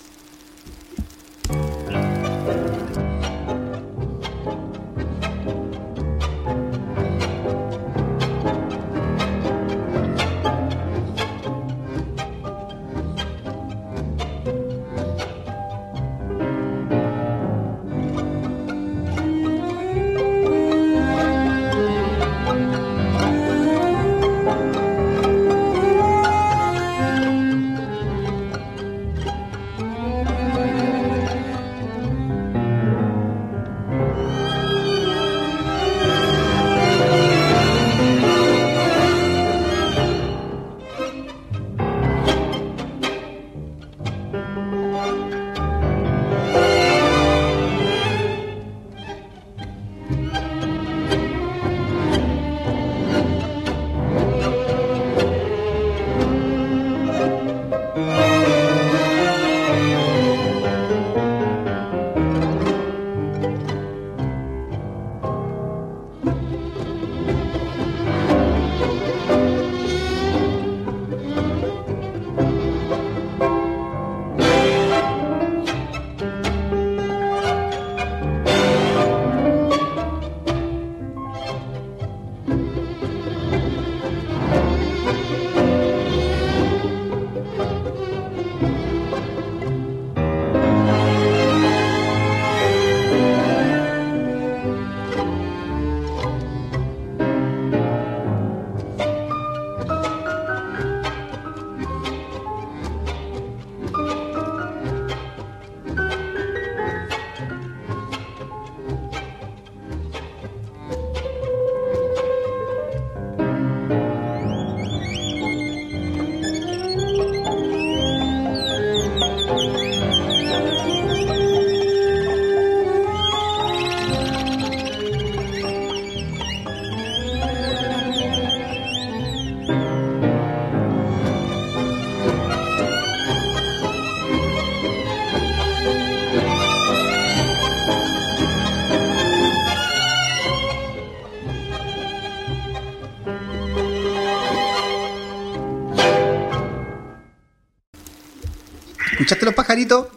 ¿Escuchaste 149.44 149.46
los 149.46 149.56
pajaritos? 149.56 150.08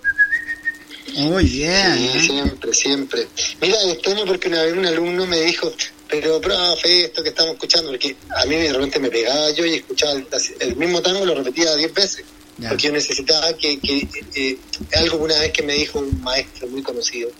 Muy 1.16 1.44
bien. 1.44 1.96
Sí, 1.96 2.18
¿eh? 2.18 2.22
siempre, 2.22 2.74
siempre. 2.74 3.28
Mira, 3.60 3.82
extraño 3.90 4.24
porque 4.24 4.48
una 4.48 4.62
vez 4.62 4.74
un 4.74 4.86
alumno 4.86 5.26
me 5.26 5.40
dijo, 5.40 5.72
pero 6.08 6.40
profe, 6.40 7.06
esto 7.06 7.22
que 7.22 7.30
estamos 7.30 7.54
escuchando, 7.54 7.90
porque 7.90 8.16
a 8.36 8.44
mí 8.46 8.56
de 8.56 8.72
repente 8.72 9.00
me 9.00 9.10
pegaba 9.10 9.50
yo 9.50 9.64
y 9.64 9.74
escuchaba 9.76 10.12
el, 10.12 10.26
el 10.60 10.76
mismo 10.76 11.02
tango, 11.02 11.24
lo 11.24 11.34
repetía 11.34 11.74
diez 11.74 11.92
veces. 11.92 12.24
Ya. 12.58 12.68
Porque 12.68 12.86
yo 12.86 12.92
necesitaba 12.92 13.52
que, 13.54 13.78
que 13.80 14.08
eh, 14.34 14.58
algo 14.94 15.18
que 15.18 15.24
una 15.24 15.38
vez 15.40 15.52
que 15.52 15.62
me 15.62 15.74
dijo 15.74 15.98
un 15.98 16.22
maestro 16.22 16.68
muy 16.68 16.82
conocido, 16.82 17.30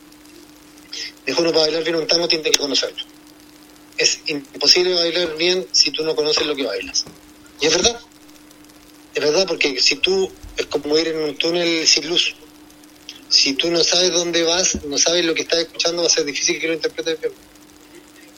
dijo, 1.24 1.42
uno 1.42 1.52
para 1.52 1.66
bailar 1.66 1.84
bien 1.84 1.96
un 1.96 2.06
tango 2.06 2.26
tiene 2.26 2.50
que 2.50 2.58
conocerlo. 2.58 3.04
Es 3.96 4.20
imposible 4.26 4.94
bailar 4.94 5.36
bien 5.36 5.66
si 5.72 5.90
tú 5.90 6.04
no 6.04 6.14
conoces 6.14 6.46
lo 6.46 6.54
que 6.54 6.64
bailas. 6.64 7.04
Y 7.60 7.66
es 7.66 7.72
verdad. 7.72 7.98
Es 9.14 9.22
verdad 9.22 9.46
porque 9.46 9.80
si 9.80 9.96
tú, 9.96 10.30
es 10.56 10.66
como 10.66 10.98
ir 10.98 11.08
en 11.08 11.18
un 11.18 11.36
túnel 11.36 11.86
sin 11.86 12.08
luz. 12.08 12.34
Si 13.28 13.54
tú 13.54 13.70
no 13.70 13.82
sabes 13.82 14.12
dónde 14.12 14.42
vas, 14.44 14.84
no 14.84 14.96
sabes 14.98 15.24
lo 15.24 15.34
que 15.34 15.42
estás 15.42 15.60
escuchando, 15.60 16.02
va 16.02 16.08
a 16.08 16.10
ser 16.10 16.24
difícil 16.24 16.60
que 16.60 16.68
lo 16.68 16.74
interpretes 16.74 17.20
bien. 17.20 17.32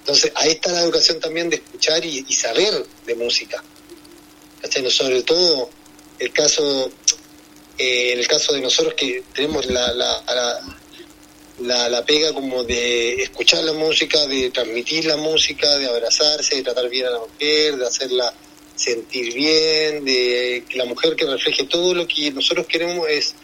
Entonces, 0.00 0.32
ahí 0.34 0.52
está 0.52 0.72
la 0.72 0.82
educación 0.82 1.20
también 1.20 1.50
de 1.50 1.56
escuchar 1.56 2.04
y, 2.04 2.24
y 2.26 2.32
saber 2.32 2.86
de 3.06 3.14
música. 3.14 3.62
¿Cachai? 4.62 4.90
Sobre 4.90 5.22
todo 5.22 5.70
el 6.18 6.32
caso, 6.32 6.90
eh, 7.76 8.12
el 8.14 8.26
caso 8.26 8.54
de 8.54 8.62
nosotros 8.62 8.94
que 8.94 9.22
tenemos 9.34 9.66
la, 9.66 9.92
la, 9.92 10.24
la, 10.26 10.78
la, 11.60 11.88
la 11.90 12.04
pega 12.04 12.32
como 12.32 12.64
de 12.64 13.22
escuchar 13.22 13.62
la 13.64 13.74
música, 13.74 14.26
de 14.26 14.50
transmitir 14.50 15.04
la 15.04 15.16
música, 15.16 15.76
de 15.76 15.86
abrazarse, 15.86 16.56
de 16.56 16.62
tratar 16.62 16.88
bien 16.88 17.06
a 17.06 17.10
la 17.10 17.18
mujer, 17.20 17.76
de 17.76 17.86
hacerla 17.86 18.32
sentir 18.78 19.34
bien, 19.34 20.04
de 20.04 20.64
que 20.68 20.78
la 20.78 20.84
mujer 20.84 21.16
que 21.16 21.26
refleje 21.26 21.64
todo 21.64 21.94
lo 21.94 22.06
que 22.06 22.30
nosotros 22.30 22.66
queremos 22.66 23.08
es 23.08 23.34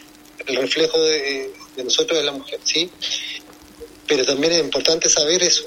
el 0.47 0.55
reflejo 0.55 1.01
de, 1.01 1.51
nosotros 1.83 2.17
de 2.17 2.25
la 2.25 2.31
mujer, 2.31 2.59
¿sí? 2.63 2.89
Pero 4.07 4.25
también 4.25 4.53
es 4.53 4.59
importante 4.59 5.09
saber 5.09 5.43
eso, 5.43 5.65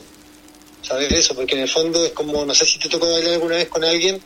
saber 0.82 1.12
eso, 1.12 1.34
porque 1.34 1.54
en 1.54 1.62
el 1.62 1.68
fondo 1.68 2.04
es 2.04 2.12
como, 2.12 2.46
no 2.46 2.54
sé 2.54 2.64
si 2.64 2.78
te 2.78 2.88
tocó 2.88 3.10
bailar 3.10 3.34
alguna 3.34 3.56
vez 3.56 3.68
con 3.68 3.84
alguien 3.84 4.22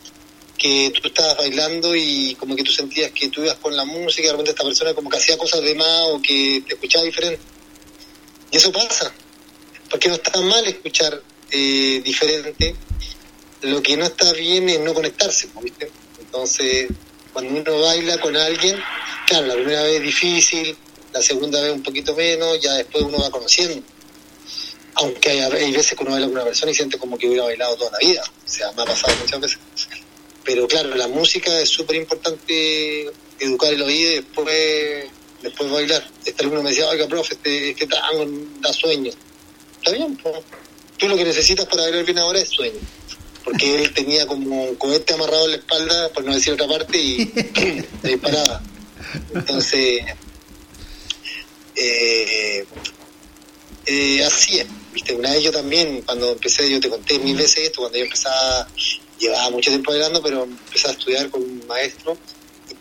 que 0.56 0.92
tú 0.94 1.08
estabas 1.08 1.38
bailando 1.38 1.96
y 1.96 2.36
como 2.38 2.54
que 2.54 2.62
tú 2.62 2.70
sentías 2.70 3.10
que 3.10 3.28
tú 3.28 3.42
ibas 3.42 3.56
con 3.56 3.74
la 3.74 3.84
música 3.84 4.22
y 4.22 4.26
de 4.26 4.32
repente 4.32 4.50
esta 4.52 4.62
persona 4.62 4.94
como 4.94 5.10
que 5.10 5.16
hacía 5.16 5.36
cosas 5.36 5.60
de 5.62 5.74
más 5.74 6.02
o 6.10 6.22
que 6.22 6.62
te 6.66 6.74
escuchaba 6.74 7.04
diferente. 7.04 7.42
Y 8.52 8.58
eso 8.58 8.70
pasa, 8.70 9.12
porque 9.90 10.08
no 10.08 10.14
está 10.14 10.40
mal 10.40 10.64
escuchar 10.66 11.20
eh, 11.50 12.00
diferente, 12.04 12.76
lo 13.62 13.82
que 13.82 13.96
no 13.96 14.04
está 14.04 14.32
bien 14.32 14.68
es 14.68 14.80
no 14.80 14.94
conectarse, 14.94 15.48
¿viste? 15.62 15.90
Entonces, 16.18 16.88
cuando 17.32 17.60
uno 17.60 17.80
baila 17.80 18.18
con 18.20 18.36
alguien, 18.36 18.76
claro, 19.26 19.46
la 19.46 19.54
primera 19.54 19.82
vez 19.82 19.96
es 19.96 20.02
difícil, 20.02 20.76
la 21.12 21.22
segunda 21.22 21.60
vez 21.62 21.72
un 21.72 21.82
poquito 21.82 22.14
menos, 22.14 22.60
ya 22.60 22.74
después 22.74 23.04
uno 23.04 23.18
va 23.18 23.30
conociendo. 23.30 23.82
Aunque 24.94 25.30
hay, 25.30 25.40
hay 25.40 25.72
veces 25.72 25.96
que 25.96 26.04
uno 26.04 26.12
baila 26.12 26.26
con 26.26 26.36
una 26.36 26.44
persona 26.44 26.72
y 26.72 26.74
siente 26.74 26.98
como 26.98 27.16
que 27.16 27.26
hubiera 27.28 27.44
bailado 27.44 27.76
toda 27.76 27.92
la 27.92 27.98
vida, 27.98 28.22
o 28.22 28.48
sea, 28.48 28.72
me 28.72 28.82
ha 28.82 28.86
pasado 28.86 29.14
muchas 29.20 29.40
veces. 29.40 29.58
Pero 30.44 30.66
claro, 30.66 30.94
la 30.96 31.06
música 31.08 31.60
es 31.60 31.68
súper 31.68 31.96
importante 31.96 33.10
educar 33.38 33.72
el 33.72 33.82
oído 33.82 34.10
y 34.10 34.14
después, 34.16 35.06
después 35.40 35.70
bailar. 35.70 36.04
Este 36.24 36.42
alumno 36.42 36.62
me 36.62 36.70
decía, 36.70 36.88
oiga, 36.88 37.06
profe, 37.06 37.34
este, 37.34 37.70
este 37.70 37.86
tango 37.86 38.26
da 38.60 38.72
sueño. 38.72 39.12
Está 39.78 39.92
bien, 39.92 40.16
pues. 40.16 40.36
Tú 40.98 41.08
lo 41.08 41.16
que 41.16 41.24
necesitas 41.24 41.66
para 41.66 41.82
bailar 41.82 42.04
bien 42.04 42.18
ahora 42.18 42.40
es 42.40 42.48
sueño. 42.48 42.78
Porque 43.44 43.82
él 43.82 43.92
tenía 43.92 44.26
como 44.26 44.64
un 44.64 44.76
cohete 44.76 45.14
amarrado 45.14 45.46
en 45.46 45.50
la 45.52 45.56
espalda, 45.56 46.08
por 46.10 46.24
no 46.24 46.34
decir 46.34 46.52
otra 46.52 46.68
parte, 46.68 46.98
y 46.98 47.26
te 48.02 48.08
disparaba. 48.08 48.62
Entonces, 49.34 50.04
eh, 51.76 52.64
eh, 53.86 54.24
así 54.24 54.58
es. 54.58 54.66
¿viste? 54.92 55.14
Una 55.14 55.30
vez 55.32 55.42
yo 55.42 55.50
también, 55.50 56.02
cuando 56.02 56.32
empecé, 56.32 56.70
yo 56.70 56.80
te 56.80 56.88
conté 56.88 57.18
mil 57.18 57.36
veces 57.36 57.66
esto, 57.66 57.80
cuando 57.80 57.98
yo 57.98 58.04
empezaba, 58.04 58.68
llevaba 59.18 59.50
mucho 59.50 59.70
tiempo 59.70 59.90
bailando, 59.90 60.22
pero 60.22 60.44
empecé 60.44 60.88
a 60.88 60.92
estudiar 60.92 61.30
con 61.30 61.42
un 61.42 61.66
maestro 61.66 62.16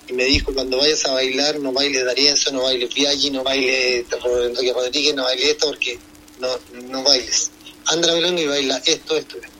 y 0.08 0.14
me 0.14 0.26
dijo, 0.26 0.54
cuando 0.54 0.78
vayas 0.78 1.06
a 1.06 1.14
bailar, 1.14 1.60
no 1.60 1.72
bailes 1.72 2.06
D'Arienzo, 2.06 2.52
no 2.52 2.64
bailes 2.64 2.94
Viaggi, 2.94 3.32
no 3.32 3.44
bailes 3.44 4.06
Enrique 4.46 4.74
Rodríguez, 4.74 5.16
no 5.16 5.24
bailes 5.24 5.50
esto, 5.50 5.68
porque 5.68 6.00
no, 6.40 6.48
no 6.88 7.04
bailes. 7.04 7.52
Anda 7.86 8.12
bailando 8.12 8.42
y 8.42 8.48
baila 8.48 8.82
esto, 8.86 9.16
esto, 9.16 9.38
esto. 9.38 9.51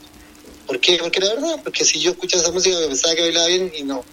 ¿Por 0.72 0.80
qué? 0.80 0.98
Porque 1.02 1.20
la 1.20 1.34
verdad, 1.34 1.60
porque 1.66 1.84
si 1.84 2.00
yo 2.00 2.12
escuchaba 2.12 2.44
esa 2.44 2.52
música 2.54 2.78
pensaba 2.88 3.14
que 3.14 3.22
bailaba 3.24 3.48
bien 3.48 3.72
y 3.78 3.84
no. 3.84 4.06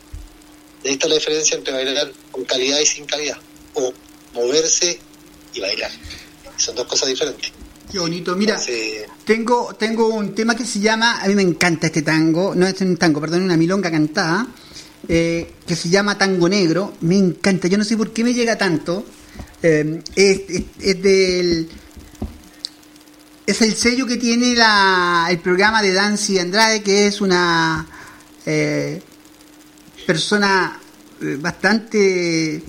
Ahí 0.84 0.92
está 0.94 1.06
la 1.06 1.14
diferencia 1.14 1.56
entre 1.56 1.72
bailar 1.72 2.10
con 2.32 2.44
calidad 2.44 2.80
y 2.80 2.86
sin 2.86 3.04
calidad. 3.06 3.36
O 3.74 3.92
moverse 4.34 4.98
y 5.54 5.60
bailar. 5.60 5.92
Son 6.56 6.74
dos 6.74 6.88
cosas 6.88 7.10
diferentes. 7.10 7.52
Qué 7.92 8.00
bonito. 8.00 8.34
Mira, 8.34 8.60
tengo, 9.24 9.72
tengo 9.78 10.08
un 10.08 10.34
tema 10.34 10.56
que 10.56 10.64
se 10.64 10.80
llama, 10.80 11.20
a 11.22 11.28
mí 11.28 11.36
me 11.36 11.42
encanta 11.42 11.86
este 11.86 12.02
tango, 12.02 12.56
no 12.56 12.66
es 12.66 12.80
un 12.80 12.96
tango, 12.96 13.20
perdón, 13.20 13.42
una 13.42 13.56
milonga 13.56 13.88
cantada, 13.90 14.48
eh, 15.08 15.52
que 15.64 15.76
se 15.76 15.88
llama 15.88 16.18
Tango 16.18 16.48
Negro. 16.48 16.94
Me 17.02 17.16
encanta, 17.16 17.68
yo 17.68 17.78
no 17.78 17.84
sé 17.84 17.96
por 17.96 18.12
qué 18.12 18.24
me 18.24 18.34
llega 18.34 18.58
tanto. 18.58 19.04
Eh, 19.62 20.02
es, 20.16 20.40
es- 20.48 20.62
es 20.80 21.02
del. 21.02 21.68
Es 23.48 23.62
el 23.62 23.74
sello 23.74 24.06
que 24.06 24.18
tiene 24.18 24.54
la, 24.54 25.28
el 25.30 25.38
programa 25.38 25.80
de 25.80 25.94
Dancy 25.94 26.38
Andrade, 26.38 26.82
que 26.82 27.06
es 27.06 27.22
una 27.22 27.86
eh, 28.44 29.00
persona 30.06 30.78
eh, 31.22 31.38
bastante 31.40 32.62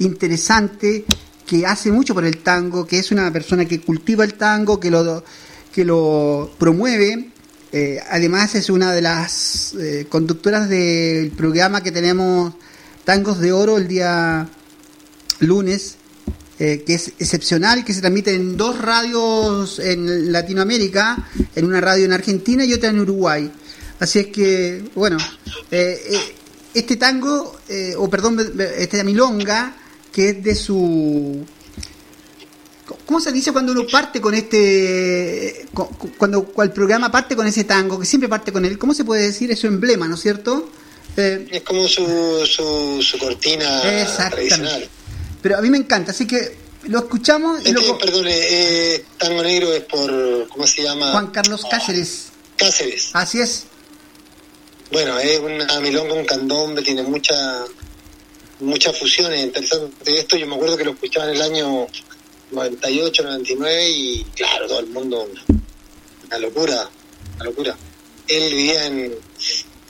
interesante 0.00 1.04
que 1.46 1.64
hace 1.64 1.92
mucho 1.92 2.12
por 2.12 2.24
el 2.24 2.38
tango, 2.38 2.88
que 2.88 2.98
es 2.98 3.12
una 3.12 3.32
persona 3.32 3.66
que 3.66 3.80
cultiva 3.80 4.24
el 4.24 4.34
tango, 4.34 4.80
que 4.80 4.90
lo, 4.90 5.22
que 5.72 5.84
lo 5.84 6.50
promueve. 6.58 7.30
Eh, 7.70 8.00
además 8.10 8.56
es 8.56 8.68
una 8.68 8.92
de 8.92 9.02
las 9.02 9.74
eh, 9.74 10.06
conductoras 10.08 10.68
del 10.68 11.30
programa 11.30 11.84
que 11.84 11.92
tenemos 11.92 12.54
Tangos 13.04 13.38
de 13.38 13.52
Oro 13.52 13.78
el 13.78 13.86
día 13.86 14.48
lunes, 15.38 15.98
eh, 16.58 16.82
que 16.86 16.94
es 16.94 17.08
excepcional, 17.18 17.84
que 17.84 17.92
se 17.94 18.00
transmite 18.00 18.34
en 18.34 18.56
dos 18.56 18.78
radios 18.80 19.78
en 19.78 20.30
Latinoamérica, 20.32 21.28
en 21.54 21.64
una 21.64 21.80
radio 21.80 22.04
en 22.04 22.12
Argentina 22.12 22.64
y 22.64 22.72
otra 22.72 22.90
en 22.90 23.00
Uruguay. 23.00 23.50
Así 24.00 24.18
es 24.18 24.26
que, 24.28 24.84
bueno, 24.94 25.16
eh, 25.70 26.00
eh, 26.10 26.34
este 26.74 26.96
tango, 26.96 27.58
eh, 27.68 27.94
o 27.96 28.08
perdón, 28.10 28.38
esta 28.78 29.02
milonga, 29.04 29.76
que 30.12 30.30
es 30.30 30.42
de 30.44 30.54
su... 30.54 31.44
¿Cómo 33.06 33.18
se 33.20 33.32
dice 33.32 33.50
cuando 33.52 33.72
uno 33.72 33.86
parte 33.90 34.20
con 34.20 34.34
este... 34.34 35.66
cu- 35.72 35.88
cu- 35.96 36.10
cuando 36.18 36.52
el 36.62 36.70
programa 36.72 37.10
parte 37.10 37.34
con 37.34 37.46
ese 37.46 37.64
tango, 37.64 37.98
que 37.98 38.04
siempre 38.06 38.28
parte 38.28 38.52
con 38.52 38.64
él? 38.64 38.78
¿Cómo 38.78 38.92
se 38.94 39.04
puede 39.04 39.22
decir? 39.22 39.50
Es 39.50 39.60
su 39.60 39.66
emblema, 39.66 40.06
¿no 40.06 40.16
es 40.16 40.20
cierto? 40.20 40.68
Eh, 41.16 41.46
es 41.50 41.62
como 41.62 41.86
su, 41.88 42.04
su, 42.46 43.00
su 43.02 43.18
cortina 43.18 43.82
Exactamente. 44.02 44.36
tradicional. 44.48 44.88
Pero 45.44 45.58
a 45.58 45.60
mí 45.60 45.68
me 45.68 45.76
encanta, 45.76 46.12
así 46.12 46.26
que 46.26 46.56
lo 46.84 47.00
escuchamos 47.00 47.60
y 47.66 47.68
Este, 47.68 47.94
perdón, 48.00 48.26
eh, 48.28 48.32
eh, 48.32 49.04
Tango 49.18 49.42
Negro 49.42 49.74
es 49.74 49.82
por, 49.82 50.48
¿cómo 50.48 50.66
se 50.66 50.82
llama? 50.82 51.12
Juan 51.12 51.26
Carlos 51.32 51.66
Cáceres. 51.70 52.28
Cáceres. 52.56 53.10
Así 53.12 53.42
es. 53.42 53.64
Bueno, 54.90 55.18
es 55.18 55.38
una 55.40 55.80
milonga, 55.80 56.14
un 56.14 56.24
candombe, 56.24 56.80
tiene 56.80 57.02
mucha, 57.02 57.62
muchas 58.60 58.98
fusiones 58.98 59.44
interesantes 59.44 60.02
de 60.02 60.20
esto. 60.20 60.38
Yo 60.38 60.46
me 60.46 60.54
acuerdo 60.54 60.78
que 60.78 60.84
lo 60.84 60.92
escuchaba 60.92 61.26
en 61.26 61.36
el 61.36 61.42
año 61.42 61.88
98, 62.50 63.22
99 63.22 63.90
y 63.90 64.24
claro, 64.34 64.66
todo 64.66 64.80
el 64.80 64.86
mundo, 64.86 65.28
una 66.26 66.38
locura, 66.38 66.88
una 67.34 67.44
locura. 67.44 67.76
Él 68.28 68.54
vivía 68.54 68.86
en... 68.86 69.14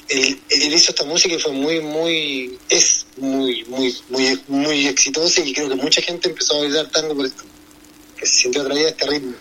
Él, 0.09 0.39
él 0.51 0.75
hizo 0.75 0.91
esta 0.91 1.05
música 1.05 1.35
y 1.35 1.39
fue 1.39 1.53
muy, 1.53 1.81
muy, 1.81 2.59
es 2.69 3.07
muy, 3.17 3.65
muy, 3.65 3.97
muy, 4.11 4.41
muy 4.49 4.87
exitosa 4.87 5.41
y 5.41 5.53
creo 5.53 5.69
que 5.69 5.77
mucha 5.77 6.03
gente 6.03 6.29
empezó 6.29 6.57
a 6.57 6.61
bailar 6.61 6.87
tango 6.91 7.15
por 7.15 7.27
esto, 7.27 7.45
que 8.17 8.27
se 8.27 8.43
sintió 8.43 8.63
atraída 8.63 8.89
a 8.89 8.91
este 8.91 9.07
ritmo, 9.07 9.35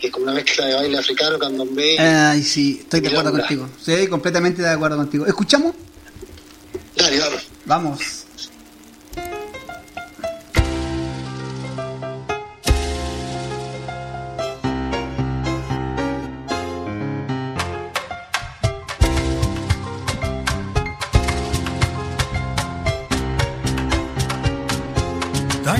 que 0.00 0.06
es 0.08 0.12
como 0.12 0.24
una 0.24 0.34
mezcla 0.34 0.66
de 0.66 0.74
baile 0.74 0.98
africano, 0.98 1.38
candombe. 1.38 1.98
Ay, 1.98 2.42
sí, 2.42 2.78
estoy 2.80 3.00
de 3.00 3.08
acuerdo 3.08 3.30
contigo. 3.30 3.68
Sí, 3.84 4.06
completamente 4.08 4.62
de 4.62 4.70
acuerdo 4.70 4.96
contigo. 4.96 5.26
¿Escuchamos? 5.26 5.74
Dale, 6.96 7.18
vamos. 7.18 7.42
Vamos. 7.64 8.21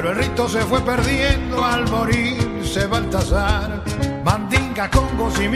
pero 0.00 0.12
el 0.12 0.16
rito 0.18 0.48
se 0.48 0.60
fue 0.60 0.80
perdiendo 0.80 1.64
al 1.64 1.90
morirse 1.90 2.86
Baltasar. 2.86 3.82
Mandinga, 4.24 4.88
con 4.90 5.08
y 5.40 5.48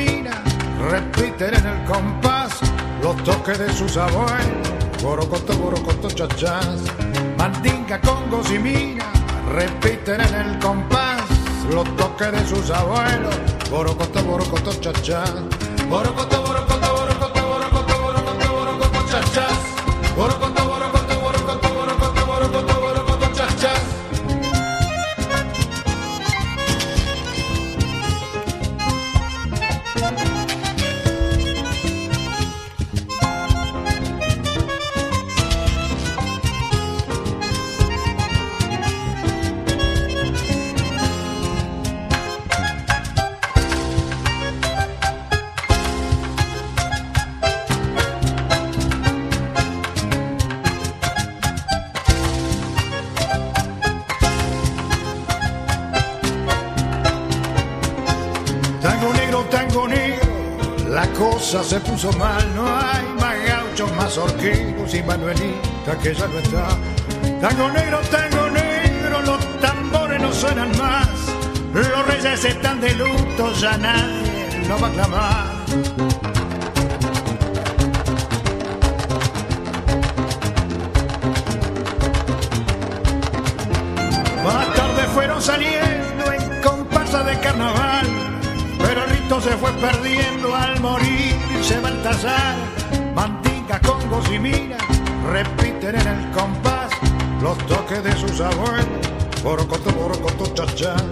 repiten 0.90 1.54
en 1.54 1.64
el 1.64 1.84
compás 1.84 2.58
los 3.00 3.22
toques 3.22 3.60
de 3.60 3.72
sus 3.72 3.96
abuelos. 3.96 4.68
Borocoto, 5.00 5.56
borocoto, 5.56 6.10
chachás. 6.10 6.80
Mandinga, 7.38 8.00
congos 8.00 8.50
y 8.50 8.98
repiten 9.52 10.20
en 10.20 10.34
el 10.34 10.58
compás 10.58 11.22
los 11.70 11.96
toques 11.96 12.32
de 12.32 12.44
sus 12.44 12.68
abuelos. 12.72 13.38
Borocoto, 13.70 14.24
borocoto. 14.24 14.72
Borocoto, 14.72 15.50
borocoto, 15.88 16.42
borocoto, 16.42 16.71
y 64.94 65.02
Manuelita 65.02 65.98
que 66.02 66.14
ya 66.14 66.26
no 66.26 66.38
está. 66.38 66.68
Tango 67.40 67.70
negro, 67.70 67.98
tango 68.10 68.50
negro, 68.50 69.22
los 69.22 69.60
tambores 69.60 70.20
no 70.20 70.32
suenan 70.32 70.70
más, 70.76 71.08
los 71.72 72.06
reyes 72.06 72.44
están 72.44 72.80
de 72.80 72.92
luto, 72.94 73.52
ya 73.54 73.78
nadie 73.78 74.66
lo 74.68 74.78
va 74.78 74.88
a 74.88 74.90
clamar. 74.90 75.46
Más 84.44 84.74
tarde 84.74 85.02
fueron 85.14 85.40
saliendo 85.40 86.32
en 86.32 86.60
comparsa 86.60 87.22
de 87.22 87.40
carnaval, 87.40 88.06
pero 88.78 89.04
el 89.04 89.10
rito 89.10 89.40
se 89.40 89.50
fue 89.52 89.72
perdiendo 89.72 90.54
al 90.54 90.80
morirse 90.80 91.80
Baltasar. 91.80 92.81
Mandinga, 93.72 93.80
congos 93.80 94.30
y 94.30 94.38
mina 94.38 94.76
repiten 95.30 95.94
en 95.94 96.06
el 96.06 96.30
compás 96.32 96.90
los 97.40 97.56
toques 97.66 98.04
de 98.04 98.12
sus 98.16 98.40
abuelos. 98.40 98.86
Borocoto, 99.42 99.90
borocoto, 99.92 100.46
chachás. 100.54 101.02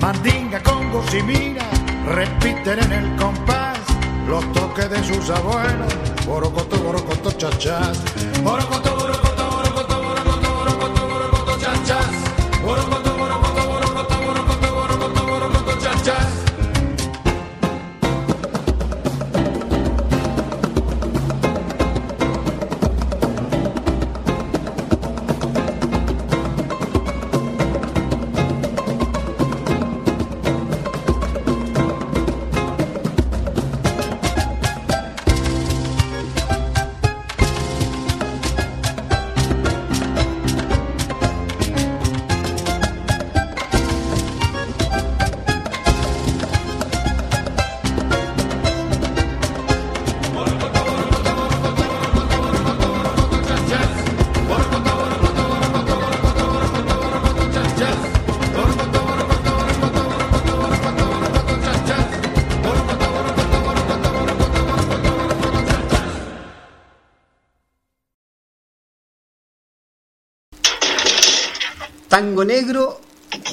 Mandinga, 0.00 0.62
congos 0.62 1.12
y 1.12 1.22
mina 1.22 1.64
repiten 2.06 2.78
en 2.84 2.92
el 2.92 3.16
compás 3.16 3.78
los 4.28 4.44
toques 4.52 4.88
de 4.90 5.02
sus 5.02 5.28
abuelos. 5.30 5.92
Borocoto, 6.24 6.78
borocoto. 6.78 7.30
Borocoto, 7.30 7.30
borocoto, 8.44 8.96
borocoto, 8.96 9.27
Tango 72.18 72.44
Negro, 72.44 73.00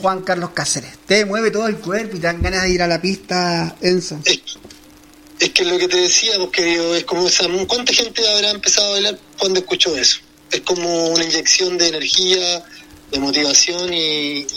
Juan 0.02 0.24
Carlos 0.24 0.50
Cáceres. 0.56 0.98
Te 1.06 1.24
mueve 1.24 1.52
todo 1.52 1.68
el 1.68 1.78
cuerpo 1.78 2.18
y 2.18 2.20
te 2.20 2.26
dan 2.26 2.42
ganas 2.42 2.64
de 2.64 2.72
ir 2.72 2.82
a 2.82 2.88
la 2.88 3.00
pista, 3.00 3.76
Enzo. 3.80 4.20
Es, 4.26 5.52
que 5.52 5.64
lo 5.64 5.78
que 5.78 5.88
te 5.88 5.98
decía, 5.98 6.32
pues, 6.38 6.50
querido, 6.50 6.96
es 6.96 7.04
como 7.04 7.28
esa, 7.28 7.46
¿cuánta 7.68 7.94
gente 7.94 8.28
habrá 8.28 8.50
empezado 8.50 8.88
a 8.88 8.92
bailar 8.94 9.20
cuando 9.38 9.60
escuchó 9.60 9.96
eso? 9.96 10.18
Es 10.50 10.62
como 10.62 11.10
una 11.10 11.24
inyección 11.24 11.78
de 11.78 11.90
energía, 11.90 12.64
de 13.12 13.20
motivación 13.20 13.94
y, 13.94 14.48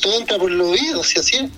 todo 0.00 0.18
entra 0.18 0.38
por 0.38 0.50
los 0.50 0.68
oídos, 0.68 1.06
si 1.06 1.18
así 1.18 1.36
es. 1.36 1.50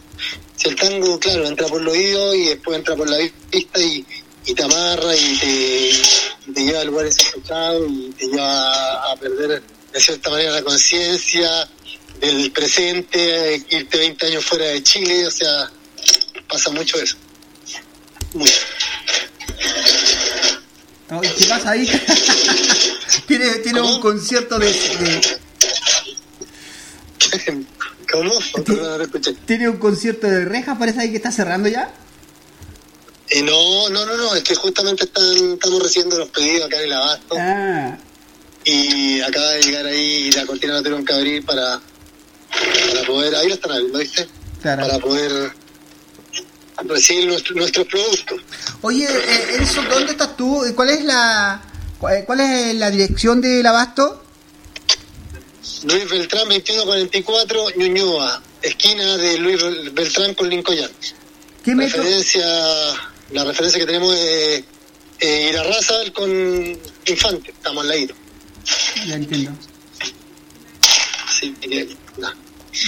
Si 0.57 0.69
el 0.69 0.75
tango, 0.75 1.17
claro, 1.21 1.47
entra 1.47 1.69
por 1.69 1.81
los 1.81 1.95
oídos 1.95 2.35
y 2.35 2.45
después 2.47 2.77
entra 2.77 2.97
por 2.97 3.09
la 3.09 3.19
pista 3.51 3.81
y, 3.81 4.05
y 4.47 4.55
te 4.55 4.63
amarra 4.65 5.15
y 5.15 5.39
te, 5.39 6.61
lleva 6.61 6.81
a 6.81 6.85
lugares 6.87 7.15
sospechados 7.15 7.89
y 7.89 8.11
te 8.19 8.27
lleva 8.27 9.13
a 9.13 9.17
perder 9.17 9.63
de 9.93 10.01
cierta 10.01 10.31
manera 10.31 10.51
la 10.51 10.63
conciencia 10.63 11.69
del 12.21 12.51
presente, 12.53 13.65
irte 13.71 13.99
20 13.99 14.27
años 14.27 14.45
fuera 14.45 14.67
de 14.67 14.83
Chile, 14.83 15.27
o 15.27 15.31
sea, 15.31 15.71
pasa 16.49 16.71
mucho 16.71 17.01
eso. 17.01 17.17
Mucho. 18.35 18.53
No, 21.11 21.23
¿y 21.25 21.29
¿Qué 21.29 21.47
pasa 21.47 21.71
ahí? 21.71 21.87
tiene 23.27 23.49
tiene 23.57 23.81
un 23.81 24.01
concierto 24.01 24.59
de, 24.59 24.67
de- 24.73 25.39
¿Cómo? 28.13 28.33
Tiene 29.47 29.69
un 29.69 29.77
concierto 29.79 30.27
de 30.27 30.45
rejas, 30.45 30.77
parece 30.79 31.01
ahí 31.01 31.11
que 31.11 31.17
está 31.17 31.31
cerrando 31.31 31.69
ya. 31.69 31.93
Eh, 33.29 33.43
no, 33.43 33.89
no, 33.89 34.05
no, 34.05 34.17
no, 34.17 34.35
es 34.35 34.43
que 34.43 34.57
justamente 34.57 35.05
están, 35.05 35.53
estamos 35.55 35.81
recibiendo 35.83 36.19
los 36.19 36.29
pedidos 36.31 36.67
acá 36.67 36.79
en 36.79 36.85
el 36.85 36.93
abasto 36.93 37.37
Ah, 37.39 37.97
y 38.65 39.21
acaba 39.21 39.51
de 39.53 39.63
llegar 39.63 39.87
ahí 39.87 40.33
la 40.33 40.45
cortina 40.47 40.73
la 40.75 40.81
tuvieron 40.81 41.05
que 41.05 41.13
abrir 41.13 41.45
para, 41.47 41.81
para 42.51 43.07
poder, 43.07 43.35
ahí 43.35 43.49
lo 43.49 43.55
están 43.55 43.73
abriendo, 43.73 43.99
¿viste? 43.99 44.29
claro. 44.63 44.83
Para 44.83 44.99
poder 44.99 45.53
recibir 46.85 47.27
nuestro, 47.27 47.55
nuestros 47.57 47.87
productos. 47.87 48.41
Oye, 48.83 49.05
eh, 49.05 49.57
Enzo, 49.59 49.83
¿dónde 49.83 50.13
estás 50.13 50.37
tú? 50.37 50.63
¿Cuál 50.75 50.91
es 50.91 51.05
la 51.05 51.63
cuál 51.99 52.25
cuál 52.25 52.41
es 52.41 52.75
la 52.77 52.91
dirección 52.91 53.41
del 53.41 53.67
abasto? 53.67 54.25
Luis 55.85 56.09
Beltrán 56.09 56.49
2144 56.49 57.71
Ñuñoa, 57.77 58.43
esquina 58.63 59.17
de 59.17 59.39
Luis 59.39 59.63
Beltrán 59.93 60.35
con 60.35 60.49
Lincoln. 60.49 60.79
¿Qué 61.63 61.75
metro? 61.75 62.03
Referencia, 62.03 62.45
la 63.33 63.45
referencia 63.45 63.79
que 63.79 63.87
tenemos 63.87 64.15
es 64.15 64.65
eh, 65.21 65.51
Irarrázaval 65.51 66.13
con 66.13 66.31
Infante, 67.07 67.51
estamos 67.51 67.83
al 67.83 67.89
ladito. 67.89 68.15
Ya 69.07 69.15
entiendo. 69.15 69.53
Así 71.41 71.55
que. 71.55 71.97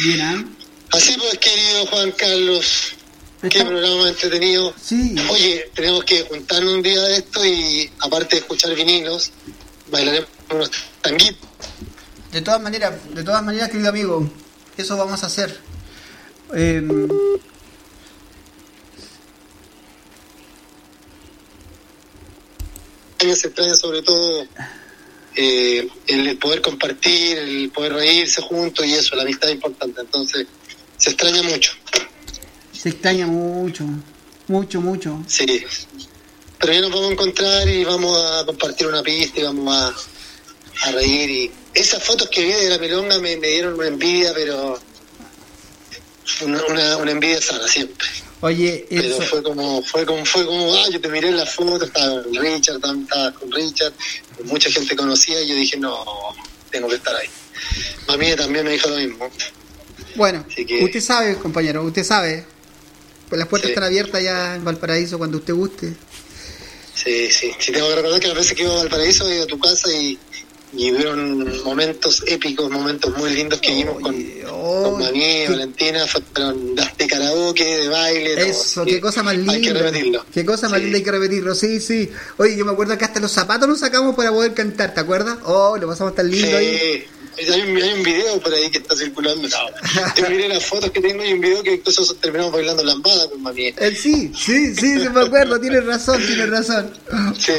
Bien, 0.04 0.20
¿ah? 0.20 0.44
Así 0.90 1.16
pues, 1.16 1.38
querido 1.38 1.86
Juan 1.86 2.12
Carlos, 2.12 2.94
qué 3.40 3.64
programa 3.64 4.10
entretenido. 4.10 4.74
Sí. 4.78 5.14
Oye, 5.30 5.70
tenemos 5.74 6.04
que 6.04 6.22
juntarnos 6.24 6.74
un 6.74 6.82
día 6.82 7.00
de 7.00 7.16
esto 7.16 7.42
y 7.46 7.90
aparte 8.00 8.36
de 8.36 8.40
escuchar 8.42 8.74
vinilos, 8.74 9.30
bailaremos 9.90 10.28
unos 10.50 10.70
tanguitos. 11.00 11.48
De 12.30 12.42
todas 12.42 12.60
maneras, 12.60 12.92
de 13.14 13.24
todas 13.24 13.42
maneras, 13.42 13.70
querido 13.70 13.88
amigo, 13.88 14.30
eso 14.76 14.98
vamos 14.98 15.22
a 15.22 15.26
hacer. 15.28 15.58
Eh, 16.54 16.86
se 23.34 23.46
extraña 23.46 23.74
sobre 23.76 24.02
todo 24.02 24.46
eh, 25.36 25.88
el 26.06 26.36
poder 26.38 26.60
compartir, 26.60 27.38
el 27.38 27.70
poder 27.70 27.94
reírse 27.94 28.42
juntos 28.42 28.86
y 28.86 28.94
eso, 28.94 29.16
la 29.16 29.22
amistad 29.22 29.48
es 29.48 29.56
importante. 29.56 30.00
Entonces, 30.00 30.46
se 30.96 31.10
extraña 31.10 31.42
mucho. 31.42 31.72
Se 32.72 32.90
extraña 32.90 33.26
mucho, 33.26 33.84
mucho, 34.48 34.80
mucho. 34.80 35.22
Sí. 35.26 35.64
Pero 36.58 36.72
ya 36.72 36.80
nos 36.80 36.90
vamos 36.90 37.10
a 37.10 37.12
encontrar 37.12 37.68
y 37.68 37.84
vamos 37.84 38.16
a 38.16 38.46
compartir 38.46 38.86
una 38.86 39.02
pista 39.02 39.40
y 39.40 39.42
vamos 39.42 39.74
a, 39.74 39.94
a 40.88 40.92
reír. 40.92 41.30
Y 41.30 41.50
esas 41.74 42.02
fotos 42.02 42.28
que 42.28 42.44
vi 42.44 42.52
de 42.52 42.70
la 42.70 42.78
melonga 42.78 43.18
me, 43.18 43.36
me 43.36 43.48
dieron 43.48 43.74
una 43.74 43.88
envidia, 43.88 44.32
pero 44.34 44.78
una, 46.42 46.62
una, 46.66 46.96
una 46.98 47.10
envidia 47.10 47.40
sana 47.40 47.66
siempre. 47.66 48.06
Oye, 48.42 48.86
pero 48.90 49.02
eso, 49.02 49.22
fue 49.22 49.42
como, 49.42 49.82
fue 49.84 50.04
como, 50.04 50.24
fue 50.24 50.44
como, 50.44 50.74
ah, 50.74 50.88
yo 50.90 51.00
te 51.00 51.08
miré 51.08 51.28
en 51.28 51.36
la 51.36 51.46
foto, 51.46 51.84
estaba 51.84 52.24
con 52.24 52.34
Richard, 52.34 52.76
estaba 52.76 53.32
con 53.32 53.52
Richard, 53.52 53.92
mucha 54.44 54.70
gente 54.70 54.94
conocía 54.96 55.40
y 55.42 55.48
yo 55.48 55.54
dije, 55.54 55.76
no, 55.76 56.04
tengo 56.70 56.88
que 56.88 56.96
estar 56.96 57.14
ahí. 57.16 57.28
Mami 58.08 58.34
también 58.36 58.64
me 58.64 58.72
dijo 58.72 58.88
lo 58.88 58.96
mismo. 58.96 59.30
bueno, 60.16 60.44
que- 60.46 60.84
usted 60.84 61.00
sabe, 61.00 61.36
compañero, 61.36 61.82
usted 61.82 62.04
sabe. 62.04 62.44
Pues 63.28 63.38
las 63.38 63.48
puertas 63.48 63.68
Sí. 63.68 63.72
están 63.72 63.84
abiertas 63.84 64.22
ya 64.22 64.56
en 64.56 64.64
Valparaíso 64.64 65.16
cuando 65.16 65.38
usted 65.38 65.54
guste. 65.54 65.94
Sí, 66.94 67.30
sí, 67.30 67.50
sí, 67.58 67.72
tengo 67.72 67.88
que 67.88 67.94
recordar 67.96 68.20
que 68.20 68.28
las 68.28 68.36
veces 68.36 68.52
que 68.54 68.62
iba 68.64 68.72
a 68.72 68.76
Valparaíso, 68.76 69.32
ido 69.32 69.44
a 69.44 69.46
tu 69.46 69.58
casa 69.58 69.90
y, 69.90 70.18
y 70.74 70.90
hubieron 70.92 71.62
momentos 71.64 72.22
épicos, 72.26 72.70
momentos 72.70 73.16
muy 73.18 73.30
lindos 73.34 73.60
que 73.60 73.74
vimos 73.74 73.94
con, 74.00 74.12
con 74.14 74.50
oh, 74.50 74.98
Mami, 74.98 75.20
qué- 75.20 75.46
Valentina, 75.50 76.06
fueron 76.06 76.74
de 76.74 77.06
karaoke, 77.06 77.64
de 77.64 77.88
baile, 77.88 78.36
todo. 78.36 78.44
Eso, 78.46 78.80
Así 78.82 78.90
qué 78.90 79.00
cosa 79.00 79.22
más 79.22 79.36
linda. 79.36 79.52
Hay 79.52 79.60
que 79.60 79.72
repetirlo. 79.72 80.24
Qué 80.32 80.44
cosa 80.46 80.68
más 80.68 80.78
Sí. 80.78 80.84
linda, 80.84 80.98
hay 80.98 81.04
que 81.04 81.10
repetirlo. 81.12 81.54
Sí, 81.54 81.80
sí. 81.80 82.10
Oye, 82.38 82.56
yo 82.56 82.64
me 82.64 82.72
acuerdo 82.72 82.96
que 82.96 83.04
hasta 83.04 83.20
los 83.20 83.32
zapatos 83.32 83.68
nos 83.68 83.80
sacamos 83.80 84.14
para 84.16 84.30
poder 84.30 84.54
cantar, 84.54 84.94
¿te 84.94 85.00
acuerdas? 85.00 85.38
Oh, 85.44 85.76
lo 85.78 85.86
pasamos 85.88 86.14
tan 86.14 86.30
lindo 86.30 86.56
ahí. 86.56 87.04
Sí, 87.36 87.50
hay 87.50 87.60
un, 87.62 87.76
hay 87.76 87.92
un 87.94 88.02
video 88.02 88.40
por 88.40 88.52
ahí 88.54 88.70
que 88.70 88.78
está 88.78 88.94
circulando. 88.96 89.48
No, 89.48 90.14
yo 90.16 90.30
miré 90.30 90.48
las 90.48 90.64
fotos 90.66 90.90
que 90.90 91.00
tengo 91.00 91.24
y 91.24 91.32
un 91.32 91.40
video 91.40 91.62
que 91.62 91.74
incluso 91.74 92.14
terminamos 92.16 92.52
bailando 92.52 92.84
lambada 92.84 93.28
con 93.28 93.42
mami. 93.42 93.66
Eh, 93.68 93.94
sí, 93.96 94.32
sí, 94.36 94.74
sí, 94.74 95.00
sí, 95.00 95.08
me 95.08 95.20
acuerdo, 95.22 95.58
tienes 95.60 95.84
razón, 95.84 96.22
tienes 96.26 96.48
razón. 96.50 96.92
Sí, 97.38 97.52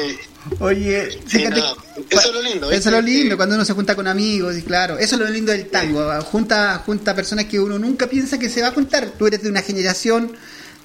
Oye, 0.60 1.10
Sí, 1.12 1.38
fíjate, 1.40 1.60
no, 1.62 1.76
eso 2.10 2.28
es 2.28 2.34
lo 2.34 2.42
lindo, 2.42 2.72
Eso 2.72 2.90
es 2.90 2.96
lo 2.96 3.02
lindo, 3.02 3.38
cuando 3.38 3.56
uno 3.56 3.66
se 3.66 3.74
junta 3.74 3.96
con 3.96 4.08
amigos, 4.08 4.58
y 4.58 4.62
claro, 4.62 4.98
eso 4.98 5.16
es 5.16 5.22
lo 5.22 5.30
lindo 5.30 5.52
del 5.52 5.68
tango, 5.68 6.10
junta, 6.24 6.82
junta 6.86 7.16
personas 7.16 7.46
que 7.46 7.60
uno 7.60 7.80
nunca 7.80 8.08
piensa 8.08 8.38
que 8.38 8.50
se 8.50 8.62
va 8.62 8.68
a 8.70 8.72
juntar. 8.72 9.12
Tú 9.18 9.28
eres 9.28 9.42
de 9.42 9.50
una 9.50 9.62
generación 9.62 10.36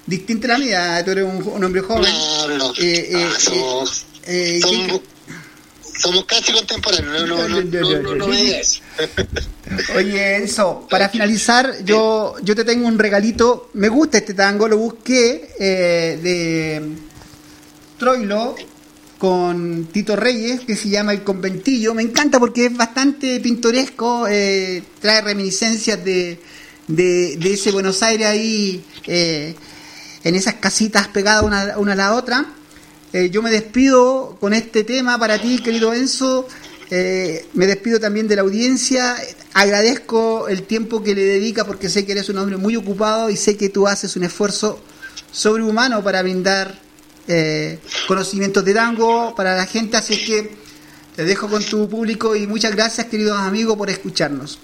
distinta 0.06 0.46
a 0.46 0.50
la 0.52 0.58
mía, 0.58 1.02
tú 1.04 1.10
eres 1.10 1.24
un, 1.24 1.42
un 1.42 1.64
hombre 1.64 1.80
joven. 1.82 2.12
no, 2.12 2.58
no. 2.58 2.72
Eh, 2.78 3.08
eh, 3.10 3.28
Ah, 3.28 3.36
somos, 3.38 4.06
eh, 4.26 4.60
somos, 4.62 5.00
somos 6.00 6.24
casi 6.24 6.52
contemporáneos, 6.52 7.28
no, 7.28 7.48
no, 7.48 8.32
eso. 8.32 8.80
Oye, 9.96 10.36
Enzo, 10.36 10.86
para 10.88 11.08
finalizar, 11.08 11.84
yo, 11.84 12.36
yo 12.42 12.54
te 12.54 12.64
tengo 12.64 12.86
un 12.86 12.98
regalito. 12.98 13.70
Me 13.74 13.88
gusta 13.88 14.18
este 14.18 14.34
tango, 14.34 14.68
lo 14.68 14.78
busqué 14.78 15.54
de 15.58 16.80
Troilo 17.98 18.54
con 19.18 19.88
Tito 19.92 20.14
Reyes, 20.16 20.60
que 20.60 20.76
se 20.76 20.88
llama 20.88 21.12
El 21.12 21.24
Conventillo. 21.24 21.92
Me 21.92 22.02
encanta 22.02 22.38
porque 22.38 22.66
es 22.66 22.76
bastante 22.76 23.40
pintoresco, 23.40 24.26
eh, 24.28 24.82
trae 25.00 25.20
reminiscencias 25.20 26.02
de, 26.04 26.40
de, 26.86 27.52
ese 27.52 27.72
Buenos 27.72 28.02
Aires 28.02 28.28
ahí, 28.28 28.82
eh, 29.06 29.54
en 30.22 30.34
esas 30.34 30.54
casitas 30.54 31.08
pegadas 31.08 31.42
una, 31.42 31.76
una 31.78 31.92
a 31.92 31.96
la 31.96 32.14
otra. 32.14 32.46
Eh, 33.12 33.30
yo 33.30 33.42
me 33.42 33.50
despido 33.50 34.36
con 34.40 34.54
este 34.54 34.84
tema 34.84 35.18
para 35.18 35.40
ti, 35.40 35.58
querido 35.58 35.92
Enzo. 35.92 36.46
Me 36.90 37.66
despido 37.66 38.00
también 38.00 38.28
de 38.28 38.36
la 38.36 38.42
audiencia. 38.42 39.16
Agradezco 39.52 40.48
el 40.48 40.62
tiempo 40.62 41.02
que 41.02 41.14
le 41.14 41.22
dedica 41.22 41.66
porque 41.66 41.90
sé 41.90 42.06
que 42.06 42.12
eres 42.12 42.28
un 42.30 42.38
hombre 42.38 42.56
muy 42.56 42.76
ocupado 42.76 43.28
y 43.28 43.36
sé 43.36 43.56
que 43.56 43.68
tú 43.68 43.86
haces 43.86 44.16
un 44.16 44.24
esfuerzo 44.24 44.80
sobrehumano 45.30 46.02
para 46.02 46.22
brindar 46.22 46.87
eh, 47.28 47.78
conocimientos 48.06 48.64
de 48.64 48.74
tango 48.74 49.34
para 49.34 49.56
la 49.56 49.66
gente. 49.66 49.96
Así 49.96 50.24
que 50.24 50.56
te 51.14 51.24
dejo 51.24 51.48
con 51.48 51.64
tu 51.64 51.88
público 51.88 52.34
y 52.34 52.46
muchas 52.46 52.74
gracias, 52.74 53.06
queridos 53.06 53.38
amigos, 53.38 53.76
por 53.76 53.90
escucharnos. 53.90 54.58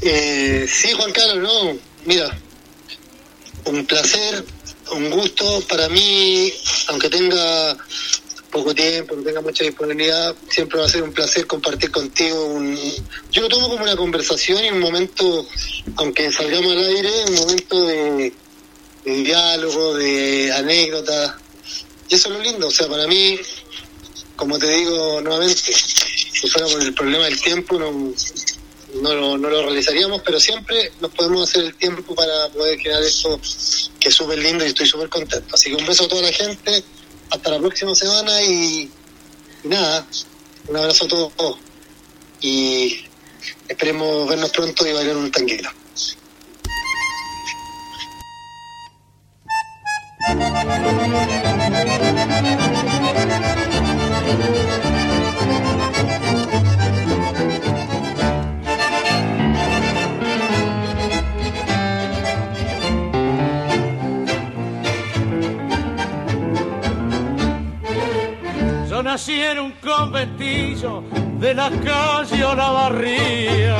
Eh, 0.00 0.66
sí, 0.68 0.92
Juan 0.92 1.12
Carlos, 1.12 1.38
no, 1.38 1.78
mira, 2.04 2.36
un 3.64 3.86
placer, 3.86 4.44
un 4.92 5.10
gusto 5.10 5.62
para 5.68 5.88
mí, 5.88 6.52
aunque 6.88 7.08
tenga 7.08 7.76
poco 8.50 8.74
tiempo, 8.74 9.16
no 9.16 9.22
tenga 9.22 9.40
mucha 9.40 9.64
disponibilidad, 9.64 10.34
siempre 10.48 10.78
va 10.78 10.86
a 10.86 10.88
ser 10.88 11.02
un 11.02 11.12
placer 11.12 11.46
compartir 11.46 11.90
contigo. 11.90 12.44
Un, 12.44 12.78
yo 13.32 13.42
lo 13.42 13.48
tomo 13.48 13.68
como 13.68 13.82
una 13.82 13.96
conversación 13.96 14.64
y 14.64 14.68
un 14.68 14.80
momento, 14.80 15.46
aunque 15.96 16.30
salgamos 16.30 16.70
al 16.70 16.84
aire, 16.84 17.10
un 17.28 17.34
momento 17.34 17.86
de, 17.86 18.32
de 19.04 19.12
diálogo, 19.22 19.94
de 19.94 20.52
anécdota. 20.52 21.38
Y 22.08 22.14
eso 22.14 22.28
es 22.28 22.34
lo 22.34 22.42
lindo, 22.42 22.68
o 22.68 22.70
sea, 22.70 22.88
para 22.88 23.06
mí, 23.06 23.38
como 24.36 24.58
te 24.58 24.70
digo 24.70 25.20
nuevamente, 25.20 25.54
si 25.72 26.48
fuera 26.48 26.68
por 26.68 26.82
el 26.82 26.94
problema 26.94 27.24
del 27.24 27.40
tiempo, 27.40 27.78
no, 27.78 29.14
lo, 29.14 29.38
no 29.38 29.48
lo 29.48 29.62
realizaríamos, 29.62 30.22
pero 30.22 30.38
siempre 30.38 30.92
nos 31.00 31.10
podemos 31.12 31.48
hacer 31.48 31.64
el 31.64 31.74
tiempo 31.74 32.14
para 32.14 32.48
poder 32.48 32.78
crear 32.78 33.02
esto 33.02 33.40
que 33.98 34.08
es 34.08 34.14
súper 34.14 34.38
lindo 34.38 34.64
y 34.64 34.68
estoy 34.68 34.86
súper 34.86 35.08
contento. 35.08 35.54
Así 35.54 35.70
que 35.70 35.76
un 35.76 35.86
beso 35.86 36.04
a 36.04 36.08
toda 36.08 36.22
la 36.22 36.32
gente, 36.32 36.84
hasta 37.30 37.50
la 37.50 37.58
próxima 37.58 37.94
semana 37.94 38.42
y, 38.42 38.90
y 39.64 39.68
nada, 39.68 40.06
un 40.68 40.76
abrazo 40.76 41.06
a 41.06 41.08
todos 41.08 41.56
y 42.40 43.06
esperemos 43.68 44.28
vernos 44.28 44.50
pronto 44.50 44.86
y 44.86 44.92
bailar 44.92 45.16
un 45.16 45.30
tanguero. 45.30 45.70
Yo 68.88 69.02
nací 69.02 69.40
en 69.40 69.58
un 69.58 69.72
conventillo 69.72 71.02
de 71.38 71.54
la 71.54 71.70
calle 71.70 72.44
Olavarría, 72.44 73.76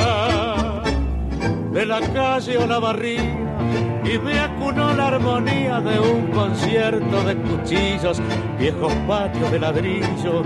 de 1.71 1.85
la 1.85 1.99
calle 2.01 2.57
Olavarría, 2.57 3.94
y 4.05 4.19
me 4.19 4.39
acunó 4.39 4.93
la 4.93 5.07
armonía 5.07 5.81
de 5.81 5.99
un 5.99 6.27
concierto 6.27 7.23
de 7.23 7.35
cuchillos, 7.37 8.21
viejos 8.59 8.93
patios 9.07 9.51
de 9.51 9.59
ladrillo, 9.59 10.43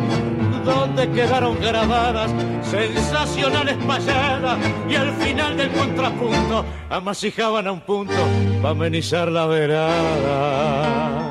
donde 0.64 1.10
quedaron 1.12 1.60
grabadas 1.60 2.32
sensacionales 2.64 3.78
payadas, 3.86 4.58
y 4.90 4.96
al 4.96 5.14
final 5.14 5.58
del 5.58 5.72
contrapunto 5.72 6.66
amasijaban 6.90 7.68
a 7.68 7.72
un 7.74 7.82
punto 7.82 8.14
para 8.62 8.72
amenizar 8.72 9.32
la 9.32 9.46
verada. 9.46 11.29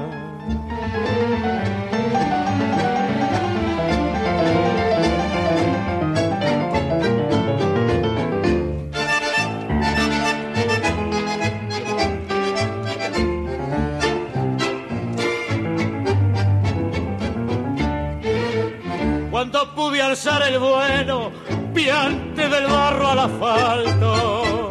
El 20.43 20.59
vuelo, 20.59 21.33
piante 21.75 22.49
del 22.49 22.67
barro 22.67 23.09
al 23.09 23.19
asfalto, 23.19 24.71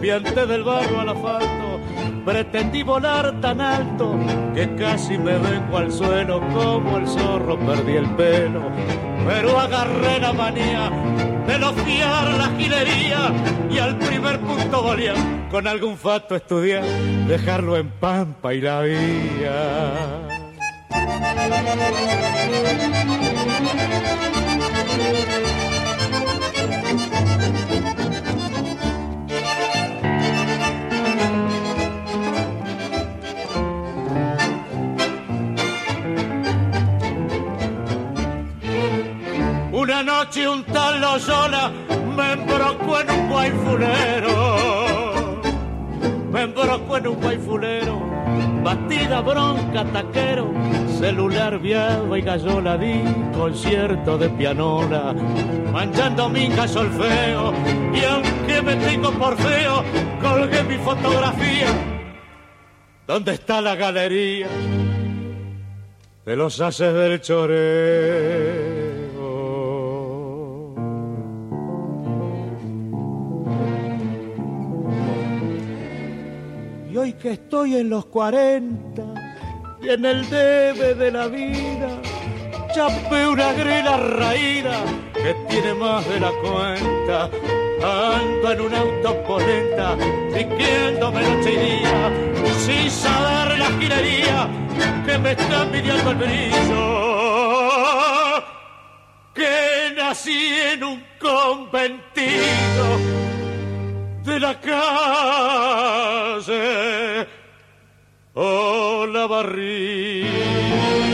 piante 0.00 0.46
del 0.46 0.62
barro 0.62 1.00
al 1.00 1.08
asfalto, 1.08 1.80
pretendí 2.24 2.82
volar 2.82 3.40
tan 3.40 3.60
alto 3.60 4.18
que 4.54 4.74
casi 4.76 5.18
me 5.18 5.38
vengo 5.38 5.78
al 5.78 5.92
suelo, 5.92 6.40
como 6.52 6.98
el 6.98 7.06
zorro 7.06 7.58
perdí 7.58 7.96
el 7.96 8.08
pelo, 8.16 8.70
pero 9.26 9.58
agarré 9.58 10.20
la 10.20 10.32
manía 10.32 10.90
de 11.46 11.58
no 11.58 11.72
fiar 11.72 12.28
la 12.38 12.48
gilería 12.58 13.32
y 13.70 13.78
al 13.78 13.96
primer 13.98 14.40
punto 14.40 14.82
volía 14.82 15.14
con 15.50 15.66
algún 15.66 15.96
fato 15.96 16.34
estudiar, 16.36 16.84
dejarlo 17.28 17.76
en 17.76 17.88
pampa 17.90 18.52
y 18.54 18.60
la 18.60 18.80
vía. 18.82 20.26
Noche 40.36 40.48
un 40.48 40.64
tal 40.64 41.00
Loyola 41.00 41.72
me 42.14 42.32
embrocó 42.32 43.00
en 43.00 43.10
un 43.10 43.28
guayfulero. 43.28 44.56
Me 46.30 46.42
embrocó 46.42 46.96
en 46.98 47.06
un 47.06 47.20
guayfulero, 47.20 48.00
batida 48.62 49.20
bronca 49.22 49.84
taquero, 49.86 50.52
celular 50.98 51.58
viado 51.58 52.14
y 52.16 52.20
gallola 52.20 52.76
di 52.76 53.02
concierto 53.34 54.18
de 54.18 54.28
pianola, 54.30 55.14
manchando 55.72 56.28
mi 56.28 56.50
solfeo 56.68 57.54
y 57.94 58.04
aunque 58.04 58.60
me 58.62 58.76
tengo 58.76 59.10
por 59.12 59.36
feo, 59.38 59.82
colgué 60.20 60.62
mi 60.64 60.76
fotografía. 60.76 61.68
¿Dónde 63.06 63.32
está 63.32 63.62
la 63.62 63.76
galería 63.76 64.48
de 66.26 66.36
los 66.36 66.60
haces 66.60 66.92
del 66.92 67.20
choreo? 67.22 68.65
Estoy 77.32 77.76
en 77.76 77.90
los 77.90 78.06
40 78.06 79.02
y 79.82 79.90
en 79.90 80.04
el 80.04 80.30
debe 80.30 80.94
de 80.94 81.10
la 81.10 81.26
vida, 81.26 81.88
chapé 82.74 83.26
una 83.26 83.52
grela 83.52 83.96
raída 83.96 84.84
que 85.12 85.34
tiene 85.48 85.74
más 85.74 86.08
de 86.08 86.20
la 86.20 86.30
cuenta. 86.30 87.28
Ando 87.82 88.52
en 88.52 88.60
un 88.60 88.72
auto 88.74 89.24
polenta, 89.24 89.96
riquiéndome 90.32 91.22
noche 91.22 91.52
y 91.52 91.56
día, 91.56 92.12
sin 92.58 92.88
saber 92.90 93.58
la 93.58 93.66
gilería 93.78 94.48
que 95.04 95.18
me 95.18 95.32
está 95.32 95.70
pidiendo 95.70 96.10
el 96.10 96.16
brillo. 96.16 96.86
Que 99.34 99.92
nací 99.94 100.54
en 100.72 100.84
un 100.84 101.04
conventito 101.20 103.25
de 104.26 104.40
la 104.40 104.54
calle 104.60 104.76
o 108.34 109.06
la 109.06 109.26
barriga. 109.26 111.05